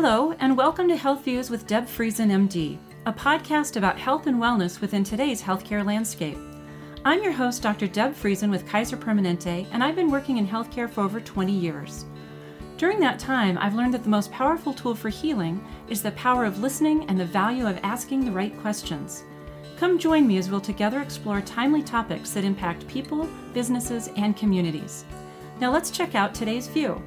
Hello, 0.00 0.32
and 0.38 0.56
welcome 0.56 0.86
to 0.86 0.96
Health 0.96 1.24
Views 1.24 1.50
with 1.50 1.66
Deb 1.66 1.84
Friesen, 1.84 2.30
MD, 2.30 2.78
a 3.06 3.12
podcast 3.12 3.76
about 3.76 3.98
health 3.98 4.28
and 4.28 4.36
wellness 4.36 4.80
within 4.80 5.02
today's 5.02 5.42
healthcare 5.42 5.84
landscape. 5.84 6.38
I'm 7.04 7.20
your 7.20 7.32
host, 7.32 7.64
Dr. 7.64 7.88
Deb 7.88 8.14
Friesen 8.14 8.48
with 8.48 8.64
Kaiser 8.64 8.96
Permanente, 8.96 9.66
and 9.72 9.82
I've 9.82 9.96
been 9.96 10.12
working 10.12 10.38
in 10.38 10.46
healthcare 10.46 10.88
for 10.88 11.00
over 11.00 11.20
20 11.20 11.52
years. 11.52 12.04
During 12.76 13.00
that 13.00 13.18
time, 13.18 13.58
I've 13.58 13.74
learned 13.74 13.92
that 13.92 14.04
the 14.04 14.08
most 14.08 14.30
powerful 14.30 14.72
tool 14.72 14.94
for 14.94 15.08
healing 15.08 15.60
is 15.88 16.00
the 16.00 16.12
power 16.12 16.44
of 16.44 16.60
listening 16.60 17.04
and 17.08 17.18
the 17.18 17.24
value 17.24 17.66
of 17.66 17.80
asking 17.82 18.24
the 18.24 18.30
right 18.30 18.56
questions. 18.60 19.24
Come 19.78 19.98
join 19.98 20.28
me 20.28 20.38
as 20.38 20.48
we'll 20.48 20.60
together 20.60 21.02
explore 21.02 21.40
timely 21.40 21.82
topics 21.82 22.30
that 22.34 22.44
impact 22.44 22.86
people, 22.86 23.28
businesses, 23.52 24.10
and 24.16 24.36
communities. 24.36 25.04
Now 25.58 25.72
let's 25.72 25.90
check 25.90 26.14
out 26.14 26.36
today's 26.36 26.68
view. 26.68 27.02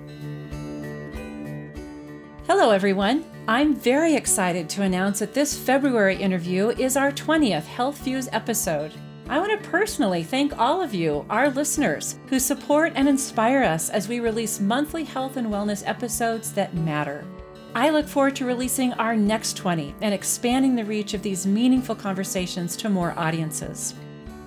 Hello, 2.48 2.72
everyone. 2.72 3.24
I'm 3.48 3.76
very 3.76 4.16
excited 4.16 4.68
to 4.70 4.82
announce 4.82 5.20
that 5.20 5.36
this 5.36 5.56
February 5.56 6.16
interview 6.16 6.70
is 6.70 6.98
our 6.98 7.12
20th 7.12 7.66
Health 7.66 8.00
Views 8.00 8.28
episode. 8.32 8.92
I 9.30 9.40
want 9.40 9.52
to 9.52 9.70
personally 9.70 10.24
thank 10.24 10.58
all 10.58 10.82
of 10.82 10.92
you, 10.92 11.24
our 11.30 11.52
listeners, 11.52 12.18
who 12.28 12.40
support 12.40 12.94
and 12.96 13.08
inspire 13.08 13.62
us 13.62 13.92
as 13.92 14.08
we 14.08 14.20
release 14.20 14.60
monthly 14.60 15.04
health 15.04 15.38
and 15.38 15.48
wellness 15.50 15.84
episodes 15.86 16.52
that 16.54 16.74
matter. 16.74 17.24
I 17.76 17.92
look 17.92 18.08
forward 18.08 18.36
to 18.38 18.46
releasing 18.46 18.92
our 18.94 19.16
next 19.16 19.56
20 19.58 19.94
and 20.02 20.12
expanding 20.12 20.76
the 20.76 20.84
reach 20.84 21.14
of 21.14 21.22
these 21.22 21.46
meaningful 21.46 21.96
conversations 21.96 22.76
to 22.78 22.90
more 22.90 23.14
audiences. 23.18 23.94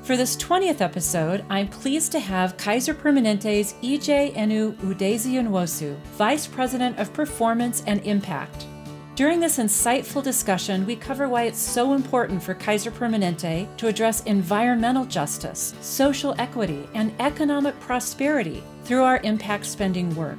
For 0.04 0.18
this 0.18 0.36
20th 0.36 0.82
episode, 0.82 1.46
I'm 1.48 1.66
pleased 1.66 2.12
to 2.12 2.20
have 2.20 2.58
Kaiser 2.58 2.92
Permanente's 2.92 3.72
EJ 3.82 4.36
Enu 4.36 4.74
Udezi 4.82 5.96
Vice 6.18 6.46
President 6.46 6.98
of 6.98 7.10
Performance 7.14 7.82
and 7.86 8.02
Impact. 8.02 8.66
During 9.14 9.40
this 9.40 9.56
insightful 9.56 10.22
discussion, 10.22 10.84
we 10.84 10.94
cover 10.94 11.26
why 11.26 11.44
it's 11.44 11.58
so 11.58 11.94
important 11.94 12.42
for 12.42 12.52
Kaiser 12.52 12.90
Permanente 12.90 13.74
to 13.78 13.86
address 13.86 14.22
environmental 14.24 15.06
justice, 15.06 15.72
social 15.80 16.34
equity, 16.38 16.86
and 16.92 17.10
economic 17.18 17.80
prosperity 17.80 18.62
through 18.84 19.04
our 19.04 19.20
impact 19.22 19.64
spending 19.64 20.14
work. 20.14 20.38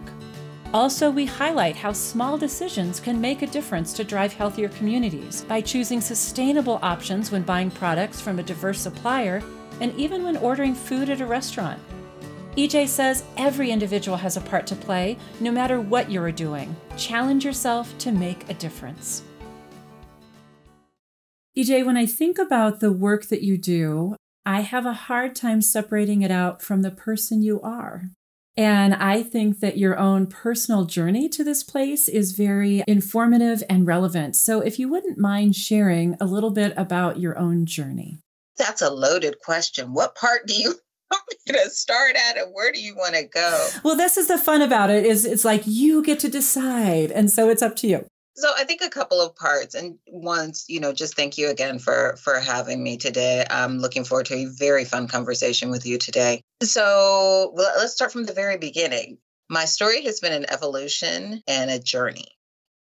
Also, 0.75 1.09
we 1.09 1.25
highlight 1.25 1.75
how 1.75 1.93
small 1.93 2.37
decisions 2.37 2.99
can 2.99 3.19
make 3.19 3.41
a 3.41 3.47
difference 3.47 3.93
to 3.93 4.03
drive 4.03 4.33
healthier 4.33 4.67
communities 4.69 5.45
by 5.47 5.61
choosing 5.61 6.01
sustainable 6.01 6.79
options 6.83 7.31
when 7.31 7.43
buying 7.43 7.71
products 7.71 8.19
from 8.19 8.39
a 8.39 8.43
diverse 8.43 8.81
supplier 8.81 9.41
and 9.81 9.93
even 9.99 10.23
when 10.23 10.37
ordering 10.37 10.75
food 10.75 11.09
at 11.09 11.21
a 11.21 11.25
restaurant. 11.25 11.79
EJ 12.57 12.87
says 12.87 13.25
every 13.35 13.71
individual 13.71 14.17
has 14.17 14.37
a 14.37 14.41
part 14.41 14.65
to 14.67 14.75
play, 14.75 15.17
no 15.41 15.51
matter 15.51 15.81
what 15.81 16.09
you 16.09 16.21
are 16.23 16.31
doing. 16.31 16.73
Challenge 16.95 17.43
yourself 17.43 17.97
to 17.97 18.11
make 18.11 18.49
a 18.49 18.53
difference. 18.53 19.23
EJ, 21.57 21.85
when 21.85 21.97
I 21.97 22.05
think 22.05 22.37
about 22.37 22.79
the 22.79 22.91
work 22.91 23.27
that 23.27 23.41
you 23.41 23.57
do, 23.57 24.15
I 24.45 24.61
have 24.61 24.85
a 24.85 24.93
hard 24.93 25.35
time 25.35 25.61
separating 25.61 26.21
it 26.21 26.31
out 26.31 26.61
from 26.61 26.81
the 26.81 26.91
person 26.91 27.41
you 27.41 27.59
are. 27.61 28.09
And 28.57 28.93
I 28.93 29.21
think 29.21 29.59
that 29.59 29.77
your 29.77 29.97
own 29.97 30.27
personal 30.27 30.85
journey 30.85 31.27
to 31.29 31.43
this 31.43 31.63
place 31.63 32.07
is 32.07 32.31
very 32.33 32.83
informative 32.87 33.63
and 33.69 33.85
relevant. 33.85 34.35
So, 34.37 34.61
if 34.61 34.79
you 34.79 34.87
wouldn't 34.87 35.17
mind 35.17 35.55
sharing 35.55 36.15
a 36.21 36.25
little 36.25 36.51
bit 36.51 36.73
about 36.77 37.19
your 37.19 37.37
own 37.37 37.65
journey. 37.65 38.21
That's 38.57 38.81
a 38.81 38.89
loaded 38.89 39.39
question. 39.39 39.93
What 39.93 40.15
part 40.15 40.47
do 40.47 40.53
you 40.53 40.75
want 41.11 41.23
me 41.47 41.53
to 41.53 41.69
start 41.69 42.15
at 42.15 42.37
and 42.37 42.53
where 42.53 42.71
do 42.71 42.79
you 42.81 42.95
want 42.95 43.15
to 43.15 43.23
go? 43.23 43.67
Well, 43.83 43.95
this 43.95 44.17
is 44.17 44.27
the 44.27 44.37
fun 44.37 44.61
about 44.61 44.89
it 44.89 45.05
is 45.05 45.25
it's 45.25 45.45
like 45.45 45.63
you 45.65 46.03
get 46.03 46.19
to 46.19 46.29
decide 46.29 47.11
and 47.11 47.29
so 47.29 47.49
it's 47.49 47.61
up 47.61 47.75
to 47.77 47.87
you. 47.87 48.05
So 48.37 48.51
I 48.53 48.65
think 48.65 48.81
a 48.81 48.89
couple 48.89 49.21
of 49.21 49.35
parts 49.35 49.75
and 49.75 49.97
once, 50.07 50.65
you 50.67 50.81
know, 50.81 50.91
just 50.91 51.15
thank 51.15 51.37
you 51.37 51.49
again 51.49 51.79
for 51.79 52.17
for 52.17 52.39
having 52.39 52.83
me 52.83 52.97
today. 52.97 53.45
I'm 53.49 53.77
looking 53.79 54.03
forward 54.03 54.25
to 54.27 54.35
a 54.35 54.45
very 54.45 54.83
fun 54.83 55.07
conversation 55.07 55.69
with 55.69 55.85
you 55.85 55.97
today. 55.97 56.41
So, 56.61 57.53
well, 57.55 57.73
let's 57.77 57.93
start 57.93 58.11
from 58.11 58.25
the 58.25 58.33
very 58.33 58.57
beginning. 58.57 59.19
My 59.49 59.65
story 59.65 60.03
has 60.03 60.19
been 60.19 60.33
an 60.33 60.49
evolution 60.49 61.43
and 61.47 61.71
a 61.71 61.79
journey. 61.79 62.27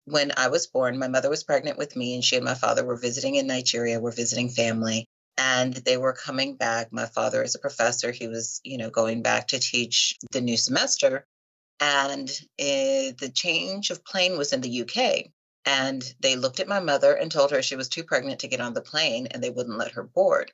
When 0.03 0.34
I 0.35 0.49
was 0.49 0.67
born, 0.67 0.99
my 0.99 1.07
mother 1.07 1.29
was 1.29 1.44
pregnant 1.44 1.78
with 1.78 1.95
me 1.95 2.16
and 2.16 2.23
she 2.23 2.35
and 2.35 2.45
my 2.45 2.53
father 2.53 2.84
were 2.84 2.97
visiting 2.97 3.35
in 3.35 3.47
Nigeria, 3.47 3.99
were 4.01 4.11
visiting 4.11 4.49
family 4.49 5.07
and 5.37 5.73
they 5.73 5.97
were 5.97 6.13
coming 6.13 6.55
back. 6.55 6.91
My 6.91 7.05
father 7.05 7.43
is 7.43 7.55
a 7.55 7.59
professor. 7.59 8.11
He 8.11 8.27
was, 8.27 8.59
you 8.63 8.77
know, 8.77 8.89
going 8.89 9.21
back 9.21 9.49
to 9.49 9.59
teach 9.59 10.17
the 10.31 10.41
new 10.41 10.57
semester. 10.57 11.25
And 11.79 12.29
eh, 12.57 13.11
the 13.17 13.29
change 13.29 13.91
of 13.91 14.03
plane 14.03 14.37
was 14.37 14.51
in 14.51 14.61
the 14.61 14.81
UK. 14.81 15.31
And 15.65 16.03
they 16.19 16.35
looked 16.35 16.59
at 16.59 16.67
my 16.67 16.79
mother 16.79 17.13
and 17.13 17.31
told 17.31 17.51
her 17.51 17.61
she 17.61 17.75
was 17.75 17.89
too 17.89 18.03
pregnant 18.03 18.39
to 18.39 18.47
get 18.47 18.61
on 18.61 18.73
the 18.73 18.81
plane 18.81 19.27
and 19.27 19.43
they 19.43 19.49
wouldn't 19.49 19.77
let 19.77 19.91
her 19.91 20.03
board. 20.03 20.51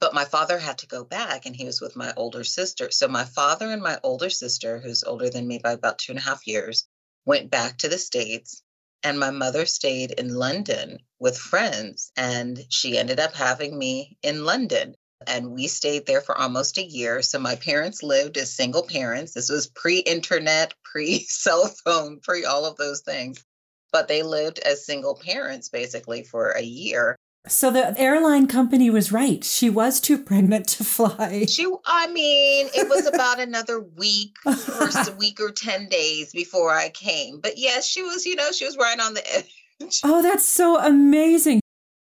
But 0.00 0.12
my 0.12 0.26
father 0.26 0.58
had 0.58 0.78
to 0.78 0.86
go 0.86 1.04
back 1.04 1.46
and 1.46 1.56
he 1.56 1.64
was 1.64 1.80
with 1.80 1.96
my 1.96 2.12
older 2.16 2.44
sister. 2.44 2.90
So 2.90 3.08
my 3.08 3.24
father 3.24 3.70
and 3.70 3.80
my 3.80 3.98
older 4.02 4.28
sister, 4.28 4.78
who's 4.78 5.04
older 5.04 5.30
than 5.30 5.46
me 5.46 5.58
by 5.58 5.72
about 5.72 5.98
two 5.98 6.12
and 6.12 6.18
a 6.18 6.22
half 6.22 6.46
years, 6.46 6.86
went 7.24 7.50
back 7.50 7.78
to 7.78 7.88
the 7.88 7.96
States 7.96 8.62
and 9.02 9.18
my 9.18 9.30
mother 9.30 9.66
stayed 9.66 10.12
in 10.12 10.34
London 10.34 10.98
with 11.18 11.38
friends, 11.38 12.10
and 12.16 12.64
she 12.70 12.98
ended 12.98 13.20
up 13.20 13.34
having 13.34 13.78
me 13.78 14.16
in 14.22 14.44
London. 14.44 14.96
And 15.26 15.52
we 15.52 15.66
stayed 15.66 16.06
there 16.06 16.20
for 16.20 16.36
almost 16.36 16.78
a 16.78 16.84
year. 16.84 17.22
So 17.22 17.38
my 17.38 17.56
parents 17.56 18.02
lived 18.02 18.36
as 18.36 18.52
single 18.52 18.82
parents. 18.82 19.32
This 19.32 19.48
was 19.48 19.66
pre 19.68 19.98
internet, 19.98 20.74
pre 20.84 21.20
cell 21.20 21.68
phone, 21.84 22.20
pre 22.20 22.44
all 22.44 22.64
of 22.64 22.76
those 22.76 23.00
things. 23.00 23.44
But 23.92 24.08
they 24.08 24.22
lived 24.22 24.58
as 24.58 24.84
single 24.84 25.14
parents 25.14 25.68
basically 25.68 26.22
for 26.22 26.50
a 26.50 26.62
year. 26.62 27.16
So 27.48 27.70
the 27.70 27.98
airline 27.98 28.48
company 28.48 28.90
was 28.90 29.12
right. 29.12 29.44
She 29.44 29.70
was 29.70 30.00
too 30.00 30.18
pregnant 30.18 30.66
to 30.68 30.84
fly. 30.84 31.46
She, 31.46 31.66
I 31.86 32.08
mean, 32.08 32.68
it 32.74 32.88
was 32.88 33.06
about 33.06 33.40
another 33.46 33.80
week 33.80 34.34
or 34.44 34.52
a 34.54 35.16
week 35.16 35.40
or 35.40 35.52
10 35.52 35.88
days 35.88 36.32
before 36.32 36.72
I 36.72 36.88
came. 36.88 37.40
But 37.40 37.58
yes, 37.58 37.86
she 37.86 38.02
was, 38.02 38.26
you 38.26 38.36
know, 38.36 38.50
she 38.50 38.64
was 38.64 38.76
right 38.76 38.98
on 38.98 39.14
the 39.14 39.36
edge. 39.36 40.00
Oh, 40.02 40.22
that's 40.22 40.44
so 40.44 40.78
amazing. 40.78 41.60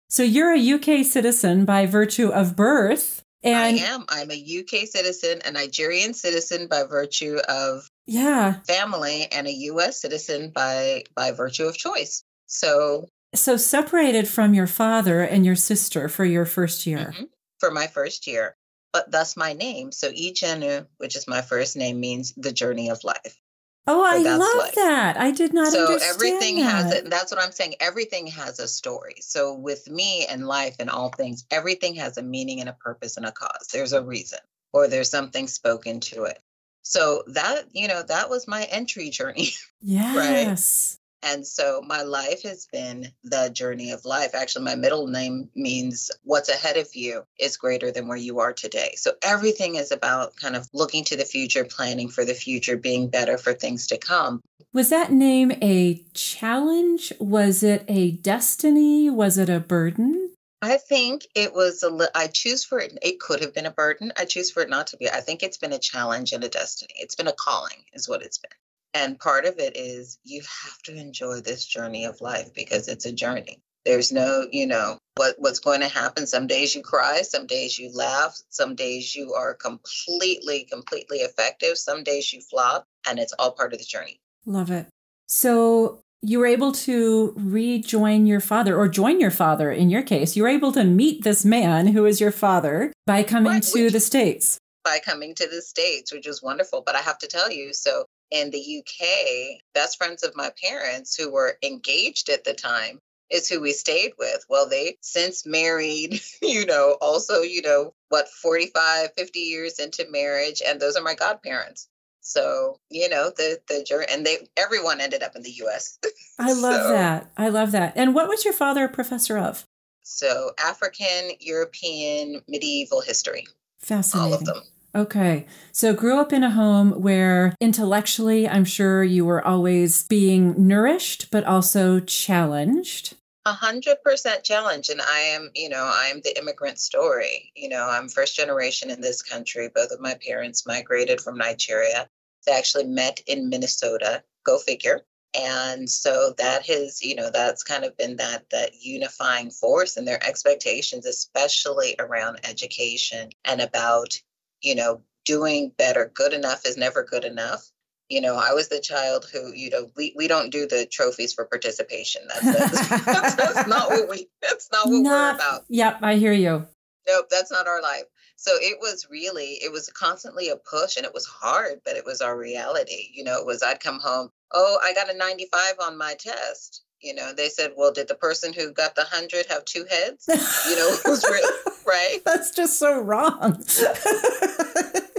So 0.08 0.22
you're 0.22 0.54
a 0.54 0.72
UK 0.72 1.04
citizen 1.04 1.64
by 1.64 1.86
virtue 1.86 2.28
of 2.28 2.54
birth. 2.54 3.22
And 3.42 3.56
I 3.56 3.84
am. 3.86 4.04
I'm 4.08 4.30
a 4.30 4.34
UK 4.34 4.86
citizen, 4.86 5.40
a 5.44 5.50
Nigerian 5.50 6.14
citizen 6.14 6.68
by 6.68 6.84
virtue 6.84 7.38
of 7.48 7.88
yeah 8.06 8.60
family, 8.68 9.26
and 9.32 9.48
a 9.48 9.52
US 9.52 10.00
citizen 10.00 10.50
by 10.50 11.02
by 11.16 11.32
virtue 11.32 11.64
of 11.64 11.76
choice. 11.76 12.22
So 12.46 13.08
so 13.34 13.56
separated 13.56 14.28
from 14.28 14.54
your 14.54 14.66
father 14.66 15.22
and 15.22 15.44
your 15.44 15.56
sister 15.56 16.08
for 16.08 16.24
your 16.24 16.44
first 16.44 16.86
year. 16.86 17.12
Mm-hmm. 17.14 17.24
For 17.60 17.70
my 17.70 17.86
first 17.86 18.26
year. 18.26 18.56
But 18.92 19.10
thus 19.10 19.36
my 19.36 19.54
name. 19.54 19.90
So 19.90 20.10
Ijenu, 20.10 20.86
which 20.98 21.16
is 21.16 21.26
my 21.26 21.40
first 21.40 21.76
name, 21.76 21.98
means 21.98 22.34
the 22.36 22.52
journey 22.52 22.90
of 22.90 23.04
life. 23.04 23.40
Oh, 23.86 24.04
I 24.04 24.18
love 24.18 24.58
life. 24.58 24.74
that. 24.76 25.16
I 25.16 25.32
did 25.32 25.52
not 25.52 25.72
so 25.72 25.98
everything 26.02 26.56
that. 26.56 26.70
has 26.70 26.92
it. 26.92 27.10
That's 27.10 27.32
what 27.32 27.42
I'm 27.42 27.50
saying. 27.50 27.74
Everything 27.80 28.28
has 28.28 28.60
a 28.60 28.68
story. 28.68 29.16
So 29.20 29.54
with 29.54 29.90
me 29.90 30.24
and 30.30 30.46
life 30.46 30.76
and 30.78 30.88
all 30.88 31.08
things, 31.08 31.44
everything 31.50 31.96
has 31.96 32.16
a 32.16 32.22
meaning 32.22 32.60
and 32.60 32.68
a 32.68 32.74
purpose 32.74 33.16
and 33.16 33.26
a 33.26 33.32
cause. 33.32 33.68
There's 33.72 33.92
a 33.92 34.02
reason 34.02 34.38
or 34.72 34.86
there's 34.86 35.10
something 35.10 35.48
spoken 35.48 35.98
to 36.00 36.24
it. 36.24 36.38
So 36.82 37.24
that, 37.28 37.64
you 37.72 37.88
know, 37.88 38.02
that 38.02 38.30
was 38.30 38.46
my 38.46 38.64
entry 38.64 39.10
journey. 39.10 39.50
Yes. 39.84 41.00
And 41.22 41.46
so 41.46 41.82
my 41.86 42.02
life 42.02 42.42
has 42.42 42.66
been 42.66 43.08
the 43.22 43.48
journey 43.48 43.92
of 43.92 44.04
life. 44.04 44.34
Actually, 44.34 44.64
my 44.64 44.74
middle 44.74 45.06
name 45.06 45.50
means 45.54 46.10
what's 46.24 46.48
ahead 46.48 46.76
of 46.76 46.94
you 46.94 47.24
is 47.38 47.56
greater 47.56 47.92
than 47.92 48.08
where 48.08 48.16
you 48.16 48.40
are 48.40 48.52
today. 48.52 48.94
So 48.96 49.12
everything 49.22 49.76
is 49.76 49.92
about 49.92 50.36
kind 50.36 50.56
of 50.56 50.68
looking 50.72 51.04
to 51.04 51.16
the 51.16 51.24
future, 51.24 51.64
planning 51.64 52.08
for 52.08 52.24
the 52.24 52.34
future, 52.34 52.76
being 52.76 53.08
better 53.08 53.38
for 53.38 53.52
things 53.52 53.86
to 53.88 53.98
come. 53.98 54.40
Was 54.72 54.88
that 54.88 55.12
name 55.12 55.52
a 55.62 56.04
challenge? 56.14 57.12
Was 57.20 57.62
it 57.62 57.84
a 57.88 58.12
destiny? 58.12 59.10
Was 59.10 59.38
it 59.38 59.48
a 59.48 59.60
burden? 59.60 60.30
I 60.62 60.76
think 60.76 61.26
it 61.34 61.54
was 61.54 61.82
a 61.82 61.90
li- 61.90 62.06
I 62.14 62.28
choose 62.28 62.64
for 62.64 62.78
it. 62.78 62.96
It 63.02 63.20
could 63.20 63.40
have 63.40 63.52
been 63.52 63.66
a 63.66 63.70
burden. 63.70 64.12
I 64.16 64.24
choose 64.24 64.50
for 64.50 64.62
it 64.62 64.70
not 64.70 64.88
to 64.88 64.96
be. 64.96 65.10
I 65.10 65.20
think 65.20 65.42
it's 65.42 65.58
been 65.58 65.72
a 65.72 65.78
challenge 65.78 66.32
and 66.32 66.44
a 66.44 66.48
destiny. 66.48 66.94
It's 66.96 67.16
been 67.16 67.26
a 67.26 67.32
calling, 67.32 67.84
is 67.92 68.08
what 68.08 68.22
it's 68.22 68.38
been. 68.38 68.50
And 68.94 69.18
part 69.18 69.46
of 69.46 69.58
it 69.58 69.76
is 69.76 70.18
you 70.24 70.40
have 70.40 70.82
to 70.82 70.94
enjoy 70.94 71.40
this 71.40 71.66
journey 71.66 72.04
of 72.04 72.20
life 72.20 72.52
because 72.54 72.88
it's 72.88 73.06
a 73.06 73.12
journey. 73.12 73.58
There's 73.84 74.12
no, 74.12 74.46
you 74.52 74.66
know, 74.66 74.98
what 75.16 75.34
what's 75.38 75.58
going 75.58 75.80
to 75.80 75.88
happen. 75.88 76.26
Some 76.26 76.46
days 76.46 76.74
you 76.74 76.82
cry, 76.82 77.22
some 77.22 77.46
days 77.46 77.78
you 77.78 77.90
laugh, 77.92 78.38
some 78.48 78.74
days 78.74 79.16
you 79.16 79.32
are 79.34 79.54
completely, 79.54 80.64
completely 80.70 81.18
effective, 81.18 81.78
some 81.78 82.04
days 82.04 82.32
you 82.32 82.40
flop, 82.40 82.84
and 83.08 83.18
it's 83.18 83.32
all 83.38 83.52
part 83.52 83.72
of 83.72 83.78
the 83.78 83.84
journey. 83.84 84.20
Love 84.46 84.70
it. 84.70 84.86
So 85.26 86.00
you 86.20 86.38
were 86.38 86.46
able 86.46 86.70
to 86.70 87.34
rejoin 87.36 88.26
your 88.26 88.40
father 88.40 88.76
or 88.76 88.86
join 88.86 89.18
your 89.18 89.32
father 89.32 89.72
in 89.72 89.90
your 89.90 90.02
case. 90.02 90.36
You 90.36 90.44
were 90.44 90.48
able 90.48 90.70
to 90.72 90.84
meet 90.84 91.24
this 91.24 91.44
man 91.44 91.88
who 91.88 92.06
is 92.06 92.20
your 92.20 92.30
father 92.30 92.92
by 93.06 93.24
coming 93.24 93.52
right, 93.52 93.62
to 93.64 93.84
which, 93.84 93.92
the 93.92 94.00
States. 94.00 94.58
By 94.84 95.00
coming 95.04 95.34
to 95.34 95.48
the 95.48 95.60
States, 95.60 96.12
which 96.12 96.26
was 96.26 96.40
wonderful. 96.40 96.82
But 96.86 96.94
I 96.94 97.00
have 97.00 97.18
to 97.18 97.26
tell 97.26 97.50
you, 97.50 97.72
so 97.74 98.04
in 98.32 98.50
the 98.50 98.78
UK, 98.78 99.60
best 99.74 99.98
friends 99.98 100.22
of 100.22 100.34
my 100.34 100.50
parents 100.60 101.14
who 101.14 101.30
were 101.30 101.58
engaged 101.62 102.30
at 102.30 102.44
the 102.44 102.54
time 102.54 102.98
is 103.30 103.48
who 103.48 103.60
we 103.60 103.72
stayed 103.72 104.12
with. 104.18 104.44
Well, 104.48 104.68
they 104.68 104.96
since 105.02 105.46
married, 105.46 106.20
you 106.42 106.66
know, 106.66 106.96
also, 107.00 107.42
you 107.42 107.62
know, 107.62 107.94
what, 108.08 108.28
45, 108.28 109.10
50 109.16 109.38
years 109.38 109.78
into 109.78 110.10
marriage. 110.10 110.62
And 110.66 110.80
those 110.80 110.96
are 110.96 111.02
my 111.02 111.14
godparents. 111.14 111.88
So, 112.24 112.78
you 112.88 113.08
know, 113.08 113.32
the 113.36 113.60
the 113.68 113.82
journey 113.82 114.06
and 114.08 114.24
they 114.24 114.46
everyone 114.56 115.00
ended 115.00 115.24
up 115.24 115.34
in 115.34 115.42
the 115.42 115.50
US. 115.64 115.98
I 116.38 116.52
love 116.52 116.82
so, 116.82 116.88
that. 116.92 117.30
I 117.36 117.48
love 117.48 117.72
that. 117.72 117.94
And 117.96 118.14
what 118.14 118.28
was 118.28 118.44
your 118.44 118.54
father 118.54 118.84
a 118.84 118.88
professor 118.88 119.36
of? 119.38 119.66
So 120.04 120.52
African, 120.58 121.32
European, 121.40 122.42
medieval 122.46 123.00
history. 123.00 123.46
Fascinating. 123.80 124.32
All 124.32 124.38
of 124.38 124.44
them. 124.44 124.62
Okay. 124.94 125.46
So 125.72 125.94
grew 125.94 126.20
up 126.20 126.32
in 126.32 126.44
a 126.44 126.50
home 126.50 126.90
where 127.00 127.54
intellectually, 127.60 128.46
I'm 128.46 128.66
sure 128.66 129.02
you 129.02 129.24
were 129.24 129.44
always 129.46 130.06
being 130.06 130.68
nourished, 130.68 131.30
but 131.30 131.44
also 131.44 131.98
challenged. 132.00 133.16
A 133.46 133.52
hundred 133.52 133.96
percent 134.04 134.44
challenge. 134.44 134.88
And 134.88 135.00
I 135.00 135.18
am, 135.18 135.50
you 135.54 135.68
know, 135.68 135.82
I 135.82 136.08
am 136.08 136.20
the 136.22 136.38
immigrant 136.38 136.78
story. 136.78 137.50
You 137.56 137.70
know, 137.70 137.88
I'm 137.88 138.08
first 138.08 138.36
generation 138.36 138.90
in 138.90 139.00
this 139.00 139.22
country. 139.22 139.68
Both 139.74 139.90
of 139.92 140.00
my 140.00 140.16
parents 140.26 140.66
migrated 140.66 141.20
from 141.20 141.38
Nigeria. 141.38 142.08
They 142.46 142.52
actually 142.52 142.84
met 142.84 143.20
in 143.26 143.48
Minnesota. 143.48 144.22
Go 144.44 144.58
figure. 144.58 145.00
And 145.34 145.88
so 145.88 146.34
that 146.36 146.66
has, 146.66 147.02
you 147.02 147.14
know, 147.14 147.30
that's 147.30 147.62
kind 147.62 147.84
of 147.84 147.96
been 147.96 148.16
that 148.16 148.50
that 148.50 148.72
unifying 148.82 149.50
force 149.50 149.96
in 149.96 150.04
their 150.04 150.22
expectations, 150.22 151.06
especially 151.06 151.96
around 151.98 152.40
education 152.44 153.30
and 153.46 153.62
about, 153.62 154.14
you 154.62 154.74
know, 154.74 155.02
doing 155.24 155.72
better. 155.76 156.10
Good 156.14 156.32
enough 156.32 156.66
is 156.66 156.76
never 156.76 157.02
good 157.04 157.24
enough 157.24 157.72
you 158.12 158.20
know, 158.20 158.36
I 158.36 158.52
was 158.52 158.68
the 158.68 158.78
child 158.78 159.26
who, 159.32 159.54
you 159.54 159.70
know, 159.70 159.90
we, 159.96 160.12
we 160.14 160.28
don't 160.28 160.50
do 160.50 160.66
the 160.66 160.84
trophies 160.84 161.32
for 161.32 161.46
participation. 161.46 162.20
That's, 162.28 162.44
that's, 162.44 163.34
that's 163.36 163.66
not 163.66 163.88
what 163.88 164.10
we, 164.10 164.28
that's 164.42 164.70
not 164.70 164.86
what 164.86 164.98
not, 164.98 165.10
we're 165.10 165.34
about. 165.34 165.64
Yep, 165.70 165.98
I 166.02 166.16
hear 166.16 166.34
you. 166.34 166.66
Nope, 167.08 167.26
that's 167.30 167.50
not 167.50 167.66
our 167.66 167.80
life. 167.80 168.04
So 168.36 168.52
it 168.56 168.76
was 168.82 169.06
really, 169.10 169.52
it 169.62 169.72
was 169.72 169.88
constantly 169.88 170.50
a 170.50 170.56
push 170.56 170.98
and 170.98 171.06
it 171.06 171.14
was 171.14 171.24
hard, 171.24 171.80
but 171.86 171.96
it 171.96 172.04
was 172.04 172.20
our 172.20 172.36
reality. 172.36 173.08
You 173.14 173.24
know, 173.24 173.38
it 173.38 173.46
was, 173.46 173.62
I'd 173.62 173.80
come 173.80 173.98
home, 173.98 174.28
oh, 174.52 174.78
I 174.84 174.92
got 174.92 175.08
a 175.08 175.16
95 175.16 175.76
on 175.82 175.96
my 175.96 176.14
test. 176.18 176.82
You 177.02 177.14
know, 177.14 177.32
they 177.32 177.48
said, 177.48 177.72
well, 177.76 177.92
did 177.92 178.08
the 178.08 178.14
person 178.14 178.52
who 178.52 178.72
got 178.72 178.94
the 178.94 179.02
100 179.02 179.46
have 179.46 179.64
two 179.64 179.84
heads? 179.90 180.24
You 180.28 180.76
know, 180.76 180.88
it 180.88 181.00
was 181.04 181.24
really, 181.24 181.58
right? 181.86 182.18
That's 182.24 182.54
just 182.54 182.78
so 182.78 183.00
wrong. 183.00 183.58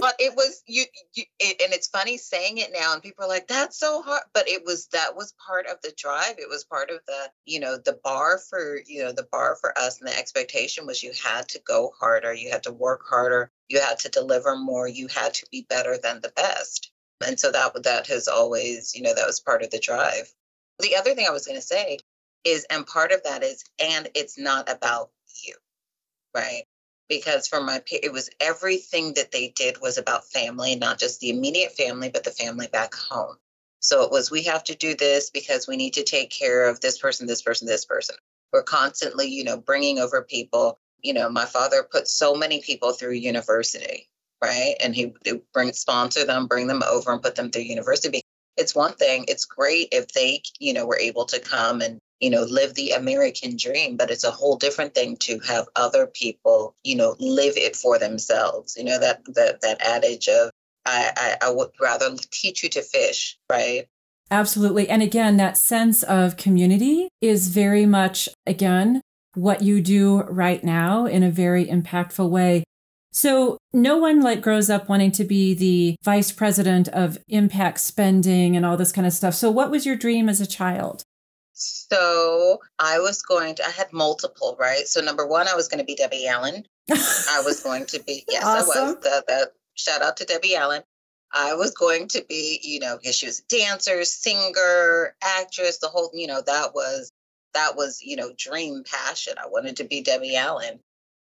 but 0.04 0.16
it 0.18 0.34
was 0.36 0.62
you, 0.66 0.84
you 1.14 1.24
it, 1.40 1.62
and 1.62 1.72
it's 1.72 1.88
funny 1.88 2.18
saying 2.18 2.58
it 2.58 2.70
now 2.74 2.92
and 2.92 3.02
people 3.02 3.24
are 3.24 3.28
like 3.28 3.48
that's 3.48 3.78
so 3.78 4.02
hard 4.02 4.20
but 4.34 4.46
it 4.46 4.62
was 4.62 4.86
that 4.88 5.16
was 5.16 5.32
part 5.46 5.66
of 5.66 5.78
the 5.82 5.94
drive 5.96 6.34
it 6.36 6.46
was 6.46 6.62
part 6.62 6.90
of 6.90 6.98
the 7.06 7.30
you 7.46 7.58
know 7.58 7.78
the 7.78 7.98
bar 8.04 8.38
for 8.50 8.80
you 8.86 9.02
know 9.02 9.12
the 9.12 9.26
bar 9.32 9.56
for 9.58 9.76
us 9.78 9.98
and 9.98 10.06
the 10.06 10.18
expectation 10.18 10.86
was 10.86 11.02
you 11.02 11.10
had 11.24 11.48
to 11.48 11.58
go 11.66 11.90
harder 11.98 12.34
you 12.34 12.50
had 12.50 12.62
to 12.62 12.70
work 12.70 13.00
harder 13.08 13.50
you 13.68 13.80
had 13.80 13.98
to 13.98 14.10
deliver 14.10 14.54
more 14.56 14.86
you 14.86 15.08
had 15.08 15.32
to 15.32 15.46
be 15.50 15.66
better 15.70 15.96
than 15.96 16.20
the 16.20 16.32
best 16.36 16.92
and 17.26 17.40
so 17.40 17.50
that 17.50 17.72
that 17.82 18.06
has 18.06 18.28
always 18.28 18.94
you 18.94 19.00
know 19.00 19.14
that 19.14 19.26
was 19.26 19.40
part 19.40 19.62
of 19.62 19.70
the 19.70 19.78
drive 19.78 20.30
the 20.80 20.96
other 20.96 21.14
thing 21.14 21.26
i 21.28 21.32
was 21.32 21.46
going 21.46 21.58
to 21.58 21.66
say 21.66 21.98
is 22.44 22.66
and 22.70 22.86
part 22.86 23.12
of 23.12 23.22
that 23.24 23.42
is 23.42 23.64
and 23.82 24.08
it's 24.14 24.38
not 24.38 24.70
about 24.70 25.10
you 25.44 25.54
right? 26.34 26.64
Because 27.08 27.48
for 27.48 27.60
my 27.62 27.82
it 27.90 28.12
was 28.12 28.30
everything 28.40 29.14
that 29.14 29.32
they 29.32 29.48
did 29.48 29.80
was 29.80 29.98
about 29.98 30.26
family 30.26 30.76
not 30.76 30.98
just 30.98 31.20
the 31.20 31.30
immediate 31.30 31.72
family 31.72 32.10
but 32.10 32.24
the 32.24 32.30
family 32.30 32.68
back 32.68 32.94
home. 32.94 33.36
So 33.80 34.02
it 34.04 34.10
was 34.12 34.30
we 34.30 34.44
have 34.44 34.64
to 34.64 34.76
do 34.76 34.94
this 34.94 35.30
because 35.30 35.68
we 35.68 35.76
need 35.76 35.94
to 35.94 36.04
take 36.04 36.30
care 36.30 36.68
of 36.68 36.80
this 36.80 36.98
person 36.98 37.26
this 37.26 37.42
person 37.42 37.68
this 37.68 37.86
person. 37.86 38.16
We're 38.52 38.64
constantly 38.64 39.28
you 39.28 39.44
know 39.44 39.58
bringing 39.58 40.00
over 40.00 40.22
people. 40.22 40.78
You 41.02 41.14
know 41.14 41.30
my 41.30 41.46
father 41.46 41.86
put 41.90 42.08
so 42.08 42.36
many 42.36 42.62
people 42.62 42.92
through 42.92 43.12
university 43.14 44.08
right? 44.42 44.76
And 44.82 44.94
he 44.94 45.06
would 45.06 45.42
bring 45.54 45.72
sponsor 45.72 46.26
them 46.26 46.48
bring 46.48 46.68
them 46.68 46.82
over 46.88 47.12
and 47.12 47.22
put 47.22 47.36
them 47.36 47.50
through 47.50 47.62
university 47.64 48.10
it's 48.56 48.74
one 48.74 48.92
thing 48.92 49.24
it's 49.28 49.44
great 49.44 49.88
if 49.92 50.08
they 50.08 50.42
you 50.58 50.72
know 50.72 50.86
were 50.86 50.98
able 50.98 51.24
to 51.24 51.38
come 51.40 51.80
and 51.80 52.00
you 52.20 52.30
know, 52.30 52.44
live 52.44 52.72
the 52.72 52.92
American 52.92 53.54
dream, 53.54 53.98
but 53.98 54.10
it's 54.10 54.24
a 54.24 54.30
whole 54.30 54.56
different 54.56 54.94
thing 54.94 55.16
to 55.18 55.38
have 55.40 55.66
other 55.76 56.06
people, 56.06 56.74
you 56.82 56.96
know, 56.96 57.16
live 57.18 57.58
it 57.58 57.76
for 57.76 57.98
themselves. 57.98 58.76
You 58.78 58.84
know, 58.84 58.98
that 58.98 59.22
that 59.34 59.60
that 59.60 59.82
adage 59.82 60.28
of 60.28 60.50
I, 60.86 61.36
I, 61.42 61.48
I 61.48 61.50
would 61.50 61.70
rather 61.80 62.14
teach 62.30 62.62
you 62.62 62.68
to 62.70 62.82
fish, 62.82 63.36
right? 63.50 63.86
Absolutely. 64.30 64.88
And 64.88 65.02
again, 65.02 65.36
that 65.36 65.58
sense 65.58 66.02
of 66.02 66.36
community 66.36 67.08
is 67.20 67.48
very 67.48 67.84
much, 67.84 68.28
again, 68.46 69.00
what 69.34 69.62
you 69.62 69.80
do 69.80 70.22
right 70.22 70.64
now 70.64 71.06
in 71.06 71.22
a 71.22 71.30
very 71.30 71.66
impactful 71.66 72.28
way. 72.30 72.64
So 73.12 73.58
no 73.74 73.98
one 73.98 74.22
like 74.22 74.40
grows 74.40 74.70
up 74.70 74.88
wanting 74.88 75.10
to 75.12 75.24
be 75.24 75.52
the 75.52 75.96
vice 76.02 76.30
president 76.30 76.88
of 76.88 77.18
impact 77.28 77.80
spending 77.80 78.56
and 78.56 78.64
all 78.64 78.76
this 78.76 78.92
kind 78.92 79.06
of 79.06 79.12
stuff. 79.12 79.34
So 79.34 79.50
what 79.50 79.70
was 79.70 79.84
your 79.84 79.96
dream 79.96 80.28
as 80.28 80.40
a 80.40 80.46
child? 80.46 81.02
So 81.52 82.60
I 82.78 83.00
was 83.00 83.22
going 83.22 83.56
to, 83.56 83.66
I 83.66 83.70
had 83.70 83.92
multiple, 83.92 84.56
right? 84.58 84.86
So 84.86 85.00
number 85.00 85.26
one, 85.26 85.48
I 85.48 85.54
was 85.54 85.68
going 85.68 85.78
to 85.78 85.84
be 85.84 85.96
Debbie 85.96 86.26
Allen. 86.26 86.64
I 86.90 87.42
was 87.44 87.62
going 87.62 87.86
to 87.86 88.02
be, 88.02 88.24
yes, 88.30 88.44
awesome. 88.44 88.82
I 88.82 88.84
was. 88.84 88.94
The, 88.96 89.24
the, 89.26 89.50
shout 89.74 90.02
out 90.02 90.16
to 90.18 90.24
Debbie 90.24 90.56
Allen. 90.56 90.82
I 91.32 91.54
was 91.54 91.72
going 91.72 92.08
to 92.08 92.24
be, 92.28 92.60
you 92.62 92.78
know, 92.78 92.96
because 92.96 93.16
she 93.16 93.26
was 93.26 93.40
a 93.40 93.44
dancer, 93.48 94.04
singer, 94.04 95.16
actress, 95.20 95.78
the 95.78 95.88
whole, 95.88 96.10
you 96.14 96.28
know, 96.28 96.40
that 96.46 96.74
was, 96.74 97.10
that 97.54 97.76
was, 97.76 98.00
you 98.02 98.14
know, 98.14 98.32
dream 98.36 98.84
passion. 98.84 99.34
I 99.36 99.48
wanted 99.48 99.76
to 99.78 99.84
be 99.84 100.00
Debbie 100.00 100.36
Allen. 100.36 100.78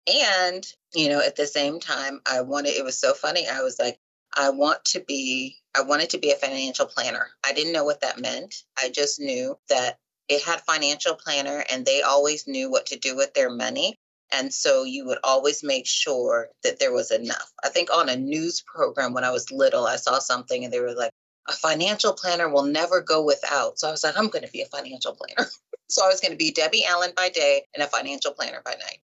And, 0.08 0.66
you 0.94 1.10
know, 1.10 1.22
at 1.22 1.36
the 1.36 1.48
same 1.48 1.80
time, 1.80 2.22
I 2.30 2.42
wanted, 2.42 2.70
it 2.70 2.84
was 2.84 3.00
so 3.00 3.14
funny. 3.14 3.48
I 3.48 3.62
was 3.62 3.78
like, 3.80 4.00
I 4.36 4.50
want 4.50 4.84
to 4.86 5.02
be, 5.02 5.58
I 5.76 5.82
wanted 5.82 6.10
to 6.12 6.18
be 6.18 6.32
a 6.32 6.36
financial 6.36 6.86
planner. 6.86 7.28
I 7.46 7.54
didn't 7.54 7.74
know 7.74 7.84
what 7.84 8.02
that 8.02 8.20
meant. 8.20 8.56
I 8.82 8.90
just 8.90 9.20
knew 9.20 9.58
that 9.70 9.98
it 10.28 10.42
had 10.44 10.62
financial 10.62 11.16
planner 11.16 11.64
and 11.70 11.86
they 11.86 12.02
always 12.02 12.48
knew 12.48 12.72
what 12.72 12.86
to 12.88 12.98
do 12.98 13.16
with 13.16 13.34
their 13.34 13.50
money 13.50 14.00
and 14.32 14.54
so 14.54 14.84
you 14.84 15.06
would 15.06 15.18
always 15.24 15.64
make 15.64 15.86
sure 15.86 16.48
that 16.64 16.80
there 16.80 16.94
was 16.94 17.12
enough 17.12 17.52
i 17.64 17.70
think 17.70 17.90
on 17.94 18.10
a 18.10 18.16
news 18.16 18.64
program 18.66 19.14
when 19.14 19.24
i 19.24 19.32
was 19.32 19.52
little 19.52 19.86
i 19.86 19.96
saw 19.96 20.20
something 20.20 20.64
and 20.64 20.72
they 20.72 20.80
were 20.80 20.94
like 20.94 21.12
a 21.50 21.54
financial 21.54 22.14
planner 22.14 22.48
will 22.48 22.64
never 22.64 23.02
go 23.02 23.24
without 23.24 23.78
so 23.78 23.88
i 23.88 23.92
was 23.92 24.04
like 24.04 24.18
i'm 24.18 24.30
going 24.30 24.46
to 24.46 24.52
be 24.52 24.62
a 24.62 24.66
financial 24.68 25.14
planner 25.14 25.50
so 25.90 26.04
i 26.04 26.08
was 26.08 26.22
going 26.22 26.32
to 26.32 26.38
be 26.38 26.52
debbie 26.52 26.86
allen 26.86 27.12
by 27.16 27.30
day 27.30 27.64
and 27.74 27.84
a 27.84 27.88
financial 27.88 28.32
planner 28.32 28.62
by 28.64 28.72
night 28.72 29.00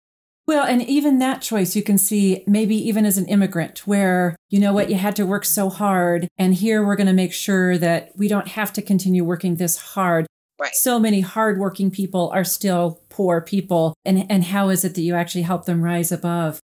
well, 0.48 0.66
and 0.66 0.82
even 0.82 1.20
that 1.20 1.42
choice 1.42 1.76
you 1.76 1.84
can 1.84 1.98
see 1.98 2.44
maybe 2.48 2.76
even 2.76 3.06
as 3.06 3.18
an 3.18 3.28
immigrant, 3.28 3.86
where 3.86 4.36
you 4.50 4.60
know 4.60 4.72
what, 4.72 4.90
you 4.90 4.96
had 4.96 5.16
to 5.18 5.26
work 5.26 5.44
so 5.44 5.70
hard. 5.70 6.30
And 6.38 6.56
here 6.56 6.86
we're 6.86 6.96
going 6.96 7.08
to 7.08 7.14
make 7.14 7.34
sure 7.34 7.78
that 7.78 8.12
we 8.16 8.30
don't 8.30 8.48
have 8.50 8.72
to 8.74 8.82
continue 8.82 9.26
working 9.26 9.56
this 9.56 9.78
hard. 9.78 10.26
Right. 10.60 10.74
So 10.74 11.00
many 11.00 11.20
hardworking 11.20 11.92
people 11.92 12.32
are 12.34 12.46
still 12.46 13.02
poor 13.10 13.42
people. 13.42 13.94
And, 14.06 14.26
and 14.32 14.46
how 14.46 14.70
is 14.70 14.86
it 14.86 14.96
that 14.96 15.02
you 15.02 15.16
actually 15.16 15.44
help 15.44 15.66
them 15.66 15.84
rise 15.84 16.12
above? 16.12 16.60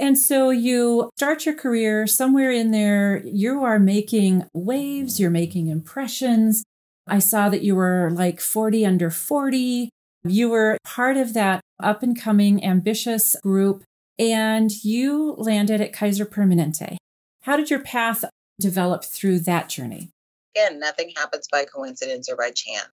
And 0.00 0.18
so 0.18 0.50
you 0.50 1.10
start 1.16 1.46
your 1.46 1.54
career 1.54 2.06
somewhere 2.06 2.52
in 2.52 2.72
there, 2.72 3.22
you 3.24 3.64
are 3.64 3.78
making 3.78 4.44
waves, 4.52 5.18
you're 5.18 5.30
making 5.30 5.68
impressions. 5.68 6.64
I 7.06 7.20
saw 7.20 7.48
that 7.48 7.62
you 7.62 7.74
were 7.74 8.10
like 8.12 8.40
40 8.40 8.84
under 8.84 9.10
40. 9.10 9.90
You 10.24 10.50
were 10.50 10.78
part 10.84 11.16
of 11.16 11.34
that 11.34 11.62
up 11.80 12.02
and 12.02 12.18
coming 12.18 12.64
ambitious 12.64 13.36
group, 13.42 13.84
and 14.18 14.70
you 14.84 15.34
landed 15.38 15.80
at 15.80 15.92
Kaiser 15.92 16.26
Permanente. 16.26 16.96
How 17.42 17.56
did 17.56 17.70
your 17.70 17.80
path 17.80 18.24
develop 18.60 19.04
through 19.04 19.40
that 19.40 19.68
journey? 19.68 20.10
Again, 20.54 20.80
nothing 20.80 21.12
happens 21.16 21.46
by 21.50 21.64
coincidence 21.64 22.28
or 22.28 22.36
by 22.36 22.50
chance. 22.50 22.88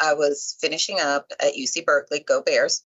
I 0.00 0.14
was 0.14 0.56
finishing 0.60 0.98
up 1.00 1.26
at 1.40 1.54
UC 1.54 1.84
Berkeley, 1.84 2.20
go 2.20 2.42
Bears. 2.42 2.82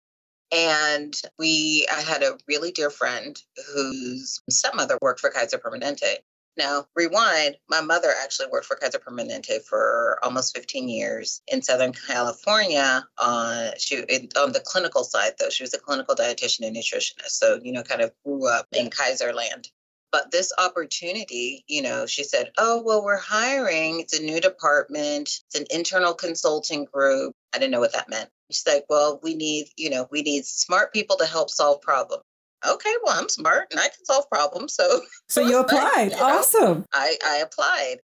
And 0.51 1.15
we, 1.39 1.87
I 1.93 2.01
had 2.01 2.23
a 2.23 2.39
really 2.49 2.73
dear 2.73 2.91
friend 2.91 3.41
whose 3.75 4.41
stepmother 4.49 4.99
worked 5.03 5.21
for 5.21 5.31
Kaiser 5.31 5.59
Permanente. 5.59 6.17
Now, 6.59 6.87
rewind, 6.97 7.57
my 7.69 7.81
mother 7.81 8.13
actually 8.21 8.49
worked 8.51 8.67
for 8.67 8.75
Kaiser 8.75 8.99
Permanente 8.99 9.63
for 9.65 10.19
almost 10.25 10.57
15 10.57 10.89
years 10.89 11.41
in 11.47 11.63
Southern 11.63 11.93
California. 11.93 13.07
On, 13.17 13.71
she, 13.79 14.03
on 14.03 14.53
the 14.53 14.63
clinical 14.65 15.05
side, 15.05 15.35
though, 15.39 15.51
she 15.51 15.63
was 15.63 15.73
a 15.73 15.79
clinical 15.79 16.17
dietitian 16.17 16.67
and 16.67 16.77
nutritionist. 16.77 17.31
So, 17.31 17.61
you 17.63 17.71
know, 17.71 17.85
kind 17.85 18.01
of 18.01 18.11
grew 18.25 18.49
up 18.49 18.67
in 18.73 18.91
Kaiser 18.91 19.33
land. 19.33 19.69
But 20.11 20.33
this 20.33 20.53
opportunity, 20.59 21.65
you 21.69 21.83
know, 21.83 22.07
she 22.07 22.25
said, 22.25 22.51
Oh, 22.59 22.83
well, 22.85 23.05
we're 23.05 23.19
hiring. 23.19 24.01
It's 24.01 24.19
a 24.19 24.23
new 24.23 24.41
department, 24.41 25.29
it's 25.47 25.55
an 25.55 25.67
internal 25.71 26.15
consulting 26.15 26.87
group. 26.87 27.35
I 27.55 27.59
didn't 27.59 27.73
know 27.73 27.81
what 27.81 27.93
that 27.93 28.09
meant. 28.09 28.31
She's 28.51 28.67
like, 28.67 28.87
Well, 28.89 29.21
we 29.23 29.35
need, 29.35 29.69
you 29.77 29.91
know, 29.91 30.09
we 30.11 30.23
need 30.23 30.45
smart 30.45 30.93
people 30.93 31.17
to 31.19 31.27
help 31.27 31.51
solve 31.51 31.83
problems. 31.83 32.25
Okay, 32.67 32.95
well, 33.03 33.19
I'm 33.19 33.29
smart 33.29 33.69
and 33.71 33.81
I 33.81 33.89
can 33.89 34.05
solve 34.05 34.29
problems. 34.31 34.75
So, 34.75 35.01
so 35.29 35.41
you 35.49 35.59
applied. 35.59 36.11
You 36.13 36.17
know? 36.17 36.25
Awesome. 36.25 36.85
I, 36.93 37.17
I 37.25 37.37
applied. 37.37 37.97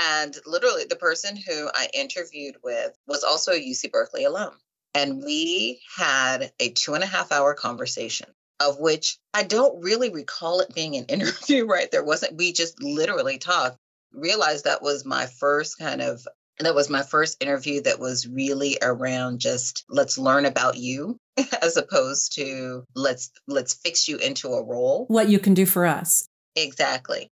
And 0.00 0.36
literally, 0.46 0.84
the 0.88 0.96
person 0.96 1.36
who 1.36 1.68
I 1.74 1.88
interviewed 1.92 2.56
with 2.62 2.92
was 3.06 3.24
also 3.24 3.52
a 3.52 3.60
UC 3.60 3.90
Berkeley 3.90 4.24
alum. 4.24 4.52
And 4.94 5.22
we 5.22 5.80
had 5.96 6.52
a 6.60 6.70
two 6.70 6.94
and 6.94 7.02
a 7.02 7.06
half 7.06 7.32
hour 7.32 7.54
conversation, 7.54 8.28
of 8.60 8.78
which 8.78 9.18
I 9.34 9.42
don't 9.42 9.82
really 9.82 10.10
recall 10.10 10.60
it 10.60 10.74
being 10.74 10.96
an 10.96 11.04
interview, 11.08 11.66
right? 11.66 11.90
There 11.90 12.04
wasn't, 12.04 12.36
we 12.36 12.52
just 12.52 12.82
literally 12.82 13.38
talked. 13.38 13.76
Realized 14.12 14.64
that 14.64 14.82
was 14.82 15.04
my 15.04 15.26
first 15.26 15.78
kind 15.78 16.00
of 16.00 16.26
that 16.66 16.74
was 16.74 16.90
my 16.90 17.02
first 17.02 17.42
interview 17.42 17.80
that 17.82 18.00
was 18.00 18.26
really 18.26 18.78
around 18.82 19.40
just 19.40 19.84
let's 19.88 20.18
learn 20.18 20.44
about 20.44 20.76
you 20.76 21.16
as 21.62 21.76
opposed 21.76 22.34
to 22.34 22.84
let's 22.94 23.30
let's 23.46 23.74
fix 23.74 24.08
you 24.08 24.16
into 24.18 24.48
a 24.48 24.64
role 24.64 25.06
what 25.08 25.28
you 25.28 25.38
can 25.38 25.54
do 25.54 25.66
for 25.66 25.86
us 25.86 26.28
exactly 26.56 27.30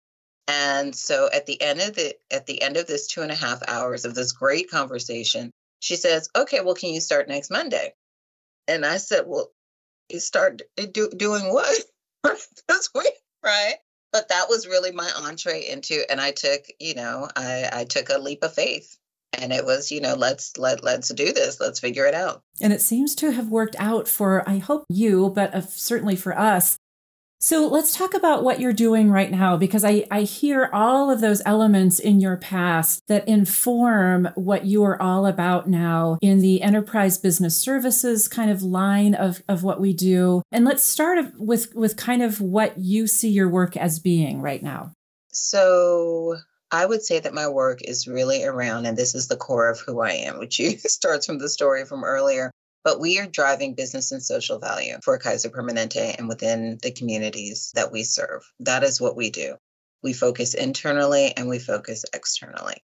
and 0.49 0.95
so 0.95 1.29
at 1.33 1.47
the 1.47 1.61
end 1.61 1.81
of 1.81 1.95
the 1.95 2.15
at 2.31 2.47
the 2.47 2.63
end 2.63 2.77
of 2.77 2.87
this 2.87 3.09
two 3.09 3.23
and 3.23 3.33
a 3.33 3.37
half 3.37 3.63
hours 3.67 4.05
of 4.05 4.15
this 4.15 4.33
great 4.33 4.71
conversation, 4.71 5.51
she 5.81 5.97
says, 5.97 6.29
"Okay, 6.37 6.61
well, 6.61 6.75
can 6.75 6.91
you 6.91 7.01
start 7.01 7.29
next 7.29 7.51
Monday?" 7.51 7.95
And 8.69 8.87
I 8.87 8.99
said, 8.99 9.25
"Well, 9.27 9.51
you 10.09 10.21
start 10.21 10.63
do, 10.77 11.11
doing 11.11 11.53
what 11.53 11.85
this 12.69 12.91
week, 12.95 13.15
right?" 13.43 13.77
But 14.13 14.29
that 14.29 14.49
was 14.49 14.69
really 14.69 14.93
my 14.93 15.11
entree 15.17 15.67
into, 15.67 16.09
and 16.11 16.21
I 16.21 16.31
took, 16.31 16.63
you 16.79 16.95
know, 16.95 17.29
I, 17.37 17.69
I 17.73 17.85
took 17.85 18.09
a 18.09 18.19
leap 18.19 18.45
of 18.45 18.55
faith 18.55 18.97
and 19.33 19.53
it 19.53 19.65
was 19.65 19.91
you 19.91 20.01
know 20.01 20.15
let's 20.15 20.57
let 20.57 20.83
let's 20.83 21.09
do 21.09 21.33
this 21.33 21.61
let's 21.61 21.81
figure 21.81 22.07
it 22.07 22.15
out 22.15 22.43
and 22.61 22.73
it 22.73 22.81
seems 22.81 23.15
to 23.15 23.33
have 23.33 23.49
worked 23.49 23.77
out 23.79 24.09
for 24.09 24.49
i 24.49 24.59
hope 24.59 24.85
you 24.89 25.31
but 25.31 25.69
certainly 25.71 26.17
for 26.17 26.37
us 26.39 26.77
so 27.39 27.69
let's 27.69 27.95
talk 27.95 28.15
about 28.15 28.45
what 28.45 28.61
you're 28.61 28.73
doing 28.73 29.11
right 29.11 29.31
now 29.31 29.59
because 29.59 29.85
I, 29.85 30.07
I 30.11 30.23
hear 30.23 30.71
all 30.73 31.11
of 31.11 31.21
those 31.21 31.43
elements 31.45 31.99
in 31.99 32.19
your 32.19 32.39
past 32.39 33.03
that 33.09 33.29
inform 33.29 34.31
what 34.35 34.65
you 34.65 34.83
are 34.85 35.01
all 35.01 35.27
about 35.27 35.69
now 35.69 36.19
in 36.23 36.41
the 36.41 36.63
enterprise 36.63 37.19
business 37.19 37.55
services 37.55 38.27
kind 38.27 38.51
of 38.51 38.63
line 38.63 39.15
of, 39.15 39.43
of 39.49 39.63
what 39.63 39.81
we 39.81 39.93
do. 39.93 40.43
And 40.51 40.65
let's 40.65 40.83
start 40.83 41.39
with, 41.39 41.75
with 41.75 41.99
kind 41.99 42.23
of 42.23 42.41
what 42.41 42.79
you 42.79 43.07
see 43.07 43.29
your 43.29 43.51
work 43.51 43.77
as 43.77 43.99
being 43.99 44.41
right 44.41 44.63
now. 44.63 44.93
So 45.31 46.39
I 46.71 46.85
would 46.85 47.03
say 47.03 47.21
that 47.21 47.35
my 47.35 47.49
work 47.49 47.83
is 47.83 48.09
really 48.09 48.45
around, 48.45 48.87
and 48.87 48.97
this 48.97 49.15
is 49.15 49.29
the 49.29 49.37
core 49.37 49.69
of 49.69 49.81
who 49.81 50.01
I 50.01 50.13
am, 50.13 50.39
which 50.41 50.61
starts 50.87 51.27
from 51.27 51.39
the 51.39 51.49
story 51.49 51.85
from 51.85 52.05
earlier, 52.05 52.51
but 52.85 53.01
we 53.01 53.19
are 53.19 53.27
driving 53.27 53.75
business 53.75 54.13
and 54.13 54.23
social 54.23 54.59
value 54.59 54.99
for 55.03 55.19
Kaiser 55.19 55.51
Permanente 55.51 56.17
and 56.19 56.29
within 56.29 56.79
the 56.83 56.93
communities 56.93 57.73
that 57.75 57.91
we 57.91 58.05
serve. 58.05 58.43
That 58.61 58.85
is 58.85 59.01
what 59.01 59.17
we 59.17 59.31
do. 59.31 59.57
We 60.03 60.13
focus 60.13 60.55
internally 60.55 61.37
and 61.37 61.49
we 61.49 61.59
focus 61.59 62.05
externally. 62.15 62.77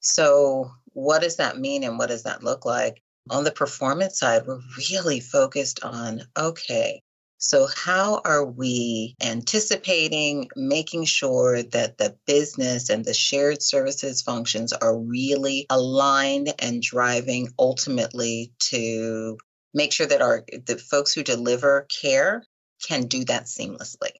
So, 0.00 0.70
what 0.92 1.22
does 1.22 1.36
that 1.36 1.58
mean 1.58 1.82
and 1.82 1.98
what 1.98 2.08
does 2.08 2.22
that 2.22 2.44
look 2.44 2.64
like? 2.64 3.02
On 3.30 3.44
the 3.44 3.50
performance 3.50 4.18
side, 4.18 4.46
we're 4.46 4.60
really 4.90 5.20
focused 5.20 5.82
on 5.82 6.22
okay, 6.36 7.02
so, 7.40 7.68
how 7.68 8.20
are 8.24 8.44
we 8.44 9.14
anticipating 9.22 10.50
making 10.56 11.04
sure 11.04 11.62
that 11.62 11.96
the 11.96 12.16
business 12.26 12.90
and 12.90 13.04
the 13.04 13.14
shared 13.14 13.62
services 13.62 14.22
functions 14.22 14.72
are 14.72 14.98
really 14.98 15.66
aligned 15.70 16.52
and 16.58 16.82
driving 16.82 17.48
ultimately 17.56 18.52
to 18.70 19.38
make 19.72 19.92
sure 19.92 20.06
that 20.06 20.20
our 20.20 20.44
the 20.66 20.78
folks 20.78 21.12
who 21.12 21.22
deliver 21.22 21.86
care 22.00 22.44
can 22.84 23.06
do 23.06 23.24
that 23.26 23.44
seamlessly. 23.44 24.10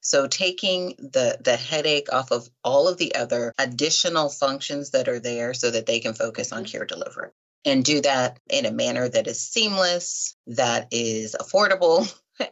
So 0.00 0.28
taking 0.28 0.94
the 0.98 1.38
the 1.40 1.56
headache 1.56 2.12
off 2.12 2.30
of 2.30 2.48
all 2.62 2.86
of 2.86 2.96
the 2.96 3.16
other 3.16 3.52
additional 3.58 4.28
functions 4.28 4.90
that 4.90 5.08
are 5.08 5.20
there 5.20 5.52
so 5.52 5.72
that 5.72 5.86
they 5.86 5.98
can 5.98 6.14
focus 6.14 6.52
on 6.52 6.62
mm-hmm. 6.62 6.70
care 6.70 6.86
delivery 6.86 7.30
and 7.64 7.84
do 7.84 8.00
that 8.02 8.38
in 8.48 8.66
a 8.66 8.72
manner 8.72 9.08
that 9.08 9.26
is 9.26 9.40
seamless, 9.40 10.36
that 10.46 10.88
is 10.92 11.34
affordable 11.40 12.08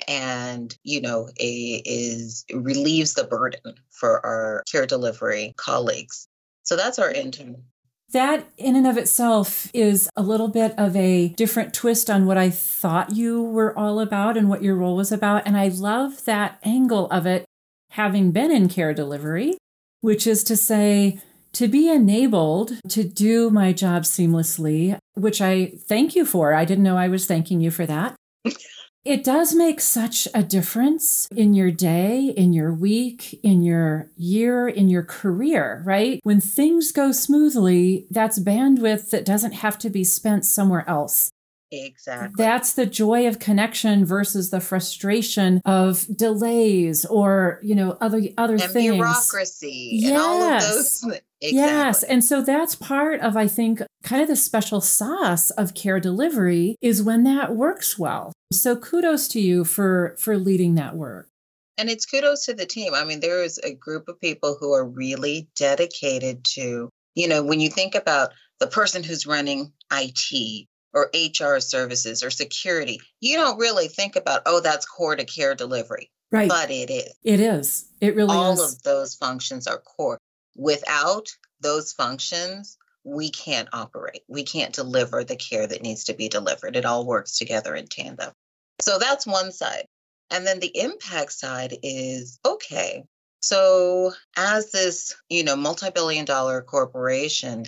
and 0.06 0.76
you 0.84 1.00
know 1.00 1.28
a, 1.38 1.82
is 1.84 2.44
relieves 2.52 3.14
the 3.14 3.24
burden 3.24 3.74
for 3.90 4.24
our 4.24 4.62
care 4.70 4.86
delivery 4.86 5.54
colleagues. 5.56 6.26
So 6.62 6.76
that's 6.76 6.98
our 6.98 7.10
intern 7.10 7.64
that, 8.12 8.48
in 8.56 8.76
and 8.76 8.86
of 8.86 8.98
itself, 8.98 9.70
is 9.72 10.08
a 10.16 10.22
little 10.22 10.48
bit 10.48 10.74
of 10.76 10.96
a 10.96 11.28
different 11.28 11.72
twist 11.72 12.10
on 12.10 12.26
what 12.26 12.36
I 12.36 12.50
thought 12.50 13.14
you 13.14 13.42
were 13.42 13.76
all 13.78 14.00
about 14.00 14.36
and 14.36 14.48
what 14.48 14.62
your 14.62 14.74
role 14.74 14.96
was 14.96 15.12
about. 15.12 15.46
And 15.46 15.56
I 15.56 15.68
love 15.68 16.24
that 16.24 16.58
angle 16.64 17.06
of 17.10 17.26
it, 17.26 17.44
having 17.90 18.32
been 18.32 18.50
in 18.50 18.68
care 18.68 18.92
delivery, 18.92 19.56
which 20.00 20.26
is 20.26 20.42
to 20.44 20.56
say, 20.56 21.20
to 21.52 21.68
be 21.68 21.88
enabled 21.88 22.78
to 22.88 23.04
do 23.04 23.50
my 23.50 23.72
job 23.72 24.02
seamlessly, 24.02 24.98
which 25.14 25.40
I 25.40 25.72
thank 25.88 26.14
you 26.14 26.24
for. 26.24 26.54
I 26.54 26.64
didn't 26.64 26.84
know 26.84 26.96
I 26.96 27.08
was 27.08 27.26
thanking 27.26 27.60
you 27.60 27.70
for 27.70 27.86
that. 27.86 28.16
It 29.04 29.24
does 29.24 29.54
make 29.54 29.80
such 29.80 30.28
a 30.34 30.42
difference 30.42 31.26
in 31.34 31.54
your 31.54 31.70
day, 31.70 32.34
in 32.36 32.52
your 32.52 32.70
week, 32.74 33.40
in 33.42 33.62
your 33.62 34.10
year, 34.14 34.68
in 34.68 34.90
your 34.90 35.04
career, 35.04 35.82
right? 35.86 36.20
When 36.22 36.38
things 36.38 36.92
go 36.92 37.10
smoothly, 37.10 38.06
that's 38.10 38.38
bandwidth 38.38 39.08
that 39.08 39.24
doesn't 39.24 39.52
have 39.52 39.78
to 39.78 39.88
be 39.88 40.04
spent 40.04 40.44
somewhere 40.44 40.86
else. 40.86 41.30
Exactly. 41.72 42.34
That's 42.36 42.72
the 42.72 42.86
joy 42.86 43.26
of 43.26 43.38
connection 43.38 44.04
versus 44.04 44.50
the 44.50 44.60
frustration 44.60 45.60
of 45.64 46.04
delays 46.14 47.04
or, 47.04 47.60
you 47.62 47.74
know, 47.74 47.96
other 48.00 48.22
other 48.36 48.54
and 48.54 48.62
things. 48.62 48.94
Bureaucracy 48.94 49.90
yes. 49.92 50.10
and 50.10 50.18
all 50.18 50.42
of 50.42 50.62
those. 50.62 51.20
Exactly. 51.42 51.58
Yes. 51.58 52.02
And 52.02 52.22
so 52.22 52.42
that's 52.42 52.74
part 52.74 53.20
of, 53.20 53.34
I 53.34 53.46
think, 53.46 53.80
kind 54.02 54.20
of 54.20 54.28
the 54.28 54.36
special 54.36 54.82
sauce 54.82 55.48
of 55.48 55.72
care 55.72 55.98
delivery 55.98 56.76
is 56.82 57.02
when 57.02 57.24
that 57.24 57.56
works 57.56 57.98
well. 57.98 58.34
So 58.52 58.76
kudos 58.76 59.26
to 59.28 59.40
you 59.40 59.64
for 59.64 60.16
for 60.18 60.36
leading 60.36 60.74
that 60.74 60.96
work. 60.96 61.30
And 61.78 61.88
it's 61.88 62.04
kudos 62.04 62.44
to 62.44 62.52
the 62.52 62.66
team. 62.66 62.92
I 62.92 63.04
mean, 63.04 63.20
there 63.20 63.42
is 63.42 63.56
a 63.56 63.72
group 63.72 64.06
of 64.08 64.20
people 64.20 64.58
who 64.60 64.74
are 64.74 64.86
really 64.86 65.48
dedicated 65.56 66.44
to, 66.56 66.90
you 67.14 67.26
know, 67.26 67.42
when 67.42 67.58
you 67.58 67.70
think 67.70 67.94
about 67.94 68.32
the 68.58 68.66
person 68.66 69.02
who's 69.02 69.26
running 69.26 69.72
IT 69.90 70.68
or 70.92 71.10
HR 71.14 71.60
services 71.60 72.22
or 72.22 72.30
security, 72.30 73.00
you 73.20 73.36
don't 73.36 73.58
really 73.58 73.88
think 73.88 74.16
about, 74.16 74.42
oh, 74.46 74.60
that's 74.60 74.86
core 74.86 75.16
to 75.16 75.24
care 75.24 75.54
delivery. 75.54 76.10
Right. 76.32 76.48
But 76.48 76.70
it 76.70 76.90
is. 76.90 77.14
It 77.24 77.40
is. 77.40 77.86
It 78.00 78.14
really 78.14 78.36
All 78.36 78.52
is. 78.52 78.60
All 78.60 78.66
of 78.66 78.82
those 78.82 79.14
functions 79.14 79.66
are 79.66 79.78
core. 79.78 80.18
Without 80.56 81.28
those 81.60 81.92
functions, 81.92 82.76
we 83.04 83.30
can't 83.30 83.68
operate. 83.72 84.22
We 84.28 84.44
can't 84.44 84.74
deliver 84.74 85.24
the 85.24 85.36
care 85.36 85.66
that 85.66 85.82
needs 85.82 86.04
to 86.04 86.14
be 86.14 86.28
delivered. 86.28 86.76
It 86.76 86.84
all 86.84 87.06
works 87.06 87.38
together 87.38 87.74
in 87.74 87.86
tandem. 87.86 88.32
So 88.80 88.98
that's 88.98 89.26
one 89.26 89.52
side. 89.52 89.86
And 90.30 90.46
then 90.46 90.60
the 90.60 90.70
impact 90.74 91.32
side 91.32 91.76
is 91.82 92.38
okay. 92.44 93.04
So 93.40 94.12
as 94.36 94.70
this, 94.70 95.16
you 95.28 95.44
know, 95.44 95.56
multi-billion 95.56 96.24
dollar 96.24 96.62
corporation, 96.62 97.64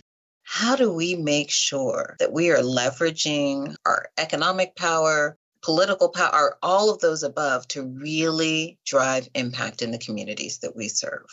how 0.53 0.77
do 0.77 0.93
we 0.93 1.15
make 1.15 1.51
sure 1.51 2.15
that 2.19 2.31
we 2.31 2.51
are 2.51 2.59
leveraging 2.59 3.75
our 3.87 4.11
economic 4.19 4.77
power, 4.77 5.39
political 5.63 6.11
power, 6.11 6.59
all 6.63 6.91
of 6.91 6.99
those 6.99 7.23
above 7.23 7.67
to 7.69 7.83
really 7.83 8.79
drive 8.85 9.27
impact 9.35 9.81
in 9.81 9.93
the 9.93 9.99
communities 9.99 10.59
that 10.59 10.77
we 10.77 10.89
serve, 10.89 11.25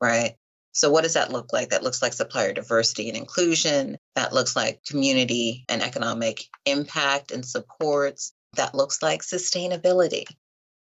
right? 0.00 0.36
So, 0.70 0.92
what 0.92 1.02
does 1.02 1.14
that 1.14 1.32
look 1.32 1.52
like? 1.52 1.70
That 1.70 1.82
looks 1.82 2.02
like 2.02 2.12
supplier 2.12 2.52
diversity 2.52 3.08
and 3.08 3.18
inclusion. 3.18 3.98
That 4.14 4.32
looks 4.32 4.54
like 4.54 4.84
community 4.88 5.64
and 5.68 5.82
economic 5.82 6.44
impact 6.64 7.32
and 7.32 7.44
supports. 7.44 8.32
That 8.54 8.76
looks 8.76 9.02
like 9.02 9.22
sustainability. 9.22 10.22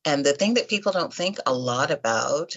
And 0.06 0.25
the 0.25 0.33
thing 0.33 0.54
that 0.54 0.71
people 0.71 0.92
don't 0.92 1.12
think 1.12 1.37
a 1.45 1.52
lot 1.52 1.90
about 1.90 2.56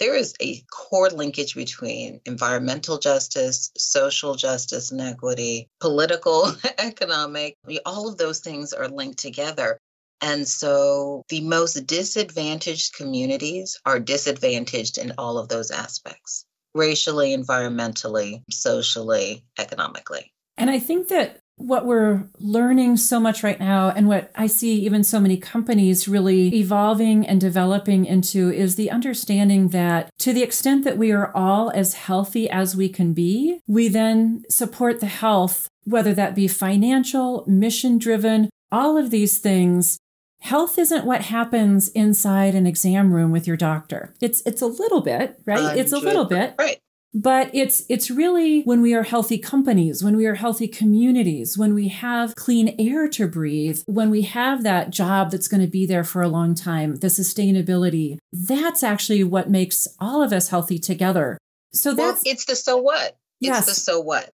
there 0.00 0.16
is 0.16 0.34
a 0.40 0.62
core 0.72 1.10
linkage 1.10 1.54
between 1.54 2.20
environmental 2.24 2.98
justice, 2.98 3.70
social 3.76 4.34
justice 4.34 4.90
and 4.90 5.00
equity, 5.00 5.68
political, 5.78 6.52
economic, 6.78 7.56
all 7.86 8.08
of 8.08 8.16
those 8.16 8.40
things 8.40 8.72
are 8.72 8.88
linked 8.88 9.18
together. 9.18 9.78
And 10.22 10.48
so 10.48 11.22
the 11.28 11.42
most 11.42 11.86
disadvantaged 11.86 12.94
communities 12.94 13.78
are 13.86 14.00
disadvantaged 14.00 14.98
in 14.98 15.12
all 15.18 15.38
of 15.38 15.48
those 15.48 15.70
aspects 15.70 16.44
racially, 16.74 17.36
environmentally, 17.36 18.42
socially, 18.50 19.44
economically. 19.58 20.32
And 20.56 20.70
I 20.70 20.78
think 20.78 21.08
that 21.08 21.40
what 21.60 21.86
we're 21.86 22.24
learning 22.38 22.96
so 22.96 23.20
much 23.20 23.42
right 23.42 23.60
now, 23.60 23.90
and 23.90 24.08
what 24.08 24.30
I 24.34 24.46
see 24.46 24.74
even 24.84 25.04
so 25.04 25.20
many 25.20 25.36
companies 25.36 26.08
really 26.08 26.54
evolving 26.54 27.26
and 27.26 27.40
developing 27.40 28.06
into, 28.06 28.50
is 28.50 28.76
the 28.76 28.90
understanding 28.90 29.68
that 29.68 30.10
to 30.20 30.32
the 30.32 30.42
extent 30.42 30.84
that 30.84 30.98
we 30.98 31.12
are 31.12 31.34
all 31.34 31.70
as 31.70 31.94
healthy 31.94 32.48
as 32.48 32.74
we 32.74 32.88
can 32.88 33.12
be, 33.12 33.60
we 33.66 33.88
then 33.88 34.44
support 34.48 35.00
the 35.00 35.06
health, 35.06 35.68
whether 35.84 36.14
that 36.14 36.34
be 36.34 36.48
financial, 36.48 37.44
mission 37.46 37.98
driven, 37.98 38.50
all 38.72 38.96
of 38.96 39.10
these 39.10 39.38
things. 39.38 39.98
Health 40.40 40.78
isn't 40.78 41.04
what 41.04 41.22
happens 41.22 41.88
inside 41.90 42.54
an 42.54 42.66
exam 42.66 43.12
room 43.12 43.30
with 43.30 43.46
your 43.46 43.58
doctor. 43.58 44.14
It's 44.22 44.40
it's 44.46 44.62
a 44.62 44.66
little 44.66 45.02
bit, 45.02 45.38
right? 45.44 45.76
It's 45.76 45.92
a 45.92 45.98
little 45.98 46.24
bit. 46.24 46.54
Right 46.58 46.80
But 47.12 47.50
it's 47.52 47.82
it's 47.88 48.08
really 48.08 48.62
when 48.62 48.82
we 48.82 48.94
are 48.94 49.02
healthy 49.02 49.36
companies, 49.36 50.02
when 50.02 50.16
we 50.16 50.26
are 50.26 50.36
healthy 50.36 50.68
communities, 50.68 51.58
when 51.58 51.74
we 51.74 51.88
have 51.88 52.36
clean 52.36 52.76
air 52.78 53.08
to 53.08 53.26
breathe, 53.26 53.80
when 53.86 54.10
we 54.10 54.22
have 54.22 54.62
that 54.62 54.90
job 54.90 55.32
that's 55.32 55.48
going 55.48 55.60
to 55.60 55.66
be 55.66 55.86
there 55.86 56.04
for 56.04 56.22
a 56.22 56.28
long 56.28 56.54
time, 56.54 56.96
the 56.96 57.08
sustainability, 57.08 58.18
that's 58.32 58.84
actually 58.84 59.24
what 59.24 59.50
makes 59.50 59.88
all 59.98 60.22
of 60.22 60.32
us 60.32 60.50
healthy 60.50 60.78
together. 60.78 61.36
So 61.72 61.94
that's 61.94 62.24
well, 62.24 62.32
it's 62.32 62.44
the 62.44 62.54
so 62.54 62.76
what. 62.76 63.16
It's 63.40 63.48
yes. 63.48 63.66
the 63.66 63.74
so 63.74 64.00
what. 64.00 64.30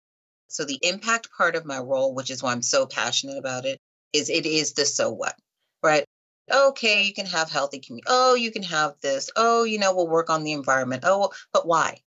So 0.48 0.64
the 0.64 0.78
impact 0.82 1.28
part 1.36 1.54
of 1.54 1.64
my 1.64 1.78
role, 1.78 2.14
which 2.14 2.30
is 2.30 2.42
why 2.42 2.52
I'm 2.52 2.62
so 2.62 2.86
passionate 2.86 3.38
about 3.38 3.66
it, 3.66 3.78
is 4.12 4.30
it 4.30 4.46
is 4.46 4.72
the 4.72 4.84
so 4.84 5.10
what, 5.10 5.36
right? 5.82 6.04
Okay, 6.52 7.04
you 7.04 7.14
can 7.14 7.26
have 7.26 7.50
healthy 7.50 7.78
community. 7.78 8.06
Oh, 8.08 8.34
you 8.34 8.50
can 8.50 8.64
have 8.64 8.94
this. 9.00 9.30
Oh, 9.36 9.62
you 9.62 9.78
know, 9.78 9.94
we'll 9.94 10.08
work 10.08 10.28
on 10.28 10.42
the 10.42 10.52
environment. 10.52 11.04
Oh, 11.06 11.32
but 11.52 11.66
why? 11.66 11.98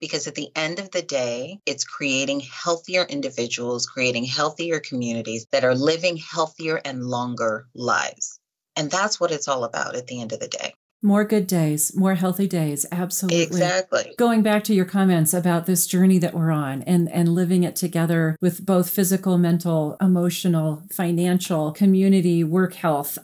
Because 0.00 0.26
at 0.26 0.34
the 0.34 0.50
end 0.54 0.78
of 0.78 0.90
the 0.90 1.02
day, 1.02 1.60
it's 1.66 1.84
creating 1.84 2.40
healthier 2.40 3.02
individuals, 3.02 3.86
creating 3.86 4.24
healthier 4.24 4.80
communities 4.80 5.46
that 5.50 5.64
are 5.64 5.74
living 5.74 6.16
healthier 6.16 6.80
and 6.84 7.04
longer 7.04 7.66
lives. 7.74 8.38
And 8.76 8.90
that's 8.90 9.18
what 9.18 9.32
it's 9.32 9.48
all 9.48 9.64
about 9.64 9.96
at 9.96 10.06
the 10.06 10.20
end 10.20 10.32
of 10.32 10.40
the 10.40 10.48
day. 10.48 10.72
More 11.00 11.24
good 11.24 11.46
days, 11.46 11.96
more 11.96 12.16
healthy 12.16 12.48
days. 12.48 12.84
Absolutely. 12.90 13.42
Exactly. 13.42 14.14
Going 14.18 14.42
back 14.42 14.64
to 14.64 14.74
your 14.74 14.84
comments 14.84 15.32
about 15.32 15.66
this 15.66 15.86
journey 15.86 16.18
that 16.18 16.34
we're 16.34 16.50
on 16.50 16.82
and, 16.82 17.08
and 17.12 17.28
living 17.28 17.62
it 17.62 17.76
together 17.76 18.36
with 18.40 18.66
both 18.66 18.90
physical, 18.90 19.38
mental, 19.38 19.96
emotional, 20.00 20.82
financial, 20.90 21.70
community, 21.70 22.42
work 22.42 22.74
health, 22.74 23.16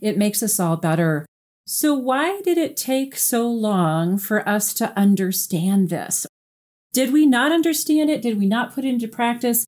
it 0.00 0.16
makes 0.16 0.40
us 0.40 0.60
all 0.60 0.76
better. 0.76 1.26
So, 1.68 1.94
why 1.94 2.40
did 2.42 2.58
it 2.58 2.76
take 2.76 3.16
so 3.16 3.50
long 3.50 4.18
for 4.18 4.48
us 4.48 4.72
to 4.74 4.96
understand 4.96 5.88
this? 5.88 6.24
Did 6.92 7.12
we 7.12 7.26
not 7.26 7.50
understand 7.50 8.08
it? 8.08 8.22
Did 8.22 8.38
we 8.38 8.46
not 8.46 8.72
put 8.72 8.84
it 8.84 8.88
into 8.88 9.08
practice? 9.08 9.66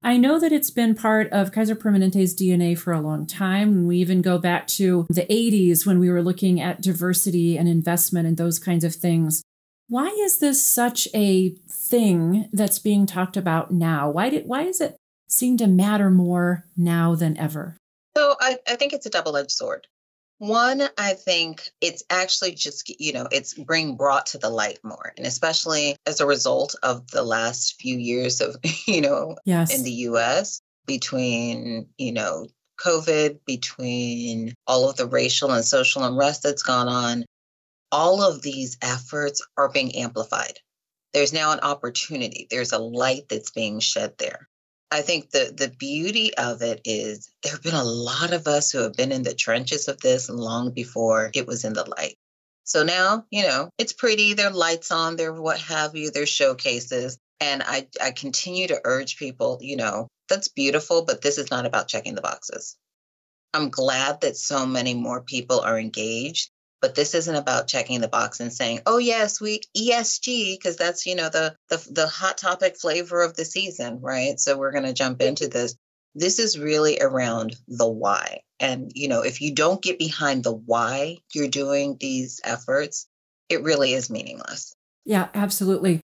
I 0.00 0.16
know 0.16 0.38
that 0.38 0.52
it's 0.52 0.70
been 0.70 0.94
part 0.94 1.28
of 1.32 1.50
Kaiser 1.50 1.74
Permanente's 1.74 2.34
DNA 2.34 2.78
for 2.78 2.92
a 2.92 3.00
long 3.00 3.26
time. 3.26 3.86
We 3.86 3.98
even 3.98 4.22
go 4.22 4.38
back 4.38 4.68
to 4.68 5.06
the 5.10 5.26
80s 5.26 5.84
when 5.84 5.98
we 5.98 6.08
were 6.08 6.22
looking 6.22 6.60
at 6.60 6.80
diversity 6.80 7.58
and 7.58 7.68
investment 7.68 8.28
and 8.28 8.36
those 8.36 8.60
kinds 8.60 8.84
of 8.84 8.94
things. 8.94 9.42
Why 9.88 10.06
is 10.06 10.38
this 10.38 10.64
such 10.64 11.08
a 11.12 11.50
thing 11.68 12.48
that's 12.52 12.78
being 12.78 13.06
talked 13.06 13.36
about 13.36 13.72
now? 13.72 14.08
Why 14.08 14.30
did 14.30 14.46
why 14.46 14.64
does 14.64 14.80
it 14.80 14.96
seem 15.28 15.56
to 15.56 15.66
matter 15.66 16.10
more 16.10 16.64
now 16.76 17.16
than 17.16 17.36
ever? 17.36 17.76
So 18.16 18.36
I, 18.40 18.58
I 18.68 18.76
think 18.76 18.92
it's 18.92 19.06
a 19.06 19.10
double-edged 19.10 19.50
sword. 19.50 19.88
One, 20.40 20.82
I 20.96 21.12
think 21.12 21.68
it's 21.82 22.02
actually 22.08 22.54
just, 22.54 22.88
you 22.98 23.12
know, 23.12 23.28
it's 23.30 23.52
being 23.52 23.96
brought 23.96 24.24
to 24.28 24.38
the 24.38 24.48
light 24.48 24.78
more. 24.82 25.12
And 25.18 25.26
especially 25.26 25.96
as 26.06 26.22
a 26.22 26.26
result 26.26 26.74
of 26.82 27.06
the 27.10 27.22
last 27.22 27.78
few 27.78 27.98
years 27.98 28.40
of, 28.40 28.56
you 28.86 29.02
know, 29.02 29.36
yes. 29.44 29.76
in 29.76 29.84
the 29.84 29.92
US 29.92 30.62
between, 30.86 31.88
you 31.98 32.12
know, 32.12 32.46
COVID, 32.82 33.40
between 33.44 34.54
all 34.66 34.88
of 34.88 34.96
the 34.96 35.06
racial 35.06 35.52
and 35.52 35.62
social 35.62 36.04
unrest 36.04 36.42
that's 36.42 36.62
gone 36.62 36.88
on, 36.88 37.26
all 37.92 38.22
of 38.22 38.40
these 38.40 38.78
efforts 38.80 39.46
are 39.58 39.68
being 39.68 39.94
amplified. 39.96 40.58
There's 41.12 41.34
now 41.34 41.52
an 41.52 41.60
opportunity, 41.60 42.46
there's 42.48 42.72
a 42.72 42.78
light 42.78 43.24
that's 43.28 43.50
being 43.50 43.78
shed 43.78 44.14
there. 44.16 44.48
I 44.90 45.02
think 45.02 45.30
the 45.30 45.52
the 45.56 45.68
beauty 45.68 46.34
of 46.36 46.62
it 46.62 46.80
is 46.84 47.30
there 47.42 47.52
have 47.52 47.62
been 47.62 47.74
a 47.74 47.84
lot 47.84 48.32
of 48.32 48.46
us 48.46 48.72
who 48.72 48.78
have 48.78 48.94
been 48.94 49.12
in 49.12 49.22
the 49.22 49.34
trenches 49.34 49.88
of 49.88 50.00
this 50.00 50.28
long 50.28 50.72
before 50.72 51.30
it 51.34 51.46
was 51.46 51.64
in 51.64 51.74
the 51.74 51.88
light. 51.88 52.16
So 52.64 52.84
now, 52.84 53.24
you 53.30 53.42
know, 53.42 53.70
it's 53.78 53.92
pretty, 53.92 54.34
there 54.34 54.48
are 54.48 54.52
lights 54.52 54.92
on, 54.92 55.16
there 55.16 55.32
what 55.32 55.58
have 55.58 55.96
you, 55.96 56.10
there's 56.10 56.28
showcases. 56.28 57.18
And 57.40 57.62
I, 57.64 57.88
I 58.00 58.12
continue 58.12 58.68
to 58.68 58.80
urge 58.84 59.16
people, 59.16 59.58
you 59.60 59.76
know, 59.76 60.08
that's 60.28 60.48
beautiful, 60.48 61.04
but 61.04 61.20
this 61.20 61.38
is 61.38 61.50
not 61.50 61.66
about 61.66 61.88
checking 61.88 62.14
the 62.14 62.20
boxes. 62.20 62.76
I'm 63.54 63.70
glad 63.70 64.20
that 64.20 64.36
so 64.36 64.66
many 64.66 64.94
more 64.94 65.22
people 65.22 65.60
are 65.60 65.80
engaged 65.80 66.50
but 66.80 66.94
this 66.94 67.14
isn't 67.14 67.34
about 67.34 67.68
checking 67.68 68.00
the 68.00 68.08
box 68.08 68.40
and 68.40 68.52
saying 68.52 68.80
oh 68.86 68.98
yes 68.98 69.40
we 69.40 69.60
esg 69.76 70.56
because 70.56 70.76
that's 70.76 71.06
you 71.06 71.14
know 71.14 71.28
the, 71.28 71.54
the 71.68 71.88
the 71.90 72.06
hot 72.06 72.38
topic 72.38 72.76
flavor 72.76 73.22
of 73.22 73.36
the 73.36 73.44
season 73.44 74.00
right? 74.00 74.38
So 74.38 74.56
we're 74.56 74.72
going 74.72 74.84
to 74.84 74.92
jump 74.92 75.22
into 75.22 75.48
this. 75.48 75.76
This 76.14 76.38
is 76.38 76.58
really 76.58 77.00
around 77.00 77.56
the 77.68 77.88
why. 77.88 78.40
And 78.58 78.90
you 78.94 79.08
know 79.08 79.22
if 79.22 79.40
you 79.40 79.54
don't 79.54 79.82
get 79.82 79.98
behind 79.98 80.44
the 80.44 80.52
why 80.52 81.18
you're 81.34 81.48
doing 81.48 81.96
these 81.98 82.40
efforts 82.44 83.06
it 83.48 83.62
really 83.62 83.92
is 83.92 84.10
meaningless. 84.10 84.74
Yeah 85.04 85.28
absolutely 85.34 86.00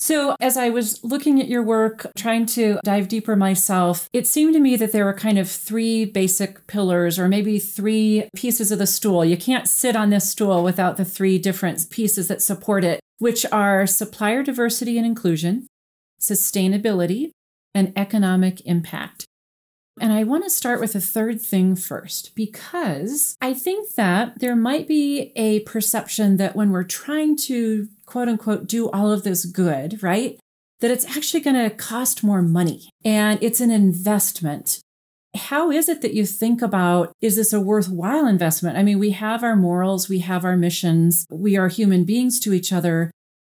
so, 0.00 0.36
as 0.40 0.56
I 0.56 0.70
was 0.70 1.02
looking 1.02 1.40
at 1.40 1.48
your 1.48 1.62
work, 1.62 2.06
trying 2.16 2.46
to 2.46 2.78
dive 2.84 3.08
deeper 3.08 3.34
myself, 3.34 4.08
it 4.12 4.28
seemed 4.28 4.54
to 4.54 4.60
me 4.60 4.76
that 4.76 4.92
there 4.92 5.04
were 5.04 5.12
kind 5.12 5.38
of 5.38 5.50
three 5.50 6.04
basic 6.04 6.68
pillars, 6.68 7.18
or 7.18 7.26
maybe 7.26 7.58
three 7.58 8.28
pieces 8.36 8.70
of 8.70 8.78
the 8.78 8.86
stool. 8.86 9.24
You 9.24 9.36
can't 9.36 9.66
sit 9.66 9.96
on 9.96 10.10
this 10.10 10.30
stool 10.30 10.62
without 10.62 10.98
the 10.98 11.04
three 11.04 11.36
different 11.36 11.90
pieces 11.90 12.28
that 12.28 12.42
support 12.42 12.84
it, 12.84 13.00
which 13.18 13.44
are 13.50 13.88
supplier 13.88 14.44
diversity 14.44 14.98
and 14.98 15.06
inclusion, 15.06 15.66
sustainability, 16.20 17.30
and 17.74 17.92
economic 17.96 18.60
impact. 18.64 19.24
And 20.00 20.12
I 20.12 20.22
want 20.22 20.44
to 20.44 20.50
start 20.50 20.78
with 20.78 20.94
a 20.94 21.00
third 21.00 21.40
thing 21.40 21.74
first, 21.74 22.36
because 22.36 23.36
I 23.40 23.52
think 23.52 23.94
that 23.96 24.38
there 24.38 24.54
might 24.54 24.86
be 24.86 25.32
a 25.34 25.60
perception 25.60 26.36
that 26.36 26.54
when 26.54 26.70
we're 26.70 26.84
trying 26.84 27.36
to 27.48 27.88
quote 28.08 28.28
unquote 28.28 28.66
do 28.66 28.90
all 28.90 29.12
of 29.12 29.22
this 29.22 29.44
good, 29.44 30.02
right? 30.02 30.38
That 30.80 30.90
it's 30.90 31.04
actually 31.04 31.40
going 31.40 31.56
to 31.56 31.74
cost 31.74 32.24
more 32.24 32.42
money 32.42 32.88
and 33.04 33.38
it's 33.42 33.60
an 33.60 33.70
investment. 33.70 34.80
How 35.34 35.70
is 35.70 35.88
it 35.88 36.00
that 36.00 36.14
you 36.14 36.24
think 36.24 36.62
about 36.62 37.12
is 37.20 37.36
this 37.36 37.52
a 37.52 37.60
worthwhile 37.60 38.26
investment? 38.26 38.78
I 38.78 38.82
mean, 38.82 38.98
we 38.98 39.10
have 39.10 39.44
our 39.44 39.56
morals, 39.56 40.08
we 40.08 40.20
have 40.20 40.44
our 40.44 40.56
missions, 40.56 41.26
we 41.30 41.56
are 41.56 41.68
human 41.68 42.04
beings 42.04 42.40
to 42.40 42.54
each 42.54 42.72
other, 42.72 43.10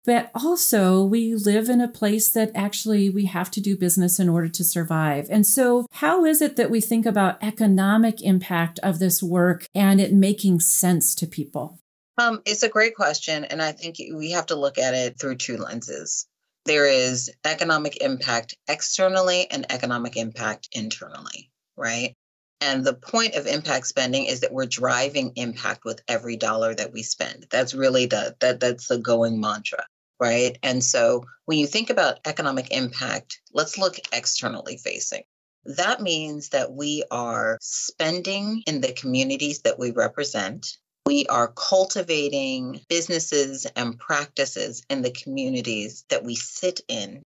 but 0.05 0.29
also 0.35 1.03
we 1.03 1.33
live 1.33 1.69
in 1.69 1.81
a 1.81 1.87
place 1.87 2.29
that 2.29 2.51
actually 2.53 3.09
we 3.09 3.25
have 3.25 3.49
to 3.51 3.61
do 3.61 3.75
business 3.75 4.19
in 4.19 4.29
order 4.29 4.49
to 4.49 4.63
survive. 4.63 5.27
And 5.29 5.47
so, 5.47 5.87
how 5.93 6.25
is 6.25 6.41
it 6.41 6.57
that 6.57 6.69
we 6.69 6.79
think 6.79 7.05
about 7.05 7.41
economic 7.41 8.21
impact 8.21 8.79
of 8.83 8.99
this 8.99 9.23
work 9.23 9.65
and 9.73 9.99
it 9.99 10.13
making 10.13 10.59
sense 10.59 11.15
to 11.15 11.25
people? 11.25 11.79
Um, 12.17 12.41
it's 12.45 12.63
a 12.63 12.69
great 12.69 12.95
question. 12.95 13.43
And 13.43 13.61
I 13.61 13.71
think 13.71 13.97
we 14.13 14.31
have 14.31 14.47
to 14.47 14.55
look 14.55 14.77
at 14.77 14.93
it 14.93 15.19
through 15.19 15.37
two 15.37 15.57
lenses. 15.57 16.27
There 16.65 16.87
is 16.87 17.31
economic 17.43 18.01
impact 18.01 18.55
externally 18.67 19.49
and 19.49 19.65
economic 19.71 20.15
impact 20.15 20.69
internally, 20.71 21.51
right? 21.75 22.15
And 22.61 22.85
the 22.85 22.93
point 22.93 23.35
of 23.35 23.45
impact 23.45 23.87
spending 23.87 24.25
is 24.25 24.39
that 24.39 24.53
we're 24.53 24.67
driving 24.67 25.33
impact 25.35 25.83
with 25.83 26.01
every 26.07 26.37
dollar 26.37 26.73
that 26.73 26.93
we 26.93 27.03
spend. 27.03 27.47
That's 27.49 27.73
really 27.73 28.05
the 28.05 28.37
that 28.39 28.61
that's 28.61 28.87
the 28.87 28.99
going 28.99 29.41
mantra, 29.41 29.85
right? 30.17 30.57
And 30.63 30.81
so 30.81 31.25
when 31.43 31.57
you 31.57 31.67
think 31.67 31.89
about 31.89 32.19
economic 32.23 32.71
impact, 32.71 33.41
let's 33.51 33.77
look 33.77 33.95
externally 34.13 34.77
facing. 34.77 35.23
That 35.65 36.01
means 36.01 36.49
that 36.49 36.71
we 36.71 37.03
are 37.11 37.57
spending 37.59 38.63
in 38.65 38.79
the 38.79 38.93
communities 38.93 39.63
that 39.63 39.77
we 39.77 39.91
represent 39.91 40.77
we 41.05 41.25
are 41.27 41.49
cultivating 41.49 42.81
businesses 42.87 43.65
and 43.75 43.99
practices 43.99 44.83
in 44.89 45.01
the 45.01 45.11
communities 45.11 46.05
that 46.09 46.23
we 46.23 46.35
sit 46.35 46.81
in. 46.87 47.21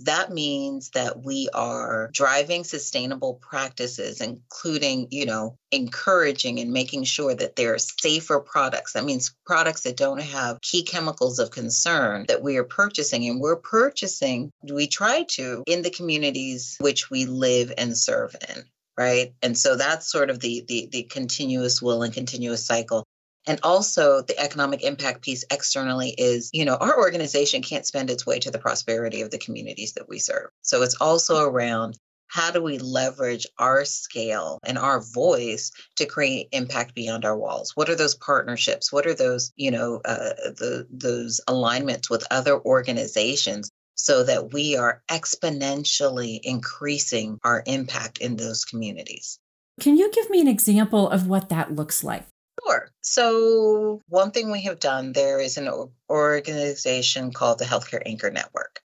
That 0.00 0.30
means 0.30 0.90
that 0.90 1.24
we 1.24 1.48
are 1.54 2.10
driving 2.12 2.64
sustainable 2.64 3.40
practices, 3.40 4.20
including, 4.20 5.08
you 5.10 5.24
know, 5.24 5.56
encouraging 5.72 6.60
and 6.60 6.70
making 6.70 7.04
sure 7.04 7.34
that 7.34 7.56
there 7.56 7.72
are 7.72 7.78
safer 7.78 8.38
products. 8.40 8.92
That 8.92 9.06
means 9.06 9.34
products 9.46 9.82
that 9.82 9.96
don't 9.96 10.20
have 10.20 10.60
key 10.60 10.82
chemicals 10.82 11.38
of 11.38 11.50
concern 11.50 12.26
that 12.28 12.42
we 12.42 12.58
are 12.58 12.64
purchasing. 12.64 13.26
And 13.26 13.40
we're 13.40 13.56
purchasing, 13.56 14.50
we 14.62 14.86
try 14.86 15.24
to, 15.30 15.64
in 15.66 15.80
the 15.80 15.90
communities 15.90 16.76
which 16.78 17.08
we 17.08 17.24
live 17.24 17.72
and 17.78 17.96
serve 17.96 18.36
in 18.50 18.64
right? 18.96 19.34
And 19.42 19.56
so 19.56 19.76
that's 19.76 20.10
sort 20.10 20.30
of 20.30 20.40
the, 20.40 20.64
the 20.66 20.88
the 20.90 21.02
continuous 21.04 21.82
will 21.82 22.02
and 22.02 22.12
continuous 22.12 22.64
cycle. 22.64 23.04
And 23.48 23.60
also 23.62 24.22
the 24.22 24.38
economic 24.38 24.82
impact 24.82 25.22
piece 25.22 25.44
externally 25.50 26.10
is 26.10 26.50
you 26.52 26.64
know 26.64 26.76
our 26.76 26.98
organization 26.98 27.62
can't 27.62 27.86
spend 27.86 28.10
its 28.10 28.26
way 28.26 28.38
to 28.40 28.50
the 28.50 28.58
prosperity 28.58 29.22
of 29.22 29.30
the 29.30 29.38
communities 29.38 29.94
that 29.94 30.08
we 30.08 30.18
serve. 30.18 30.50
So 30.62 30.82
it's 30.82 30.96
also 31.00 31.44
around 31.44 31.98
how 32.28 32.50
do 32.50 32.60
we 32.62 32.78
leverage 32.78 33.46
our 33.58 33.84
scale 33.84 34.58
and 34.64 34.76
our 34.76 35.00
voice 35.00 35.70
to 35.96 36.06
create 36.06 36.48
impact 36.50 36.94
beyond 36.94 37.24
our 37.24 37.38
walls? 37.38 37.72
What 37.76 37.88
are 37.88 37.94
those 37.94 38.16
partnerships? 38.16 38.92
What 38.92 39.06
are 39.06 39.14
those 39.14 39.52
you 39.56 39.70
know 39.70 40.00
uh, 40.04 40.34
the, 40.56 40.86
those 40.90 41.40
alignments 41.46 42.10
with 42.10 42.26
other 42.30 42.60
organizations 42.60 43.70
so 43.96 44.22
that 44.22 44.52
we 44.52 44.76
are 44.76 45.02
exponentially 45.10 46.38
increasing 46.42 47.40
our 47.42 47.62
impact 47.66 48.18
in 48.18 48.36
those 48.36 48.64
communities. 48.64 49.38
Can 49.80 49.96
you 49.96 50.10
give 50.12 50.30
me 50.30 50.40
an 50.40 50.48
example 50.48 51.10
of 51.10 51.26
what 51.26 51.48
that 51.48 51.74
looks 51.74 52.04
like? 52.04 52.24
Sure. 52.64 52.90
So, 53.02 54.00
one 54.08 54.30
thing 54.30 54.50
we 54.50 54.62
have 54.62 54.80
done 54.80 55.12
there 55.12 55.38
is 55.38 55.58
an 55.58 55.70
organization 56.08 57.32
called 57.32 57.58
the 57.58 57.64
Healthcare 57.64 58.02
Anchor 58.04 58.30
Network. 58.30 58.80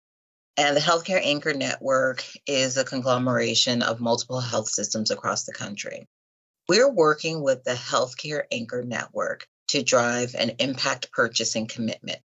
And 0.58 0.76
the 0.76 0.82
Healthcare 0.82 1.22
Anchor 1.24 1.54
Network 1.54 2.26
is 2.46 2.78
a 2.78 2.84
conglomeration 2.84 3.82
of 3.82 4.02
multiple 4.02 4.42
health 4.42 4.68
systems 4.68 5.10
across 5.10 5.46
the 5.46 5.54
country. 5.54 6.08
We're 6.68 6.92
working 6.92 7.42
with 7.42 7.64
the 7.64 7.72
Healthcare 7.74 8.44
Anchor 8.52 8.84
Network 8.84 9.48
to 9.70 9.84
drive 9.84 10.36
an 10.36 10.52
impact 10.60 11.12
purchasing 11.12 11.68
commitment. 11.68 12.20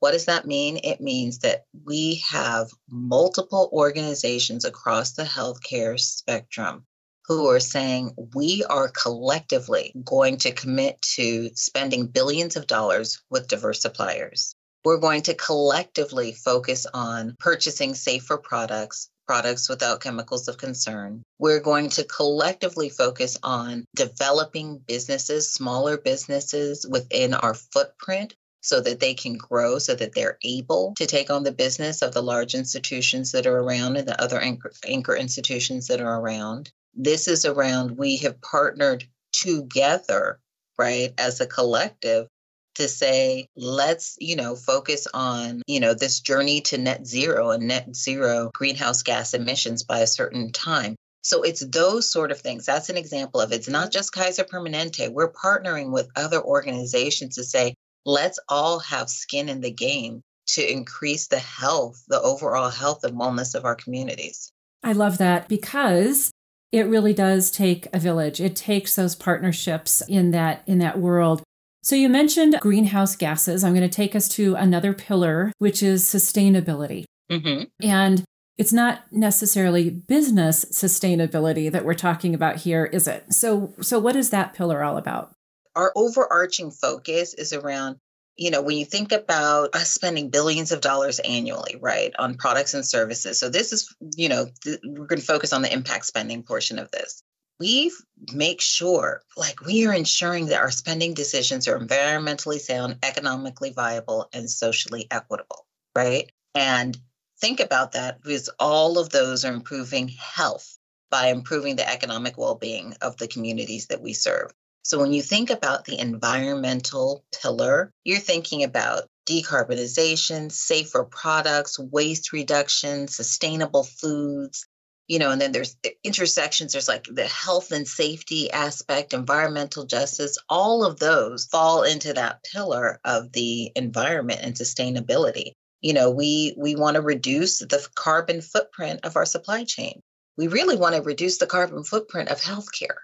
What 0.00 0.12
does 0.12 0.24
that 0.24 0.46
mean? 0.46 0.80
It 0.82 1.00
means 1.02 1.40
that 1.40 1.64
we 1.84 2.22
have 2.30 2.70
multiple 2.88 3.68
organizations 3.70 4.64
across 4.64 5.12
the 5.12 5.24
healthcare 5.24 6.00
spectrum 6.00 6.86
who 7.26 7.46
are 7.48 7.60
saying 7.60 8.14
we 8.34 8.64
are 8.64 8.88
collectively 8.88 9.92
going 10.02 10.38
to 10.38 10.52
commit 10.52 11.00
to 11.02 11.50
spending 11.54 12.06
billions 12.06 12.56
of 12.56 12.66
dollars 12.66 13.22
with 13.30 13.46
diverse 13.46 13.82
suppliers. 13.82 14.54
We're 14.86 14.98
going 14.98 15.22
to 15.22 15.34
collectively 15.34 16.32
focus 16.32 16.86
on 16.92 17.36
purchasing 17.38 17.94
safer 17.94 18.38
products, 18.38 19.10
products 19.26 19.68
without 19.68 20.00
chemicals 20.00 20.48
of 20.48 20.56
concern. 20.56 21.22
We're 21.38 21.60
going 21.60 21.90
to 21.90 22.04
collectively 22.04 22.88
focus 22.88 23.36
on 23.42 23.84
developing 23.94 24.78
businesses, 24.78 25.52
smaller 25.52 25.98
businesses 25.98 26.86
within 26.88 27.34
our 27.34 27.52
footprint 27.52 28.34
so 28.60 28.80
that 28.80 29.00
they 29.00 29.14
can 29.14 29.36
grow, 29.36 29.78
so 29.78 29.94
that 29.94 30.14
they're 30.14 30.38
able 30.42 30.94
to 30.96 31.06
take 31.06 31.30
on 31.30 31.42
the 31.42 31.52
business 31.52 32.02
of 32.02 32.12
the 32.12 32.22
large 32.22 32.54
institutions 32.54 33.32
that 33.32 33.46
are 33.46 33.58
around 33.58 33.96
and 33.96 34.06
the 34.06 34.20
other 34.22 34.40
anchor, 34.40 34.72
anchor 34.86 35.16
institutions 35.16 35.86
that 35.86 36.00
are 36.00 36.20
around. 36.20 36.70
This 36.94 37.28
is 37.28 37.44
around 37.44 37.96
we 37.96 38.18
have 38.18 38.40
partnered 38.40 39.04
together, 39.32 40.40
right, 40.78 41.12
as 41.18 41.40
a 41.40 41.46
collective 41.46 42.28
to 42.76 42.88
say 42.88 43.46
let's 43.56 44.16
you 44.20 44.36
know 44.36 44.54
focus 44.54 45.06
on 45.12 45.62
you 45.66 45.80
know 45.80 45.92
this 45.92 46.20
journey 46.20 46.60
to 46.60 46.78
net 46.78 47.06
zero 47.06 47.50
and 47.50 47.66
net 47.66 47.94
zero 47.94 48.50
greenhouse 48.54 49.02
gas 49.02 49.34
emissions 49.34 49.82
by 49.82 49.98
a 49.98 50.06
certain 50.06 50.52
time 50.52 50.94
so 51.22 51.42
it's 51.42 51.66
those 51.66 52.10
sort 52.10 52.30
of 52.30 52.40
things 52.40 52.64
that's 52.64 52.88
an 52.88 52.96
example 52.96 53.40
of 53.40 53.52
it. 53.52 53.56
it's 53.56 53.68
not 53.68 53.90
just 53.90 54.12
kaiser 54.12 54.44
permanente 54.44 55.12
we're 55.12 55.32
partnering 55.32 55.90
with 55.90 56.08
other 56.16 56.40
organizations 56.40 57.34
to 57.34 57.44
say 57.44 57.74
let's 58.04 58.38
all 58.48 58.78
have 58.78 59.08
skin 59.08 59.48
in 59.48 59.60
the 59.60 59.70
game 59.70 60.22
to 60.46 60.72
increase 60.72 61.28
the 61.28 61.38
health 61.38 62.02
the 62.08 62.20
overall 62.20 62.70
health 62.70 63.04
and 63.04 63.18
wellness 63.18 63.54
of 63.54 63.64
our 63.64 63.74
communities 63.74 64.52
i 64.82 64.92
love 64.92 65.18
that 65.18 65.48
because 65.48 66.30
it 66.72 66.86
really 66.86 67.12
does 67.12 67.50
take 67.50 67.86
a 67.92 67.98
village 67.98 68.40
it 68.40 68.56
takes 68.56 68.96
those 68.96 69.14
partnerships 69.14 70.02
in 70.08 70.30
that 70.30 70.62
in 70.66 70.78
that 70.78 70.98
world 70.98 71.42
so, 71.82 71.96
you 71.96 72.08
mentioned 72.08 72.58
greenhouse 72.60 73.16
gases. 73.16 73.64
I'm 73.64 73.74
going 73.74 73.88
to 73.88 73.94
take 73.94 74.14
us 74.14 74.28
to 74.30 74.54
another 74.54 74.92
pillar, 74.92 75.52
which 75.58 75.82
is 75.82 76.04
sustainability. 76.04 77.04
Mm-hmm. 77.30 77.64
And 77.82 78.24
it's 78.58 78.72
not 78.72 79.10
necessarily 79.10 79.88
business 79.88 80.66
sustainability 80.66 81.72
that 81.72 81.84
we're 81.84 81.94
talking 81.94 82.34
about 82.34 82.56
here, 82.56 82.84
is 82.84 83.08
it? 83.08 83.32
So, 83.32 83.72
so 83.80 83.98
what 83.98 84.16
is 84.16 84.28
that 84.30 84.52
pillar 84.52 84.82
all 84.82 84.98
about? 84.98 85.32
Our 85.76 85.92
overarching 85.94 86.70
focus 86.70 87.34
is 87.34 87.52
around, 87.52 87.96
you 88.36 88.50
know, 88.50 88.62
when 88.62 88.76
you 88.76 88.84
think 88.84 89.12
about 89.12 89.74
us 89.74 89.90
spending 89.90 90.30
billions 90.30 90.72
of 90.72 90.80
dollars 90.80 91.18
annually, 91.20 91.76
right, 91.80 92.12
on 92.18 92.36
products 92.36 92.74
and 92.74 92.86
services. 92.86 93.38
So, 93.38 93.48
this 93.48 93.72
is, 93.72 93.94
you 94.16 94.28
know, 94.28 94.46
th- 94.64 94.80
we're 94.84 95.06
going 95.06 95.20
to 95.20 95.26
focus 95.26 95.52
on 95.52 95.62
the 95.62 95.72
impact 95.72 96.06
spending 96.06 96.42
portion 96.42 96.78
of 96.78 96.90
this 96.90 97.22
we 97.60 97.92
make 98.32 98.60
sure, 98.60 99.22
like, 99.36 99.60
we 99.60 99.86
are 99.86 99.92
ensuring 99.92 100.46
that 100.46 100.60
our 100.60 100.70
spending 100.70 101.12
decisions 101.12 101.68
are 101.68 101.78
environmentally 101.78 102.58
sound, 102.58 102.98
economically 103.02 103.70
viable, 103.70 104.28
and 104.32 104.50
socially 104.50 105.06
equitable, 105.10 105.66
right? 105.94 106.32
And 106.54 106.96
think 107.38 107.60
about 107.60 107.92
that 107.92 108.22
because 108.22 108.48
all 108.58 108.98
of 108.98 109.10
those 109.10 109.44
are 109.44 109.52
improving 109.52 110.08
health 110.08 110.78
by 111.10 111.28
improving 111.28 111.76
the 111.76 111.88
economic 111.88 112.38
well 112.38 112.54
being 112.54 112.94
of 113.02 113.18
the 113.18 113.28
communities 113.28 113.88
that 113.88 114.00
we 114.00 114.14
serve. 114.14 114.50
So 114.82 114.98
when 114.98 115.12
you 115.12 115.22
think 115.22 115.50
about 115.50 115.84
the 115.84 115.98
environmental 115.98 117.24
pillar, 117.40 117.92
you're 118.04 118.18
thinking 118.18 118.64
about 118.64 119.04
decarbonization, 119.28 120.50
safer 120.50 121.04
products, 121.04 121.78
waste 121.78 122.32
reduction, 122.32 123.06
sustainable 123.06 123.84
foods, 123.84 124.66
you 125.06 125.18
know, 125.18 125.32
and 125.32 125.40
then 125.40 125.52
there's 125.52 125.76
the 125.82 125.92
intersections, 126.04 126.72
there's 126.72 126.88
like 126.88 127.04
the 127.04 127.26
health 127.26 127.72
and 127.72 127.86
safety 127.86 128.50
aspect, 128.50 129.12
environmental 129.12 129.84
justice, 129.84 130.38
all 130.48 130.84
of 130.84 130.98
those 130.98 131.46
fall 131.46 131.82
into 131.82 132.12
that 132.12 132.44
pillar 132.44 133.00
of 133.04 133.32
the 133.32 133.72
environment 133.74 134.40
and 134.42 134.54
sustainability. 134.54 135.52
You 135.80 135.94
know, 135.94 136.10
we 136.10 136.54
we 136.56 136.76
want 136.76 136.94
to 136.94 137.02
reduce 137.02 137.58
the 137.58 137.88
carbon 137.94 138.40
footprint 138.40 139.00
of 139.04 139.16
our 139.16 139.26
supply 139.26 139.64
chain. 139.64 140.00
We 140.36 140.46
really 140.46 140.76
want 140.76 140.94
to 140.94 141.02
reduce 141.02 141.38
the 141.38 141.46
carbon 141.46 141.82
footprint 141.82 142.28
of 142.28 142.40
healthcare. 142.40 142.98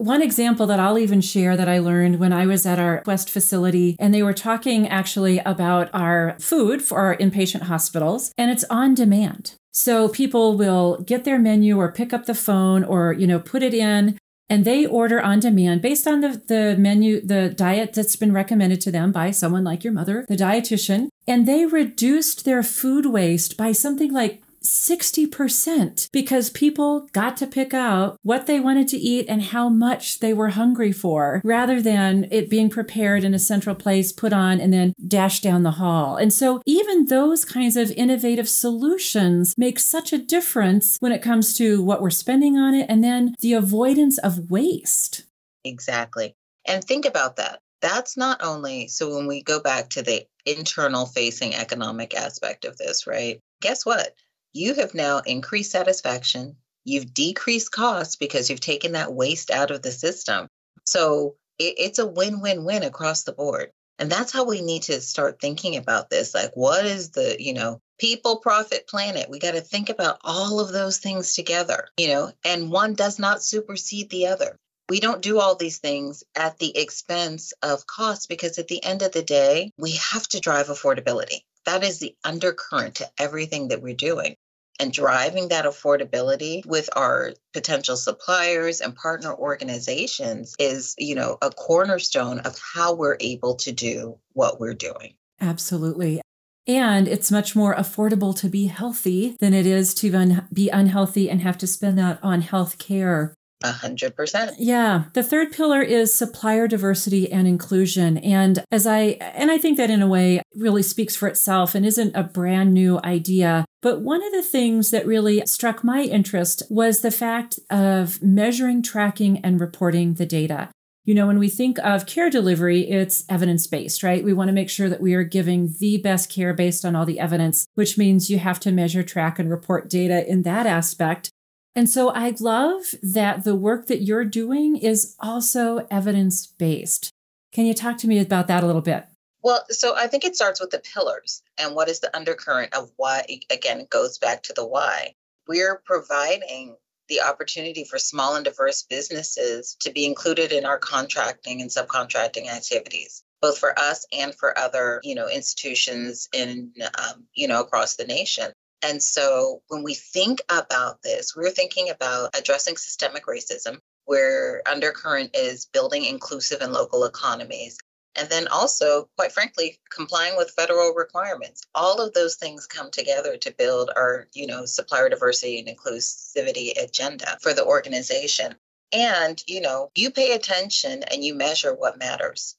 One 0.00 0.22
example 0.22 0.66
that 0.68 0.80
I'll 0.80 0.98
even 0.98 1.20
share 1.20 1.58
that 1.58 1.68
I 1.68 1.78
learned 1.78 2.18
when 2.18 2.32
I 2.32 2.46
was 2.46 2.64
at 2.64 2.78
our 2.78 3.02
West 3.04 3.28
facility, 3.28 3.96
and 3.98 4.14
they 4.14 4.22
were 4.22 4.32
talking 4.32 4.88
actually 4.88 5.40
about 5.40 5.90
our 5.92 6.38
food 6.40 6.80
for 6.80 6.96
our 7.00 7.14
inpatient 7.18 7.64
hospitals, 7.64 8.32
and 8.38 8.50
it's 8.50 8.64
on 8.70 8.94
demand. 8.94 9.56
So 9.74 10.08
people 10.08 10.56
will 10.56 11.02
get 11.02 11.24
their 11.24 11.38
menu 11.38 11.76
or 11.76 11.92
pick 11.92 12.14
up 12.14 12.24
the 12.24 12.34
phone 12.34 12.82
or, 12.82 13.12
you 13.12 13.26
know, 13.26 13.38
put 13.38 13.62
it 13.62 13.74
in 13.74 14.16
and 14.48 14.64
they 14.64 14.86
order 14.86 15.20
on 15.20 15.38
demand 15.38 15.82
based 15.82 16.08
on 16.08 16.22
the, 16.22 16.42
the 16.48 16.76
menu, 16.78 17.20
the 17.20 17.50
diet 17.50 17.92
that's 17.92 18.16
been 18.16 18.32
recommended 18.32 18.80
to 18.80 18.90
them 18.90 19.12
by 19.12 19.30
someone 19.30 19.64
like 19.64 19.84
your 19.84 19.92
mother, 19.92 20.24
the 20.28 20.34
dietitian. 20.34 21.08
And 21.28 21.46
they 21.46 21.66
reduced 21.66 22.44
their 22.46 22.62
food 22.62 23.06
waste 23.06 23.56
by 23.56 23.72
something 23.72 24.12
like 24.12 24.42
60% 24.64 26.10
because 26.12 26.50
people 26.50 27.08
got 27.12 27.36
to 27.38 27.46
pick 27.46 27.72
out 27.72 28.18
what 28.22 28.46
they 28.46 28.60
wanted 28.60 28.88
to 28.88 28.96
eat 28.96 29.26
and 29.28 29.42
how 29.42 29.68
much 29.68 30.20
they 30.20 30.32
were 30.32 30.50
hungry 30.50 30.92
for 30.92 31.40
rather 31.44 31.80
than 31.80 32.26
it 32.30 32.50
being 32.50 32.68
prepared 32.68 33.24
in 33.24 33.34
a 33.34 33.38
central 33.38 33.74
place, 33.74 34.12
put 34.12 34.32
on, 34.32 34.60
and 34.60 34.72
then 34.72 34.94
dashed 35.06 35.42
down 35.42 35.62
the 35.62 35.72
hall. 35.72 36.16
And 36.16 36.32
so 36.32 36.60
even 36.66 37.06
those 37.06 37.44
kinds 37.44 37.76
of 37.76 37.90
innovative 37.92 38.48
solutions 38.48 39.54
make 39.56 39.78
such 39.78 40.12
a 40.12 40.18
difference 40.18 40.96
when 41.00 41.12
it 41.12 41.22
comes 41.22 41.54
to 41.54 41.82
what 41.82 42.02
we're 42.02 42.10
spending 42.10 42.56
on 42.56 42.74
it 42.74 42.86
and 42.88 43.02
then 43.02 43.34
the 43.40 43.54
avoidance 43.54 44.18
of 44.18 44.50
waste. 44.50 45.24
Exactly. 45.64 46.34
And 46.66 46.84
think 46.84 47.04
about 47.04 47.36
that. 47.36 47.60
That's 47.80 48.16
not 48.16 48.42
only 48.42 48.88
so 48.88 49.16
when 49.16 49.26
we 49.26 49.42
go 49.42 49.60
back 49.60 49.88
to 49.90 50.02
the 50.02 50.26
internal 50.44 51.06
facing 51.06 51.54
economic 51.54 52.14
aspect 52.14 52.64
of 52.64 52.76
this, 52.76 53.06
right? 53.06 53.40
Guess 53.62 53.86
what? 53.86 54.14
You 54.52 54.74
have 54.74 54.94
now 54.94 55.18
increased 55.18 55.72
satisfaction. 55.72 56.56
You've 56.84 57.12
decreased 57.14 57.70
costs 57.70 58.16
because 58.16 58.50
you've 58.50 58.60
taken 58.60 58.92
that 58.92 59.12
waste 59.12 59.50
out 59.50 59.70
of 59.70 59.82
the 59.82 59.92
system. 59.92 60.48
So 60.84 61.36
it, 61.58 61.74
it's 61.78 61.98
a 61.98 62.06
win 62.06 62.40
win 62.40 62.64
win 62.64 62.82
across 62.82 63.22
the 63.22 63.32
board. 63.32 63.70
And 63.98 64.10
that's 64.10 64.32
how 64.32 64.44
we 64.44 64.62
need 64.62 64.84
to 64.84 65.00
start 65.02 65.40
thinking 65.40 65.76
about 65.76 66.08
this. 66.08 66.34
Like, 66.34 66.52
what 66.54 66.86
is 66.86 67.10
the, 67.10 67.36
you 67.38 67.52
know, 67.52 67.80
people, 67.98 68.38
profit, 68.38 68.88
planet? 68.88 69.28
We 69.28 69.38
got 69.38 69.52
to 69.52 69.60
think 69.60 69.90
about 69.90 70.18
all 70.24 70.58
of 70.58 70.72
those 70.72 70.96
things 70.96 71.34
together, 71.34 71.88
you 71.98 72.08
know, 72.08 72.32
and 72.42 72.70
one 72.70 72.94
does 72.94 73.18
not 73.18 73.42
supersede 73.42 74.08
the 74.08 74.28
other. 74.28 74.56
We 74.88 75.00
don't 75.00 75.20
do 75.20 75.38
all 75.38 75.54
these 75.54 75.78
things 75.78 76.24
at 76.34 76.58
the 76.58 76.76
expense 76.76 77.52
of 77.62 77.86
cost 77.86 78.28
because 78.28 78.58
at 78.58 78.68
the 78.68 78.82
end 78.82 79.02
of 79.02 79.12
the 79.12 79.22
day, 79.22 79.70
we 79.78 79.92
have 80.12 80.26
to 80.28 80.40
drive 80.40 80.68
affordability. 80.68 81.42
That 81.66 81.84
is 81.84 81.98
the 81.98 82.16
undercurrent 82.24 82.96
to 82.96 83.10
everything 83.18 83.68
that 83.68 83.82
we're 83.82 83.94
doing. 83.94 84.34
And 84.80 84.92
driving 84.92 85.48
that 85.48 85.66
affordability 85.66 86.64
with 86.64 86.88
our 86.96 87.34
potential 87.52 87.96
suppliers 87.96 88.80
and 88.80 88.96
partner 88.96 89.34
organizations 89.34 90.54
is, 90.58 90.94
you 90.98 91.14
know, 91.14 91.36
a 91.42 91.50
cornerstone 91.50 92.38
of 92.40 92.58
how 92.58 92.94
we're 92.94 93.18
able 93.20 93.56
to 93.56 93.72
do 93.72 94.18
what 94.32 94.58
we're 94.58 94.74
doing. 94.74 95.14
Absolutely. 95.40 96.22
And 96.66 97.08
it's 97.08 97.30
much 97.30 97.54
more 97.54 97.74
affordable 97.74 98.34
to 98.38 98.48
be 98.48 98.66
healthy 98.66 99.36
than 99.40 99.52
it 99.52 99.66
is 99.66 99.92
to 99.94 100.14
un- 100.14 100.48
be 100.52 100.68
unhealthy 100.70 101.28
and 101.28 101.40
have 101.42 101.58
to 101.58 101.66
spend 101.66 101.98
that 101.98 102.18
on 102.22 102.40
health 102.42 102.78
care. 102.78 103.34
A 103.62 103.72
hundred 103.72 104.16
percent. 104.16 104.52
Yeah. 104.58 105.04
The 105.12 105.22
third 105.22 105.52
pillar 105.52 105.82
is 105.82 106.16
supplier 106.16 106.66
diversity 106.66 107.30
and 107.30 107.46
inclusion. 107.46 108.16
And 108.18 108.64
as 108.70 108.86
I, 108.86 109.18
and 109.20 109.50
I 109.50 109.58
think 109.58 109.76
that 109.76 109.90
in 109.90 110.00
a 110.00 110.08
way 110.08 110.40
really 110.54 110.82
speaks 110.82 111.14
for 111.14 111.28
itself 111.28 111.74
and 111.74 111.84
isn't 111.84 112.16
a 112.16 112.22
brand 112.22 112.72
new 112.72 113.00
idea. 113.04 113.66
But 113.82 114.00
one 114.00 114.24
of 114.24 114.32
the 114.32 114.42
things 114.42 114.90
that 114.92 115.06
really 115.06 115.44
struck 115.46 115.84
my 115.84 116.02
interest 116.02 116.62
was 116.70 117.00
the 117.00 117.10
fact 117.10 117.58
of 117.70 118.22
measuring, 118.22 118.82
tracking, 118.82 119.38
and 119.44 119.60
reporting 119.60 120.14
the 120.14 120.26
data. 120.26 120.70
You 121.04 121.14
know, 121.14 121.26
when 121.26 121.38
we 121.38 121.48
think 121.48 121.78
of 121.78 122.06
care 122.06 122.30
delivery, 122.30 122.88
it's 122.88 123.24
evidence 123.28 123.66
based, 123.66 124.02
right? 124.02 124.22
We 124.22 124.34
want 124.34 124.48
to 124.48 124.54
make 124.54 124.70
sure 124.70 124.88
that 124.88 125.00
we 125.00 125.14
are 125.14 125.24
giving 125.24 125.74
the 125.80 125.98
best 125.98 126.30
care 126.30 126.54
based 126.54 126.84
on 126.84 126.94
all 126.94 127.06
the 127.06 127.18
evidence, 127.18 127.66
which 127.74 127.98
means 127.98 128.30
you 128.30 128.38
have 128.38 128.60
to 128.60 128.70
measure, 128.70 129.02
track, 129.02 129.38
and 129.38 129.50
report 129.50 129.88
data 129.88 130.30
in 130.30 130.42
that 130.42 130.66
aspect. 130.66 131.30
And 131.74 131.88
so 131.88 132.10
I 132.10 132.34
love 132.40 132.82
that 133.02 133.44
the 133.44 133.54
work 133.54 133.86
that 133.86 134.02
you're 134.02 134.24
doing 134.24 134.76
is 134.76 135.14
also 135.20 135.86
evidence 135.90 136.46
based. 136.46 137.10
Can 137.52 137.66
you 137.66 137.74
talk 137.74 137.98
to 137.98 138.08
me 138.08 138.18
about 138.18 138.48
that 138.48 138.62
a 138.62 138.66
little 138.66 138.82
bit? 138.82 139.06
Well, 139.42 139.64
so 139.70 139.96
I 139.96 140.06
think 140.06 140.24
it 140.24 140.36
starts 140.36 140.60
with 140.60 140.70
the 140.70 140.80
pillars 140.80 141.42
and 141.58 141.74
what 141.74 141.88
is 141.88 142.00
the 142.00 142.14
undercurrent 142.14 142.74
of 142.74 142.90
why, 142.96 143.24
again, 143.50 143.80
it 143.80 143.90
goes 143.90 144.18
back 144.18 144.42
to 144.44 144.52
the 144.52 144.66
why. 144.66 145.14
We're 145.48 145.80
providing 145.84 146.76
the 147.08 147.22
opportunity 147.22 147.84
for 147.84 147.98
small 147.98 148.36
and 148.36 148.44
diverse 148.44 148.82
businesses 148.82 149.76
to 149.80 149.90
be 149.90 150.04
included 150.04 150.52
in 150.52 150.64
our 150.64 150.78
contracting 150.78 151.60
and 151.60 151.70
subcontracting 151.70 152.48
activities 152.48 153.22
both 153.40 153.58
for 153.58 153.78
us 153.78 154.06
and 154.12 154.34
for 154.34 154.56
other 154.58 155.00
you 155.02 155.14
know 155.14 155.28
institutions 155.28 156.28
in 156.32 156.72
um, 156.98 157.24
you 157.34 157.48
know 157.48 157.60
across 157.60 157.96
the 157.96 158.04
nation 158.04 158.52
and 158.82 159.02
so 159.02 159.62
when 159.68 159.82
we 159.82 159.94
think 159.94 160.40
about 160.48 161.02
this 161.02 161.34
we're 161.36 161.50
thinking 161.50 161.90
about 161.90 162.36
addressing 162.36 162.76
systemic 162.76 163.26
racism 163.26 163.78
where 164.04 164.62
undercurrent 164.66 165.30
is 165.34 165.66
building 165.66 166.04
inclusive 166.04 166.60
and 166.60 166.72
local 166.72 167.04
economies 167.04 167.78
and 168.16 168.28
then 168.28 168.48
also 168.48 169.08
quite 169.16 169.32
frankly 169.32 169.78
complying 169.90 170.36
with 170.36 170.50
federal 170.50 170.92
requirements. 170.94 171.62
All 171.74 172.00
of 172.00 172.12
those 172.12 172.36
things 172.36 172.66
come 172.66 172.90
together 172.90 173.36
to 173.36 173.54
build 173.56 173.90
our 173.94 174.26
you 174.34 174.46
know 174.46 174.64
supplier 174.64 175.08
diversity 175.08 175.58
and 175.58 175.68
inclusivity 175.68 176.72
agenda 176.82 177.38
for 177.40 177.54
the 177.54 177.64
organization. 177.64 178.56
And 178.92 179.42
you 179.46 179.60
know 179.60 179.90
you 179.94 180.10
pay 180.10 180.32
attention 180.32 181.04
and 181.04 181.24
you 181.24 181.34
measure 181.34 181.74
what 181.74 181.98
matters 181.98 182.56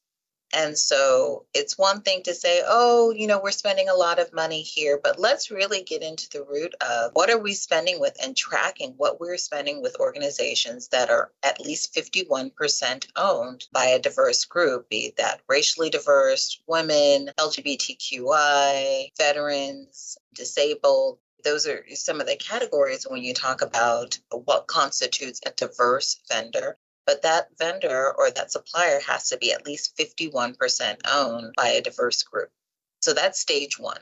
and 0.53 0.77
so 0.77 1.45
it's 1.53 1.77
one 1.77 2.01
thing 2.01 2.23
to 2.23 2.33
say, 2.33 2.61
oh, 2.65 3.11
you 3.11 3.27
know, 3.27 3.39
we're 3.41 3.51
spending 3.51 3.89
a 3.89 3.95
lot 3.95 4.19
of 4.19 4.33
money 4.33 4.61
here, 4.61 4.99
but 5.01 5.19
let's 5.19 5.51
really 5.51 5.83
get 5.83 6.01
into 6.01 6.29
the 6.29 6.43
root 6.43 6.73
of 6.81 7.11
what 7.13 7.29
are 7.29 7.39
we 7.39 7.53
spending 7.53 7.99
with 7.99 8.17
and 8.21 8.35
tracking 8.35 8.93
what 8.97 9.19
we're 9.19 9.37
spending 9.37 9.81
with 9.81 9.99
organizations 9.99 10.89
that 10.89 11.09
are 11.09 11.31
at 11.43 11.61
least 11.61 11.95
51% 11.95 13.07
owned 13.15 13.67
by 13.71 13.85
a 13.85 13.99
diverse 13.99 14.45
group, 14.45 14.89
be 14.89 15.13
that 15.17 15.41
racially 15.47 15.89
diverse, 15.89 16.61
women, 16.67 17.29
LGBTQI, 17.37 19.11
veterans, 19.17 20.17
disabled. 20.33 21.19
Those 21.43 21.65
are 21.65 21.83
some 21.93 22.21
of 22.21 22.27
the 22.27 22.35
categories 22.35 23.07
when 23.09 23.23
you 23.23 23.33
talk 23.33 23.61
about 23.61 24.19
what 24.31 24.67
constitutes 24.67 25.41
a 25.45 25.51
diverse 25.51 26.19
vendor 26.27 26.77
but 27.05 27.21
that 27.23 27.47
vendor 27.57 28.13
or 28.17 28.31
that 28.31 28.51
supplier 28.51 28.99
has 29.07 29.29
to 29.29 29.37
be 29.37 29.51
at 29.51 29.65
least 29.65 29.97
51% 29.97 30.97
owned 31.11 31.53
by 31.55 31.69
a 31.69 31.81
diverse 31.81 32.23
group. 32.23 32.49
So 33.01 33.13
that's 33.13 33.39
stage 33.39 33.79
one. 33.79 34.01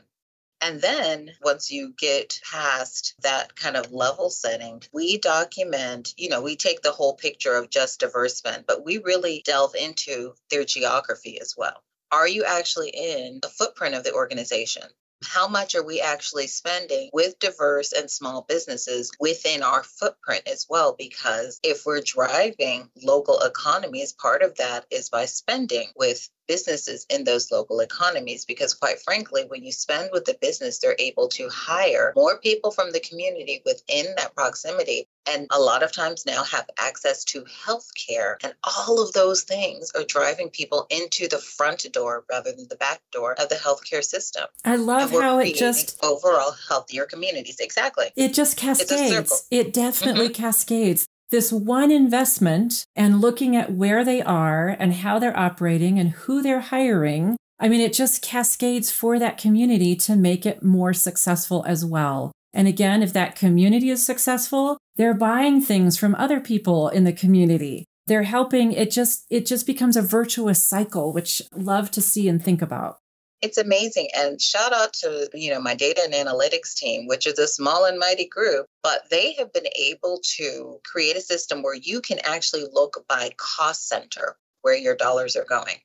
And 0.62 0.82
then 0.82 1.30
once 1.42 1.70
you 1.70 1.94
get 1.96 2.38
past 2.50 3.14
that 3.22 3.56
kind 3.56 3.76
of 3.76 3.92
level 3.92 4.28
setting, 4.28 4.82
we 4.92 5.16
document, 5.16 6.12
you 6.18 6.28
know, 6.28 6.42
we 6.42 6.54
take 6.54 6.82
the 6.82 6.92
whole 6.92 7.14
picture 7.14 7.54
of 7.54 7.70
just 7.70 8.00
diverse 8.00 8.36
spend, 8.36 8.64
but 8.66 8.84
we 8.84 8.98
really 8.98 9.42
delve 9.46 9.74
into 9.74 10.34
their 10.50 10.64
geography 10.64 11.40
as 11.40 11.54
well. 11.56 11.82
Are 12.12 12.28
you 12.28 12.44
actually 12.44 12.90
in 12.90 13.38
the 13.40 13.48
footprint 13.48 13.94
of 13.94 14.04
the 14.04 14.12
organization? 14.12 14.82
How 15.24 15.48
much 15.48 15.74
are 15.74 15.84
we 15.84 16.00
actually 16.00 16.46
spending 16.46 17.10
with 17.12 17.38
diverse 17.38 17.92
and 17.92 18.10
small 18.10 18.42
businesses 18.48 19.10
within 19.20 19.62
our 19.62 19.82
footprint 19.82 20.42
as 20.46 20.66
well? 20.68 20.94
Because 20.98 21.60
if 21.62 21.84
we're 21.84 22.00
driving 22.00 22.90
local 23.02 23.40
economies, 23.40 24.12
part 24.12 24.42
of 24.42 24.56
that 24.56 24.86
is 24.90 25.10
by 25.10 25.26
spending 25.26 25.88
with 25.96 26.28
businesses 26.50 27.06
in 27.08 27.22
those 27.22 27.52
local 27.52 27.78
economies 27.78 28.44
because 28.44 28.74
quite 28.74 29.00
frankly 29.00 29.44
when 29.46 29.62
you 29.62 29.70
spend 29.70 30.10
with 30.12 30.24
the 30.24 30.36
business 30.40 30.80
they're 30.80 30.96
able 30.98 31.28
to 31.28 31.48
hire 31.48 32.12
more 32.16 32.38
people 32.38 32.72
from 32.72 32.90
the 32.90 32.98
community 32.98 33.62
within 33.64 34.06
that 34.16 34.34
proximity 34.34 35.06
and 35.32 35.46
a 35.52 35.60
lot 35.60 35.84
of 35.84 35.92
times 35.92 36.26
now 36.26 36.42
have 36.42 36.66
access 36.76 37.22
to 37.22 37.44
health 37.64 37.90
care 37.94 38.36
and 38.42 38.52
all 38.64 39.00
of 39.00 39.12
those 39.12 39.42
things 39.42 39.92
are 39.94 40.02
driving 40.04 40.48
people 40.50 40.86
into 40.90 41.28
the 41.28 41.38
front 41.38 41.86
door 41.92 42.24
rather 42.28 42.50
than 42.52 42.66
the 42.68 42.76
back 42.76 43.00
door 43.12 43.34
of 43.40 43.48
the 43.48 43.54
healthcare 43.54 44.02
system. 44.02 44.44
I 44.64 44.76
love 44.76 45.10
how 45.10 45.38
it 45.38 45.54
just 45.54 46.02
overall 46.02 46.54
healthier 46.68 47.04
communities. 47.04 47.58
Exactly. 47.60 48.06
It 48.16 48.34
just 48.34 48.56
cascades. 48.56 49.46
it 49.50 49.72
definitely 49.72 50.28
mm-hmm. 50.28 50.42
cascades 50.42 51.06
this 51.30 51.52
one 51.52 51.90
investment 51.90 52.84
and 52.96 53.20
looking 53.20 53.56
at 53.56 53.72
where 53.72 54.04
they 54.04 54.20
are 54.20 54.68
and 54.68 54.92
how 54.94 55.18
they're 55.18 55.38
operating 55.38 55.98
and 55.98 56.10
who 56.10 56.42
they're 56.42 56.60
hiring, 56.60 57.36
I 57.58 57.68
mean, 57.68 57.80
it 57.80 57.92
just 57.92 58.22
cascades 58.22 58.90
for 58.90 59.18
that 59.18 59.38
community 59.38 59.94
to 59.96 60.16
make 60.16 60.44
it 60.44 60.62
more 60.62 60.92
successful 60.92 61.64
as 61.66 61.84
well. 61.84 62.32
And 62.52 62.66
again, 62.66 63.02
if 63.02 63.12
that 63.12 63.36
community 63.36 63.90
is 63.90 64.04
successful, 64.04 64.78
they're 64.96 65.14
buying 65.14 65.60
things 65.60 65.96
from 65.96 66.14
other 66.16 66.40
people 66.40 66.88
in 66.88 67.04
the 67.04 67.12
community. 67.12 67.84
They're 68.06 68.24
helping 68.24 68.72
it 68.72 68.90
just 68.90 69.24
it 69.30 69.46
just 69.46 69.66
becomes 69.66 69.96
a 69.96 70.02
virtuous 70.02 70.62
cycle, 70.62 71.12
which 71.12 71.42
love 71.54 71.92
to 71.92 72.00
see 72.00 72.28
and 72.28 72.42
think 72.42 72.60
about 72.60 72.98
it's 73.42 73.58
amazing 73.58 74.08
and 74.16 74.40
shout 74.40 74.72
out 74.72 74.92
to 74.92 75.28
you 75.32 75.50
know 75.50 75.60
my 75.60 75.74
data 75.74 76.00
and 76.04 76.14
analytics 76.14 76.74
team 76.74 77.06
which 77.06 77.26
is 77.26 77.38
a 77.38 77.48
small 77.48 77.84
and 77.84 77.98
mighty 77.98 78.26
group 78.26 78.66
but 78.82 79.02
they 79.10 79.32
have 79.34 79.52
been 79.52 79.66
able 79.78 80.20
to 80.22 80.78
create 80.84 81.16
a 81.16 81.20
system 81.20 81.62
where 81.62 81.74
you 81.74 82.00
can 82.00 82.18
actually 82.24 82.64
look 82.72 83.04
by 83.08 83.30
cost 83.36 83.88
center 83.88 84.36
where 84.62 84.76
your 84.76 84.96
dollars 84.96 85.36
are 85.36 85.44
going. 85.44 85.76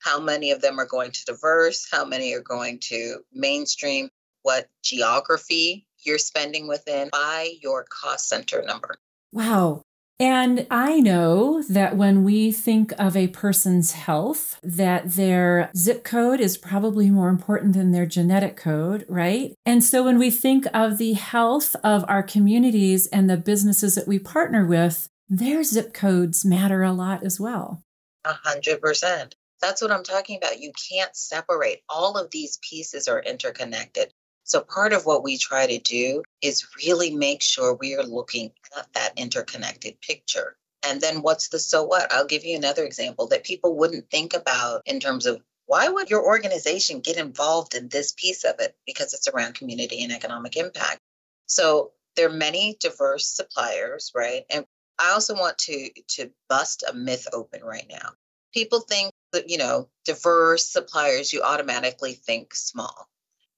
How 0.00 0.20
many 0.20 0.50
of 0.50 0.60
them 0.60 0.78
are 0.78 0.86
going 0.86 1.12
to 1.12 1.24
diverse 1.24 1.86
how 1.90 2.04
many 2.04 2.34
are 2.34 2.40
going 2.40 2.78
to 2.88 3.18
mainstream 3.32 4.10
what 4.42 4.68
geography 4.82 5.86
you're 6.04 6.18
spending 6.18 6.66
within 6.66 7.08
by 7.12 7.52
your 7.62 7.86
cost 7.88 8.28
center 8.28 8.62
number. 8.62 8.96
Wow 9.32 9.84
and 10.22 10.68
I 10.70 11.00
know 11.00 11.64
that 11.68 11.96
when 11.96 12.22
we 12.22 12.52
think 12.52 12.92
of 12.96 13.16
a 13.16 13.26
person's 13.26 13.90
health, 13.90 14.56
that 14.62 15.14
their 15.14 15.68
zip 15.76 16.04
code 16.04 16.38
is 16.38 16.56
probably 16.56 17.10
more 17.10 17.28
important 17.28 17.72
than 17.72 17.90
their 17.90 18.06
genetic 18.06 18.56
code, 18.56 19.04
right? 19.08 19.52
And 19.66 19.82
so 19.82 20.04
when 20.04 20.20
we 20.20 20.30
think 20.30 20.66
of 20.72 20.98
the 20.98 21.14
health 21.14 21.74
of 21.82 22.04
our 22.06 22.22
communities 22.22 23.08
and 23.08 23.28
the 23.28 23.36
businesses 23.36 23.96
that 23.96 24.06
we 24.06 24.20
partner 24.20 24.64
with, 24.64 25.08
their 25.28 25.64
zip 25.64 25.92
codes 25.92 26.44
matter 26.44 26.84
a 26.84 26.92
lot 26.92 27.24
as 27.24 27.40
well. 27.40 27.82
A 28.24 28.32
hundred 28.32 28.80
percent. 28.80 29.34
That's 29.60 29.82
what 29.82 29.90
I'm 29.90 30.04
talking 30.04 30.36
about. 30.36 30.60
You 30.60 30.70
can't 30.88 31.16
separate. 31.16 31.80
All 31.88 32.16
of 32.16 32.30
these 32.30 32.60
pieces 32.70 33.08
are 33.08 33.20
interconnected. 33.20 34.12
So, 34.44 34.60
part 34.60 34.92
of 34.92 35.06
what 35.06 35.22
we 35.22 35.38
try 35.38 35.66
to 35.66 35.78
do 35.78 36.22
is 36.40 36.66
really 36.84 37.14
make 37.14 37.42
sure 37.42 37.74
we 37.74 37.94
are 37.94 38.02
looking 38.02 38.52
at 38.76 38.92
that 38.94 39.12
interconnected 39.16 40.00
picture. 40.00 40.56
And 40.82 41.00
then, 41.00 41.22
what's 41.22 41.48
the 41.48 41.58
so 41.58 41.84
what? 41.84 42.12
I'll 42.12 42.26
give 42.26 42.44
you 42.44 42.56
another 42.56 42.84
example 42.84 43.28
that 43.28 43.44
people 43.44 43.76
wouldn't 43.76 44.10
think 44.10 44.34
about 44.34 44.82
in 44.84 45.00
terms 45.00 45.26
of 45.26 45.42
why 45.66 45.88
would 45.88 46.10
your 46.10 46.24
organization 46.24 47.00
get 47.00 47.16
involved 47.16 47.74
in 47.74 47.88
this 47.88 48.12
piece 48.12 48.44
of 48.44 48.56
it? 48.58 48.76
Because 48.84 49.14
it's 49.14 49.28
around 49.28 49.54
community 49.54 50.02
and 50.02 50.12
economic 50.12 50.56
impact. 50.56 51.00
So, 51.46 51.92
there 52.16 52.28
are 52.28 52.32
many 52.32 52.76
diverse 52.80 53.26
suppliers, 53.28 54.10
right? 54.14 54.44
And 54.50 54.66
I 54.98 55.12
also 55.12 55.34
want 55.34 55.58
to 55.58 55.90
to 56.08 56.30
bust 56.48 56.84
a 56.88 56.92
myth 56.92 57.28
open 57.32 57.62
right 57.64 57.86
now. 57.88 58.10
People 58.52 58.80
think 58.80 59.12
that, 59.32 59.48
you 59.48 59.56
know, 59.58 59.88
diverse 60.04 60.66
suppliers, 60.66 61.32
you 61.32 61.42
automatically 61.42 62.14
think 62.14 62.54
small. 62.54 63.08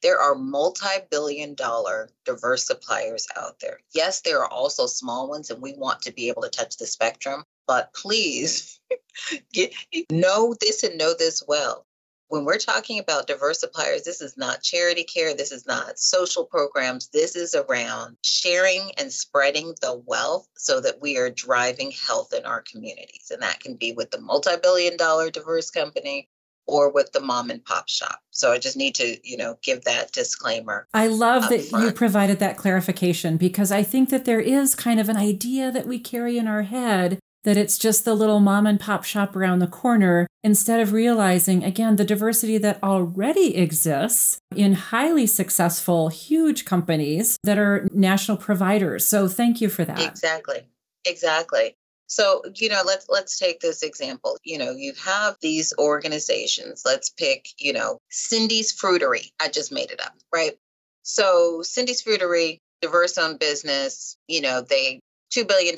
There 0.05 0.21
are 0.21 0.35
multi 0.35 0.99
billion 1.11 1.55
dollar 1.55 2.11
diverse 2.27 2.67
suppliers 2.67 3.27
out 3.37 3.59
there. 3.61 3.81
Yes, 3.95 4.21
there 4.21 4.41
are 4.41 4.51
also 4.51 4.87
small 4.87 5.31
ones, 5.31 5.49
and 5.51 5.63
we 5.63 5.73
want 5.73 6.03
to 6.03 6.13
be 6.13 6.29
able 6.29 6.43
to 6.43 6.51
touch 6.51 6.77
the 6.77 6.87
spectrum, 6.87 7.43
but 7.67 7.95
please 7.95 8.79
get, 9.55 9.73
know 10.13 10.55
this 10.61 10.83
and 10.83 10.99
know 10.99 11.15
this 11.15 11.43
well. 11.49 11.87
When 12.29 12.45
we're 12.45 12.59
talking 12.59 12.99
about 12.99 13.29
diverse 13.29 13.61
suppliers, 13.61 14.03
this 14.03 14.21
is 14.21 14.37
not 14.37 14.63
charity 14.63 15.05
care, 15.05 15.35
this 15.35 15.53
is 15.53 15.67
not 15.67 15.99
social 15.99 16.45
programs, 16.45 17.09
this 17.09 17.35
is 17.35 17.55
around 17.55 18.19
sharing 18.23 18.91
and 18.99 19.11
spreading 19.11 19.75
the 19.81 20.03
wealth 20.05 20.47
so 20.55 20.83
that 20.83 21.01
we 21.01 21.17
are 21.17 21.31
driving 21.31 21.93
health 21.93 22.35
in 22.35 22.45
our 22.45 22.61
communities. 22.61 23.31
And 23.31 23.41
that 23.41 23.61
can 23.61 23.77
be 23.77 23.93
with 23.93 24.11
the 24.11 24.21
multi 24.21 24.57
billion 24.63 24.99
dollar 24.99 25.31
diverse 25.31 25.71
company 25.71 26.29
or 26.67 26.91
with 26.91 27.13
the 27.13 27.21
mom 27.21 27.51
and 27.51 27.65
pop 27.65 27.89
shop. 27.89 28.21
So 28.31 28.53
I 28.53 28.59
just 28.59 28.77
need 28.77 28.95
to, 28.97 29.17
you 29.23 29.37
know, 29.37 29.59
give 29.63 29.85
that 29.85 30.13
disclaimer. 30.13 30.87
I 30.95 31.09
love 31.09 31.49
that 31.51 31.63
front. 31.63 31.85
you 31.85 31.93
provided 31.93 32.39
that 32.39 32.57
clarification 32.57 33.37
because 33.37 33.71
I 33.71 33.83
think 33.83 34.11
that 34.11 34.25
there 34.25 34.41
is 34.41 34.75
kind 34.75 35.01
of 35.01 35.09
an 35.09 35.17
idea 35.17 35.71
that 35.71 35.87
we 35.87 35.99
carry 35.99 36.39
in 36.39 36.47
our 36.47 36.63
head 36.63 37.19
that 37.45 37.57
it's 37.59 37.79
just 37.79 38.05
the 38.05 38.15
little 38.15 38.41
mom 38.41 38.67
and 38.67 38.81
pop 38.81 39.05
shop 39.05 39.37
around 39.37 39.59
the 39.59 39.67
corner 39.67 40.27
instead 40.43 40.81
of 40.81 40.93
realizing 40.93 41.63
again 41.63 41.97
the 41.97 42.05
diversity 42.05 42.59
that 42.59 42.83
already 42.83 43.57
exists 43.57 44.39
in 44.57 44.73
highly 44.73 45.27
successful 45.27 46.09
huge 46.09 46.65
companies 46.65 47.39
that 47.45 47.59
are 47.59 47.89
national 47.93 48.39
providers. 48.39 49.07
So 49.07 49.29
thank 49.29 49.61
you 49.61 49.69
for 49.69 49.85
that. 49.85 50.01
Exactly. 50.01 50.63
Exactly. 51.05 51.77
So, 52.15 52.43
you 52.55 52.69
know, 52.69 52.83
let's 52.87 53.07
let's 53.09 53.41
take 53.41 53.59
this 53.59 53.83
example. 53.83 54.39
You 54.45 54.59
know, 54.59 54.71
you 54.71 54.93
have 55.05 55.37
these 55.41 55.75
organizations. 55.77 56.83
Let's 56.85 57.11
pick, 57.11 57.49
you 57.59 57.73
know, 57.73 57.99
Cindy's 58.09 58.73
Fruitery. 58.73 59.33
I 59.43 59.49
just 59.49 59.73
made 59.73 59.91
it 59.91 60.01
up, 60.01 60.15
right? 60.33 60.53
So, 61.03 61.63
Cindy's 61.63 62.05
Fruitery, 62.05 62.61
diverse 62.81 63.19
owned 63.19 63.41
business, 63.41 64.17
you 64.29 64.43
know, 64.43 64.61
they 64.61 65.01
$2 65.35 65.49
billion 65.49 65.75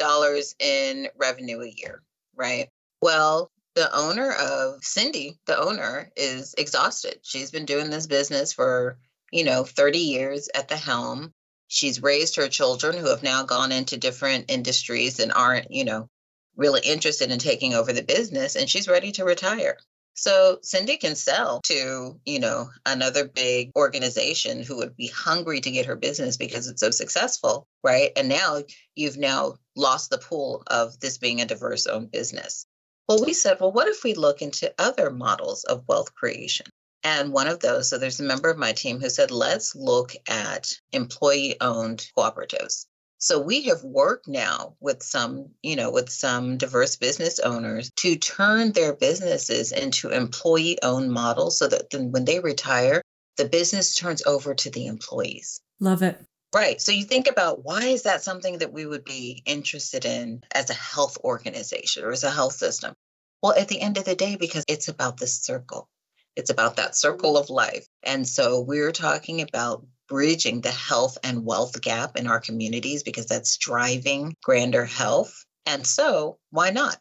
in 0.59 1.09
revenue 1.17 1.63
a 1.63 1.73
year, 1.75 2.03
right? 2.35 2.69
Well, 3.01 3.51
the 3.75 3.89
owner 3.97 4.31
of 4.31 4.85
Cindy, 4.85 5.39
the 5.47 5.59
owner, 5.59 6.11
is 6.17 6.55
exhausted. 6.59 7.19
She's 7.23 7.51
been 7.51 7.65
doing 7.65 7.89
this 7.89 8.07
business 8.07 8.53
for, 8.53 8.99
you 9.33 9.45
know, 9.45 9.65
30 9.65 10.01
years 10.01 10.51
at 10.55 10.69
the 10.69 10.77
helm. 10.77 11.33
She's 11.69 12.03
raised 12.03 12.37
her 12.37 12.49
children 12.49 12.99
who 12.99 13.09
have 13.09 13.23
now 13.23 13.45
gone 13.45 13.73
into 13.73 13.97
different 13.97 14.51
industries 14.51 15.19
and 15.19 15.33
aren't, 15.33 15.71
you 15.71 15.87
know, 15.87 16.11
really 16.57 16.81
interested 16.83 17.31
in 17.31 17.39
taking 17.39 17.75
over 17.75 17.93
the 17.93 18.03
business 18.03 18.57
and 18.57 18.69
she's 18.69 18.89
ready 18.89 19.13
to 19.13 19.25
retire. 19.25 19.77
So 20.15 20.59
Cindy 20.63 20.97
can 20.97 21.15
sell 21.15 21.61
to, 21.67 22.19
you 22.25 22.41
know, 22.41 22.71
another 22.87 23.29
big 23.29 23.71
organization 23.77 24.63
who 24.63 24.79
would 24.79 24.97
be 24.97 25.09
hungry 25.09 25.61
to 25.61 25.71
get 25.71 25.87
her 25.87 25.97
business 25.97 26.39
because 26.39 26.69
it's 26.69 26.81
so 26.81 26.91
successful, 26.91 27.67
right? 27.85 28.13
And 28.17 28.29
now 28.29 28.63
you've 28.95 29.19
now 29.19 29.57
lost 29.77 30.09
the 30.09 30.17
pool 30.17 30.63
of 30.69 30.99
this 31.01 31.19
being 31.19 31.43
a 31.43 31.45
diverse 31.45 31.87
owned 31.87 32.11
business. 32.11 32.65
Well, 33.09 33.23
we 33.25 33.35
said, 33.35 33.59
well, 33.61 33.73
what 33.73 33.89
if 33.89 34.03
we 34.05 34.15
look 34.15 34.41
into 34.41 34.75
other 34.79 35.11
models 35.11 35.65
of 35.65 35.85
wealth 35.87 36.15
creation? 36.15 36.67
And 37.05 37.33
one 37.33 37.47
of 37.47 37.61
those, 37.61 37.91
so 37.91 37.99
there's 37.99 38.19
a 38.19 38.25
member 38.25 38.49
of 38.49 38.57
my 38.57 38.73
team 38.73 39.01
who 39.01 39.11
said, 39.11 39.31
let's 39.31 39.77
look 39.77 40.13
at 40.29 40.73
employee 40.93 41.61
owned 41.61 42.11
cooperatives. 42.19 42.87
So 43.27 43.41
we 43.41 43.63
have 43.63 43.83
worked 43.83 44.29
now 44.29 44.77
with 44.79 45.03
some, 45.03 45.49
you 45.61 45.75
know, 45.75 45.91
with 45.91 46.11
some 46.11 46.59
diverse 46.59 46.95
business 46.95 47.41
owners 47.41 47.91
to 47.97 48.15
turn 48.15 48.71
their 48.71 48.93
businesses 48.93 49.73
into 49.73 50.11
employee 50.11 50.79
owned 50.81 51.11
models 51.11 51.59
so 51.59 51.67
that 51.67 51.91
then 51.91 52.13
when 52.13 52.25
they 52.25 52.39
retire, 52.39 53.03
the 53.37 53.49
business 53.49 53.97
turns 53.97 54.23
over 54.25 54.55
to 54.55 54.71
the 54.71 54.87
employees. 54.87 55.61
Love 55.81 56.05
it. 56.05 56.25
Right. 56.55 56.81
So 56.81 56.93
you 56.93 57.03
think 57.03 57.27
about 57.27 57.65
why 57.65 57.87
is 57.87 58.05
that 58.05 58.23
something 58.23 58.59
that 58.59 58.73
we 58.73 58.87
would 58.87 59.05
be 59.05 59.43
interested 59.45 60.05
in 60.05 60.45
as 60.53 60.71
a 60.71 60.75
health 60.75 61.19
organization 61.25 62.05
or 62.05 62.13
as 62.13 62.23
a 62.23 62.31
health 62.31 62.55
system? 62.55 62.95
Well, 63.43 63.55
at 63.59 63.67
the 63.67 63.81
end 63.81 63.99
of 63.99 64.05
the 64.05 64.15
day, 64.15 64.37
because 64.37 64.63
it's 64.69 64.87
about 64.87 65.17
the 65.17 65.27
circle, 65.27 65.89
it's 66.37 66.51
about 66.51 66.77
that 66.77 66.95
circle 66.95 67.37
of 67.37 67.51
life. 67.51 67.89
And 68.05 68.25
so 68.25 68.61
we're 68.61 68.93
talking 68.93 69.43
about 69.43 69.85
bridging 70.09 70.61
the 70.61 70.71
health 70.71 71.19
and 71.23 71.45
wealth 71.45 71.81
gap 71.81 72.17
in 72.17 72.27
our 72.27 72.41
communities 72.41 73.03
because 73.03 73.27
that's 73.27 73.57
driving 73.57 74.35
grander 74.43 74.85
health. 74.85 75.45
And 75.67 75.87
so 75.87 76.39
why 76.51 76.71
not? 76.71 76.99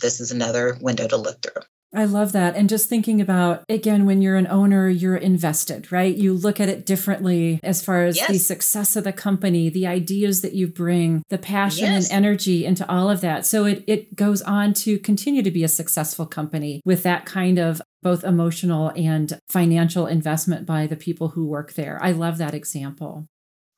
This 0.00 0.20
is 0.20 0.30
another 0.30 0.76
window 0.80 1.08
to 1.08 1.16
look 1.16 1.42
through. 1.42 1.62
I 1.94 2.04
love 2.04 2.32
that. 2.32 2.54
And 2.54 2.68
just 2.68 2.88
thinking 2.88 3.20
about, 3.20 3.64
again, 3.68 4.04
when 4.04 4.20
you're 4.20 4.36
an 4.36 4.46
owner, 4.46 4.90
you're 4.90 5.16
invested, 5.16 5.90
right? 5.90 6.14
You 6.14 6.34
look 6.34 6.60
at 6.60 6.68
it 6.68 6.84
differently 6.84 7.60
as 7.62 7.82
far 7.82 8.04
as 8.04 8.16
yes. 8.16 8.28
the 8.28 8.38
success 8.38 8.94
of 8.94 9.04
the 9.04 9.12
company, 9.12 9.70
the 9.70 9.86
ideas 9.86 10.42
that 10.42 10.52
you 10.52 10.66
bring, 10.66 11.22
the 11.30 11.38
passion 11.38 11.86
yes. 11.86 12.10
and 12.10 12.16
energy 12.24 12.66
into 12.66 12.86
all 12.90 13.08
of 13.08 13.22
that. 13.22 13.46
So 13.46 13.64
it, 13.64 13.84
it 13.86 14.16
goes 14.16 14.42
on 14.42 14.74
to 14.74 14.98
continue 14.98 15.42
to 15.42 15.50
be 15.50 15.64
a 15.64 15.68
successful 15.68 16.26
company 16.26 16.82
with 16.84 17.04
that 17.04 17.24
kind 17.24 17.58
of 17.58 17.80
both 18.02 18.24
emotional 18.24 18.90
and 18.94 19.40
financial 19.48 20.06
investment 20.06 20.66
by 20.66 20.86
the 20.86 20.96
people 20.96 21.28
who 21.28 21.46
work 21.46 21.74
there. 21.74 21.98
I 22.02 22.12
love 22.12 22.38
that 22.38 22.54
example. 22.54 23.26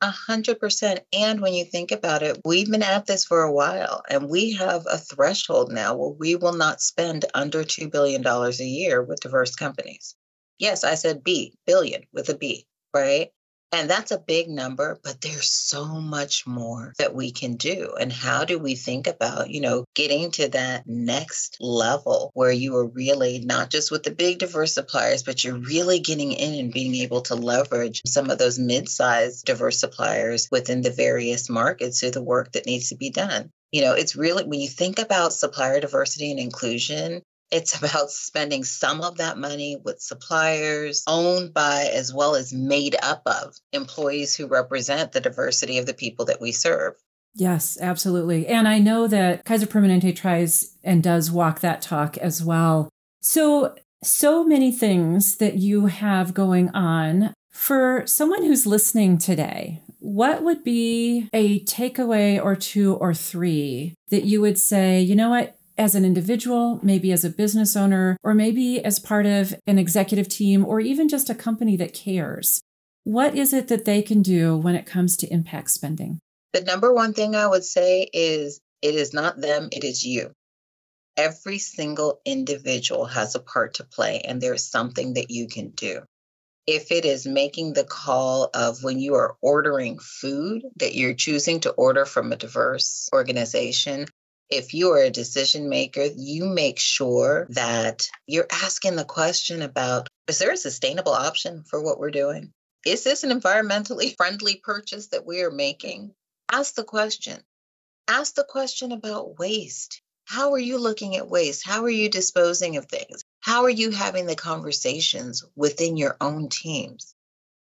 A 0.02 0.10
hundred 0.10 0.58
percent. 0.58 1.00
And 1.12 1.40
when 1.40 1.52
you 1.52 1.64
think 1.64 1.92
about 1.92 2.22
it, 2.22 2.40
we've 2.44 2.70
been 2.70 2.82
at 2.82 3.06
this 3.06 3.24
for 3.24 3.42
a 3.42 3.52
while 3.52 4.02
and 4.08 4.30
we 4.30 4.52
have 4.52 4.86
a 4.90 4.96
threshold 4.96 5.70
now 5.70 5.94
where 5.94 6.10
we 6.10 6.36
will 6.36 6.54
not 6.54 6.80
spend 6.80 7.26
under 7.34 7.64
$2 7.64 7.90
billion 7.92 8.26
a 8.26 8.50
year 8.64 9.02
with 9.02 9.20
diverse 9.20 9.54
companies. 9.54 10.14
Yes, 10.58 10.84
I 10.84 10.94
said 10.94 11.22
B, 11.22 11.54
billion 11.66 12.04
with 12.12 12.30
a 12.30 12.36
B, 12.36 12.66
right? 12.94 13.30
And 13.72 13.88
that's 13.88 14.10
a 14.10 14.18
big 14.18 14.48
number, 14.48 14.98
but 15.04 15.20
there's 15.20 15.48
so 15.48 15.86
much 15.86 16.44
more 16.44 16.92
that 16.98 17.14
we 17.14 17.30
can 17.30 17.54
do. 17.54 17.94
And 18.00 18.12
how 18.12 18.44
do 18.44 18.58
we 18.58 18.74
think 18.74 19.06
about, 19.06 19.50
you 19.50 19.60
know, 19.60 19.84
getting 19.94 20.32
to 20.32 20.48
that 20.48 20.88
next 20.88 21.56
level 21.60 22.32
where 22.34 22.50
you 22.50 22.76
are 22.76 22.86
really 22.86 23.38
not 23.38 23.70
just 23.70 23.92
with 23.92 24.02
the 24.02 24.10
big 24.10 24.38
diverse 24.38 24.74
suppliers, 24.74 25.22
but 25.22 25.44
you're 25.44 25.58
really 25.58 26.00
getting 26.00 26.32
in 26.32 26.58
and 26.58 26.72
being 26.72 26.96
able 26.96 27.20
to 27.22 27.36
leverage 27.36 28.02
some 28.06 28.28
of 28.28 28.38
those 28.38 28.58
mid-sized 28.58 29.44
diverse 29.44 29.78
suppliers 29.78 30.48
within 30.50 30.82
the 30.82 30.90
various 30.90 31.48
markets 31.48 32.00
through 32.00 32.10
the 32.10 32.22
work 32.22 32.52
that 32.52 32.66
needs 32.66 32.88
to 32.88 32.96
be 32.96 33.10
done. 33.10 33.50
You 33.70 33.82
know, 33.82 33.94
it's 33.94 34.16
really 34.16 34.42
when 34.42 34.60
you 34.60 34.68
think 34.68 34.98
about 34.98 35.32
supplier 35.32 35.78
diversity 35.78 36.32
and 36.32 36.40
inclusion, 36.40 37.22
it's 37.50 37.76
about 37.82 38.10
spending 38.10 38.64
some 38.64 39.00
of 39.00 39.18
that 39.18 39.38
money 39.38 39.76
with 39.84 40.00
suppliers 40.00 41.02
owned 41.06 41.52
by 41.52 41.90
as 41.92 42.12
well 42.12 42.34
as 42.34 42.52
made 42.52 42.96
up 43.02 43.22
of 43.26 43.56
employees 43.72 44.36
who 44.36 44.46
represent 44.46 45.12
the 45.12 45.20
diversity 45.20 45.78
of 45.78 45.86
the 45.86 45.94
people 45.94 46.26
that 46.26 46.40
we 46.40 46.52
serve. 46.52 46.94
Yes, 47.34 47.78
absolutely. 47.80 48.46
And 48.46 48.66
I 48.66 48.78
know 48.78 49.06
that 49.06 49.44
Kaiser 49.44 49.66
Permanente 49.66 50.14
tries 50.14 50.76
and 50.82 51.02
does 51.02 51.30
walk 51.30 51.60
that 51.60 51.80
talk 51.80 52.16
as 52.18 52.42
well. 52.42 52.88
So, 53.20 53.76
so 54.02 54.44
many 54.44 54.72
things 54.72 55.36
that 55.36 55.56
you 55.56 55.86
have 55.86 56.34
going 56.34 56.70
on. 56.70 57.34
For 57.50 58.06
someone 58.06 58.42
who's 58.42 58.64
listening 58.64 59.18
today, 59.18 59.82
what 59.98 60.42
would 60.42 60.64
be 60.64 61.28
a 61.32 61.60
takeaway 61.64 62.42
or 62.42 62.56
two 62.56 62.94
or 62.94 63.12
three 63.12 63.94
that 64.08 64.24
you 64.24 64.40
would 64.40 64.58
say, 64.58 65.00
you 65.00 65.14
know 65.14 65.30
what, 65.30 65.59
as 65.80 65.94
an 65.94 66.04
individual, 66.04 66.78
maybe 66.82 67.10
as 67.10 67.24
a 67.24 67.30
business 67.30 67.74
owner, 67.74 68.18
or 68.22 68.34
maybe 68.34 68.84
as 68.84 68.98
part 68.98 69.24
of 69.24 69.54
an 69.66 69.78
executive 69.78 70.28
team, 70.28 70.62
or 70.62 70.78
even 70.78 71.08
just 71.08 71.30
a 71.30 71.34
company 71.34 71.74
that 71.74 71.94
cares. 71.94 72.60
What 73.04 73.34
is 73.34 73.54
it 73.54 73.68
that 73.68 73.86
they 73.86 74.02
can 74.02 74.20
do 74.20 74.58
when 74.58 74.74
it 74.74 74.84
comes 74.84 75.16
to 75.16 75.32
impact 75.32 75.70
spending? 75.70 76.20
The 76.52 76.60
number 76.60 76.92
one 76.92 77.14
thing 77.14 77.34
I 77.34 77.46
would 77.46 77.64
say 77.64 78.10
is 78.12 78.60
it 78.82 78.94
is 78.94 79.14
not 79.14 79.40
them, 79.40 79.70
it 79.72 79.82
is 79.82 80.04
you. 80.04 80.32
Every 81.16 81.56
single 81.56 82.20
individual 82.26 83.06
has 83.06 83.34
a 83.34 83.40
part 83.40 83.74
to 83.74 83.84
play, 83.84 84.20
and 84.20 84.38
there's 84.38 84.66
something 84.66 85.14
that 85.14 85.30
you 85.30 85.48
can 85.48 85.70
do. 85.70 86.02
If 86.66 86.92
it 86.92 87.06
is 87.06 87.26
making 87.26 87.72
the 87.72 87.84
call 87.84 88.50
of 88.52 88.82
when 88.82 88.98
you 88.98 89.14
are 89.14 89.34
ordering 89.40 89.98
food 89.98 90.62
that 90.76 90.94
you're 90.94 91.14
choosing 91.14 91.60
to 91.60 91.70
order 91.70 92.04
from 92.04 92.32
a 92.32 92.36
diverse 92.36 93.08
organization, 93.14 94.04
if 94.50 94.74
you 94.74 94.90
are 94.90 95.02
a 95.02 95.10
decision 95.10 95.68
maker, 95.68 96.04
you 96.16 96.44
make 96.46 96.78
sure 96.78 97.46
that 97.50 98.08
you're 98.26 98.48
asking 98.50 98.96
the 98.96 99.04
question 99.04 99.62
about 99.62 100.08
is 100.26 100.38
there 100.38 100.52
a 100.52 100.56
sustainable 100.56 101.12
option 101.12 101.62
for 101.62 101.80
what 101.80 101.98
we're 101.98 102.10
doing? 102.10 102.52
Is 102.84 103.04
this 103.04 103.24
an 103.24 103.38
environmentally 103.38 104.16
friendly 104.16 104.56
purchase 104.56 105.08
that 105.08 105.24
we 105.26 105.42
are 105.42 105.50
making? 105.50 106.14
Ask 106.50 106.74
the 106.74 106.84
question. 106.84 107.40
Ask 108.08 108.34
the 108.34 108.44
question 108.44 108.90
about 108.92 109.38
waste. 109.38 110.02
How 110.24 110.52
are 110.52 110.58
you 110.58 110.78
looking 110.78 111.16
at 111.16 111.28
waste? 111.28 111.64
How 111.64 111.82
are 111.84 111.90
you 111.90 112.08
disposing 112.08 112.76
of 112.76 112.86
things? 112.86 113.22
How 113.40 113.64
are 113.64 113.70
you 113.70 113.90
having 113.90 114.26
the 114.26 114.36
conversations 114.36 115.44
within 115.56 115.96
your 115.96 116.16
own 116.20 116.48
teams? 116.48 117.14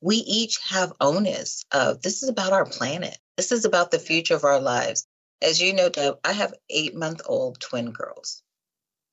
We 0.00 0.16
each 0.16 0.58
have 0.68 0.92
onus 1.00 1.64
of 1.72 2.02
this 2.02 2.22
is 2.22 2.28
about 2.28 2.52
our 2.52 2.66
planet. 2.66 3.16
This 3.36 3.52
is 3.52 3.64
about 3.64 3.90
the 3.90 3.98
future 3.98 4.34
of 4.34 4.44
our 4.44 4.60
lives 4.60 5.06
as 5.42 5.60
you 5.60 5.72
know, 5.72 5.88
Deb, 5.88 6.18
I 6.24 6.32
have 6.32 6.54
eight 6.70 6.94
month 6.94 7.22
old 7.26 7.60
twin 7.60 7.90
girls. 7.90 8.42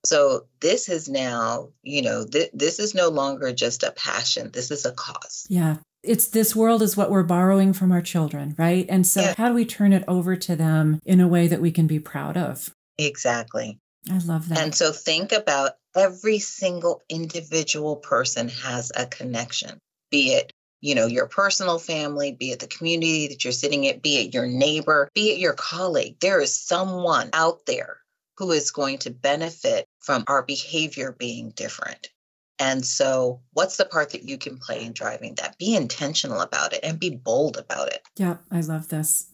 So 0.05 0.47
this 0.59 0.89
is 0.89 1.07
now, 1.07 1.69
you 1.83 2.01
know, 2.01 2.25
th- 2.25 2.49
this 2.53 2.79
is 2.79 2.95
no 2.95 3.09
longer 3.09 3.53
just 3.53 3.83
a 3.83 3.91
passion. 3.91 4.49
This 4.51 4.71
is 4.71 4.85
a 4.85 4.91
cause. 4.91 5.45
Yeah. 5.49 5.77
It's 6.03 6.27
this 6.29 6.55
world 6.55 6.81
is 6.81 6.97
what 6.97 7.11
we're 7.11 7.21
borrowing 7.21 7.73
from 7.73 7.91
our 7.91 8.01
children, 8.01 8.55
right? 8.57 8.87
And 8.89 9.05
so 9.05 9.21
yeah. 9.21 9.35
how 9.37 9.49
do 9.49 9.53
we 9.53 9.65
turn 9.65 9.93
it 9.93 10.03
over 10.07 10.35
to 10.35 10.55
them 10.55 10.99
in 11.05 11.19
a 11.19 11.27
way 11.27 11.47
that 11.47 11.61
we 11.61 11.71
can 11.71 11.85
be 11.85 11.99
proud 11.99 12.37
of? 12.37 12.73
Exactly. 12.97 13.79
I 14.09 14.17
love 14.17 14.49
that. 14.49 14.57
And 14.57 14.73
so 14.73 14.91
think 14.91 15.31
about 15.31 15.73
every 15.95 16.39
single 16.39 17.03
individual 17.07 17.97
person 17.97 18.49
has 18.49 18.91
a 18.95 19.05
connection, 19.05 19.77
be 20.09 20.33
it 20.33 20.51
you 20.81 20.95
know, 20.95 21.05
your 21.05 21.27
personal 21.27 21.79
family, 21.79 22.31
be 22.31 22.51
it 22.51 22.59
the 22.59 22.67
community 22.67 23.27
that 23.27 23.43
you're 23.43 23.53
sitting 23.53 23.87
at, 23.87 24.01
be 24.01 24.17
it 24.17 24.33
your 24.33 24.47
neighbor, 24.47 25.09
be 25.13 25.29
it 25.31 25.39
your 25.39 25.53
colleague. 25.53 26.19
There 26.19 26.41
is 26.41 26.55
someone 26.55 27.29
out 27.33 27.65
there 27.67 27.97
who 28.37 28.51
is 28.51 28.71
going 28.71 28.97
to 28.99 29.11
benefit 29.11 29.85
from 29.99 30.23
our 30.27 30.41
behavior 30.41 31.15
being 31.17 31.51
different. 31.51 32.09
And 32.57 32.85
so, 32.85 33.41
what's 33.53 33.77
the 33.77 33.85
part 33.85 34.11
that 34.11 34.23
you 34.23 34.37
can 34.37 34.57
play 34.57 34.83
in 34.83 34.93
driving 34.93 35.35
that? 35.35 35.57
Be 35.57 35.75
intentional 35.75 36.41
about 36.41 36.73
it 36.73 36.81
and 36.83 36.99
be 36.99 37.09
bold 37.09 37.57
about 37.57 37.87
it. 37.87 38.01
Yeah, 38.17 38.37
I 38.51 38.61
love 38.61 38.89
this. 38.89 39.31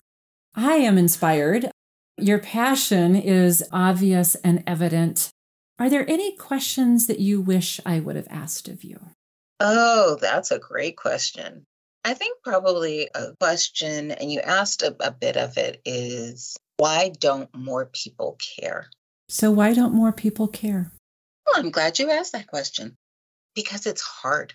I 0.56 0.76
am 0.76 0.98
inspired. 0.98 1.70
Your 2.18 2.40
passion 2.40 3.16
is 3.16 3.64
obvious 3.72 4.36
and 4.36 4.64
evident. 4.66 5.30
Are 5.78 5.90
there 5.90 6.10
any 6.10 6.36
questions 6.36 7.08
that 7.08 7.20
you 7.20 7.42
wish 7.42 7.80
I 7.86 8.00
would 8.00 8.16
have 8.16 8.28
asked 8.30 8.68
of 8.68 8.84
you? 8.84 9.00
Oh, 9.60 10.18
that's 10.22 10.52
a 10.52 10.60
great 10.60 10.98
question. 10.98 11.66
I 12.06 12.14
think 12.14 12.38
probably 12.44 13.10
a 13.14 13.34
question, 13.40 14.12
and 14.12 14.32
you 14.32 14.40
asked 14.40 14.82
a, 14.82 14.96
a 15.00 15.12
bit 15.12 15.36
of 15.36 15.58
it, 15.58 15.82
is 15.84 16.56
why 16.78 17.12
don't 17.20 17.54
more 17.56 17.86
people 17.86 18.38
care? 18.60 18.88
So, 19.30 19.52
why 19.52 19.74
don't 19.74 19.94
more 19.94 20.14
people 20.14 20.48
care? 20.48 20.92
Well, 21.46 21.56
I'm 21.58 21.72
glad 21.72 22.00
you 22.00 22.10
asked 22.12 22.34
that 22.34 22.48
question 22.48 22.96
because 23.56 23.86
it's 23.86 24.02
hard. 24.02 24.54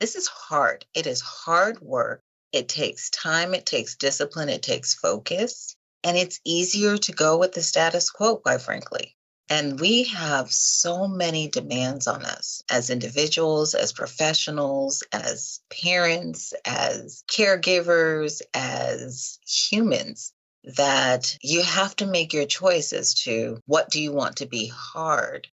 This 0.00 0.16
is 0.16 0.28
hard. 0.28 0.84
It 0.94 1.06
is 1.06 1.20
hard 1.20 1.80
work. 1.80 2.20
It 2.52 2.68
takes 2.68 3.08
time, 3.08 3.54
it 3.54 3.64
takes 3.64 3.96
discipline, 3.96 4.50
it 4.50 4.62
takes 4.62 4.94
focus. 4.94 5.74
And 6.04 6.16
it's 6.16 6.40
easier 6.44 6.98
to 6.98 7.12
go 7.12 7.38
with 7.38 7.52
the 7.52 7.62
status 7.62 8.10
quo, 8.10 8.36
quite 8.36 8.60
frankly. 8.60 9.14
And 9.48 9.78
we 9.78 10.04
have 10.04 10.50
so 10.50 11.06
many 11.06 11.48
demands 11.48 12.06
on 12.06 12.24
us 12.24 12.62
as 12.70 12.90
individuals, 12.90 13.74
as 13.74 13.92
professionals, 13.92 15.02
as 15.12 15.60
parents, 15.68 16.54
as 16.64 17.22
caregivers, 17.30 18.40
as 18.54 19.38
humans 19.46 20.32
that 20.64 21.36
you 21.42 21.62
have 21.62 21.94
to 21.96 22.06
make 22.06 22.32
your 22.32 22.46
choice 22.46 22.92
as 22.92 23.14
to 23.14 23.58
what 23.66 23.90
do 23.90 24.00
you 24.00 24.12
want 24.12 24.36
to 24.36 24.46
be 24.46 24.68
hard. 24.68 25.48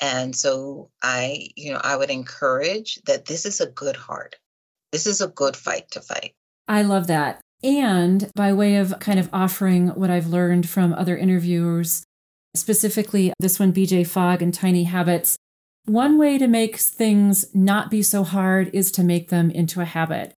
And 0.00 0.34
so 0.36 0.90
I, 1.02 1.48
you 1.56 1.72
know, 1.72 1.80
I 1.82 1.96
would 1.96 2.10
encourage 2.10 3.00
that 3.06 3.26
this 3.26 3.44
is 3.44 3.60
a 3.60 3.66
good 3.66 3.96
heart. 3.96 4.36
This 4.92 5.06
is 5.06 5.20
a 5.20 5.28
good 5.28 5.56
fight 5.56 5.90
to 5.92 6.00
fight. 6.00 6.34
I 6.68 6.82
love 6.82 7.06
that. 7.08 7.40
And 7.62 8.30
by 8.34 8.52
way 8.52 8.76
of 8.76 8.98
kind 9.00 9.18
of 9.18 9.28
offering 9.32 9.88
what 9.88 10.10
I've 10.10 10.28
learned 10.28 10.68
from 10.68 10.92
other 10.92 11.16
interviewers, 11.16 12.05
specifically 12.56 13.32
this 13.38 13.58
one, 13.58 13.72
BJ 13.72 14.06
Fogg 14.06 14.42
and 14.42 14.52
Tiny 14.52 14.84
Habits, 14.84 15.36
one 15.84 16.18
way 16.18 16.36
to 16.38 16.48
make 16.48 16.78
things 16.78 17.46
not 17.54 17.90
be 17.90 18.02
so 18.02 18.24
hard 18.24 18.70
is 18.72 18.90
to 18.92 19.04
make 19.04 19.28
them 19.28 19.50
into 19.50 19.80
a 19.80 19.84
habit. 19.84 20.34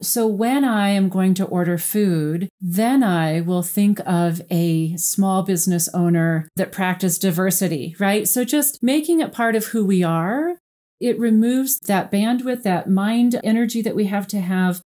So 0.00 0.26
when 0.28 0.64
I 0.64 0.90
am 0.90 1.08
going 1.08 1.34
to 1.34 1.44
order 1.44 1.76
food, 1.76 2.48
then 2.60 3.02
I 3.02 3.40
will 3.40 3.62
think 3.62 4.00
of 4.06 4.40
a 4.48 4.96
small 4.96 5.42
business 5.42 5.88
owner 5.92 6.48
that 6.54 6.70
practiced 6.70 7.22
diversity, 7.22 7.96
right? 7.98 8.28
So 8.28 8.44
just 8.44 8.82
making 8.82 9.20
it 9.20 9.32
part 9.32 9.56
of 9.56 9.66
who 9.66 9.84
we 9.84 10.04
are, 10.04 10.56
it 11.00 11.18
removes 11.18 11.78
that 11.80 12.12
bandwidth, 12.12 12.62
that 12.62 12.88
mind 12.88 13.40
energy 13.42 13.82
that 13.82 13.96
we 13.96 14.06
have 14.06 14.28
to 14.28 14.40
have, 14.40 14.82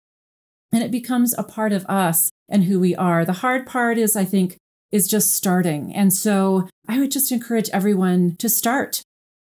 and 0.73 0.83
it 0.83 0.91
becomes 0.91 1.35
a 1.37 1.43
part 1.43 1.73
of 1.73 1.87
us 1.87 2.31
and 2.49 2.65
who 2.65 2.79
we 2.79 2.95
are. 2.95 3.25
The 3.25 3.33
hard 3.35 3.67
part 3.67 3.97
is, 3.97 4.15
I 4.15 4.27
think, 4.27 4.57
is 4.93 5.09
just 5.09 5.35
starting. 5.35 5.95
And 5.95 6.13
so 6.13 6.69
I 6.89 6.99
would 6.99 7.11
just 7.11 7.33
encourage 7.33 7.69
everyone 7.71 8.37
to 8.37 8.49
start. 8.49 9.03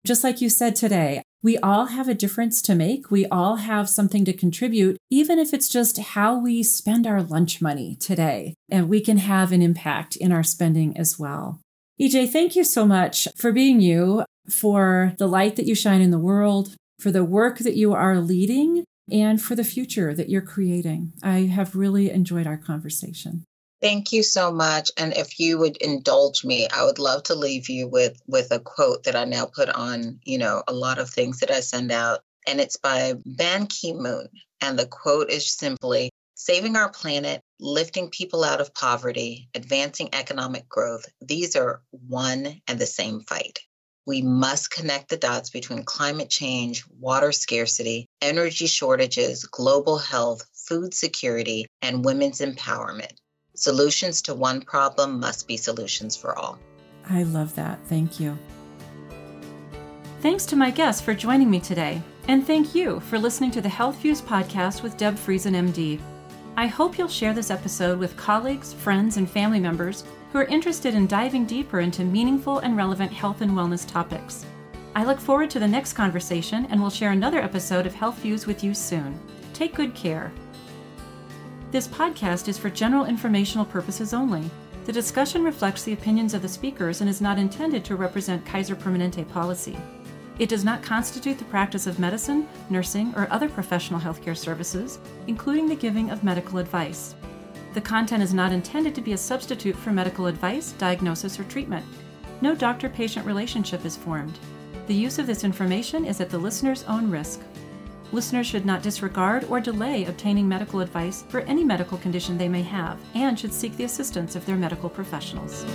Just 0.05 0.23
like 0.23 0.41
you 0.41 0.49
said 0.49 0.75
today, 0.75 1.21
we 1.43 1.57
all 1.57 1.87
have 1.87 2.07
a 2.07 2.13
difference 2.13 2.61
to 2.63 2.75
make. 2.75 3.09
We 3.09 3.25
all 3.27 3.57
have 3.57 3.89
something 3.89 4.25
to 4.25 4.33
contribute, 4.33 4.97
even 5.09 5.39
if 5.39 5.53
it's 5.53 5.69
just 5.69 5.97
how 5.97 6.37
we 6.37 6.61
spend 6.61 7.07
our 7.07 7.23
lunch 7.23 7.61
money 7.61 7.95
today. 7.95 8.53
And 8.69 8.89
we 8.89 9.01
can 9.01 9.17
have 9.17 9.51
an 9.51 9.61
impact 9.61 10.15
in 10.15 10.31
our 10.31 10.43
spending 10.43 10.95
as 10.97 11.17
well. 11.17 11.59
EJ, 11.99 12.31
thank 12.31 12.55
you 12.55 12.63
so 12.63 12.85
much 12.85 13.27
for 13.35 13.51
being 13.51 13.79
you, 13.81 14.23
for 14.49 15.13
the 15.17 15.27
light 15.27 15.55
that 15.55 15.65
you 15.65 15.75
shine 15.75 16.01
in 16.01 16.11
the 16.11 16.19
world, 16.19 16.75
for 16.99 17.11
the 17.11 17.23
work 17.23 17.59
that 17.59 17.75
you 17.75 17.93
are 17.93 18.19
leading, 18.19 18.85
and 19.11 19.41
for 19.41 19.55
the 19.55 19.63
future 19.63 20.13
that 20.13 20.29
you're 20.29 20.41
creating. 20.41 21.13
I 21.21 21.41
have 21.41 21.75
really 21.75 22.09
enjoyed 22.11 22.47
our 22.47 22.57
conversation. 22.57 23.43
Thank 23.81 24.13
you 24.13 24.21
so 24.21 24.51
much. 24.51 24.91
And 24.95 25.11
if 25.13 25.39
you 25.39 25.57
would 25.57 25.77
indulge 25.77 26.45
me, 26.45 26.67
I 26.67 26.83
would 26.83 26.99
love 26.99 27.23
to 27.23 27.35
leave 27.35 27.67
you 27.67 27.87
with 27.87 28.21
with 28.27 28.51
a 28.51 28.59
quote 28.59 29.03
that 29.03 29.15
I 29.15 29.25
now 29.25 29.45
put 29.45 29.69
on, 29.69 30.19
you 30.23 30.37
know, 30.37 30.63
a 30.67 30.73
lot 30.73 30.99
of 30.99 31.09
things 31.09 31.39
that 31.39 31.49
I 31.49 31.61
send 31.61 31.91
out. 31.91 32.19
And 32.45 32.61
it's 32.61 32.77
by 32.77 33.15
Ban 33.25 33.65
Ki-moon. 33.65 34.29
And 34.61 34.77
the 34.77 34.85
quote 34.85 35.31
is 35.31 35.51
simply 35.51 36.11
saving 36.35 36.75
our 36.75 36.91
planet, 36.91 37.41
lifting 37.59 38.09
people 38.09 38.43
out 38.43 38.61
of 38.61 38.73
poverty, 38.75 39.49
advancing 39.55 40.09
economic 40.13 40.69
growth. 40.69 41.05
These 41.19 41.55
are 41.55 41.81
one 41.91 42.61
and 42.67 42.77
the 42.77 42.85
same 42.85 43.21
fight. 43.21 43.59
We 44.05 44.21
must 44.21 44.69
connect 44.69 45.09
the 45.09 45.17
dots 45.17 45.49
between 45.49 45.83
climate 45.83 46.29
change, 46.29 46.83
water 46.99 47.31
scarcity, 47.31 48.07
energy 48.21 48.67
shortages, 48.67 49.45
global 49.45 49.97
health, 49.97 50.47
food 50.53 50.93
security, 50.93 51.65
and 51.81 52.05
women's 52.05 52.41
empowerment. 52.41 53.13
Solutions 53.61 54.23
to 54.23 54.33
one 54.33 54.59
problem 54.59 55.19
must 55.19 55.47
be 55.47 55.55
solutions 55.55 56.17
for 56.17 56.35
all. 56.35 56.57
I 57.07 57.21
love 57.21 57.53
that. 57.53 57.77
Thank 57.85 58.19
you. 58.19 58.35
Thanks 60.21 60.47
to 60.47 60.55
my 60.55 60.71
guests 60.71 60.99
for 60.99 61.13
joining 61.13 61.47
me 61.47 61.59
today, 61.59 62.01
and 62.27 62.43
thank 62.47 62.73
you 62.73 62.99
for 63.01 63.19
listening 63.19 63.51
to 63.51 63.61
the 63.61 63.69
Health 63.69 63.97
Fuse 63.97 64.19
podcast 64.19 64.81
with 64.81 64.97
Deb 64.97 65.13
Friesen, 65.13 65.53
MD. 65.53 66.01
I 66.57 66.65
hope 66.65 66.97
you'll 66.97 67.07
share 67.07 67.35
this 67.35 67.51
episode 67.51 67.99
with 67.99 68.17
colleagues, 68.17 68.73
friends, 68.73 69.17
and 69.17 69.29
family 69.29 69.59
members 69.59 70.05
who 70.31 70.39
are 70.39 70.45
interested 70.45 70.95
in 70.95 71.05
diving 71.05 71.45
deeper 71.45 71.81
into 71.81 72.03
meaningful 72.03 72.57
and 72.59 72.75
relevant 72.75 73.11
health 73.11 73.41
and 73.41 73.51
wellness 73.51 73.87
topics. 73.87 74.43
I 74.95 75.03
look 75.03 75.19
forward 75.19 75.51
to 75.51 75.59
the 75.59 75.67
next 75.67 75.93
conversation 75.93 76.65
and 76.71 76.81
will 76.81 76.89
share 76.89 77.11
another 77.11 77.39
episode 77.39 77.85
of 77.85 77.93
Health 77.93 78.17
Fuse 78.17 78.47
with 78.47 78.63
you 78.63 78.73
soon. 78.73 79.19
Take 79.53 79.75
good 79.75 79.93
care. 79.93 80.33
This 81.71 81.87
podcast 81.87 82.49
is 82.49 82.57
for 82.57 82.69
general 82.69 83.05
informational 83.05 83.63
purposes 83.63 84.13
only. 84.13 84.43
The 84.83 84.91
discussion 84.91 85.41
reflects 85.41 85.83
the 85.83 85.93
opinions 85.93 86.33
of 86.33 86.41
the 86.41 86.49
speakers 86.49 86.99
and 86.99 87.09
is 87.09 87.21
not 87.21 87.39
intended 87.39 87.85
to 87.85 87.95
represent 87.95 88.45
Kaiser 88.45 88.75
Permanente 88.75 89.25
policy. 89.29 89.77
It 90.37 90.49
does 90.49 90.65
not 90.65 90.83
constitute 90.83 91.37
the 91.37 91.45
practice 91.45 91.87
of 91.87 91.97
medicine, 91.97 92.45
nursing, 92.69 93.13
or 93.15 93.25
other 93.31 93.47
professional 93.47 94.01
healthcare 94.01 94.35
services, 94.35 94.99
including 95.27 95.69
the 95.69 95.75
giving 95.77 96.09
of 96.09 96.25
medical 96.25 96.57
advice. 96.57 97.15
The 97.73 97.79
content 97.79 98.21
is 98.21 98.33
not 98.33 98.51
intended 98.51 98.93
to 98.95 99.01
be 99.01 99.13
a 99.13 99.17
substitute 99.17 99.77
for 99.77 99.91
medical 99.91 100.25
advice, 100.25 100.73
diagnosis, 100.73 101.39
or 101.39 101.45
treatment. 101.45 101.85
No 102.41 102.53
doctor 102.53 102.89
patient 102.89 103.25
relationship 103.25 103.85
is 103.85 103.95
formed. 103.95 104.37
The 104.87 104.93
use 104.93 105.19
of 105.19 105.27
this 105.27 105.45
information 105.45 106.03
is 106.03 106.19
at 106.19 106.29
the 106.29 106.37
listener's 106.37 106.83
own 106.83 107.09
risk. 107.09 107.39
Listeners 108.13 108.45
should 108.45 108.65
not 108.65 108.83
disregard 108.83 109.45
or 109.45 109.61
delay 109.61 110.03
obtaining 110.03 110.47
medical 110.47 110.81
advice 110.81 111.23
for 111.29 111.41
any 111.41 111.63
medical 111.63 111.97
condition 111.97 112.37
they 112.37 112.49
may 112.49 112.61
have 112.61 112.99
and 113.15 113.39
should 113.39 113.53
seek 113.53 113.77
the 113.77 113.85
assistance 113.85 114.35
of 114.35 114.45
their 114.45 114.57
medical 114.57 114.89
professionals. 114.89 115.65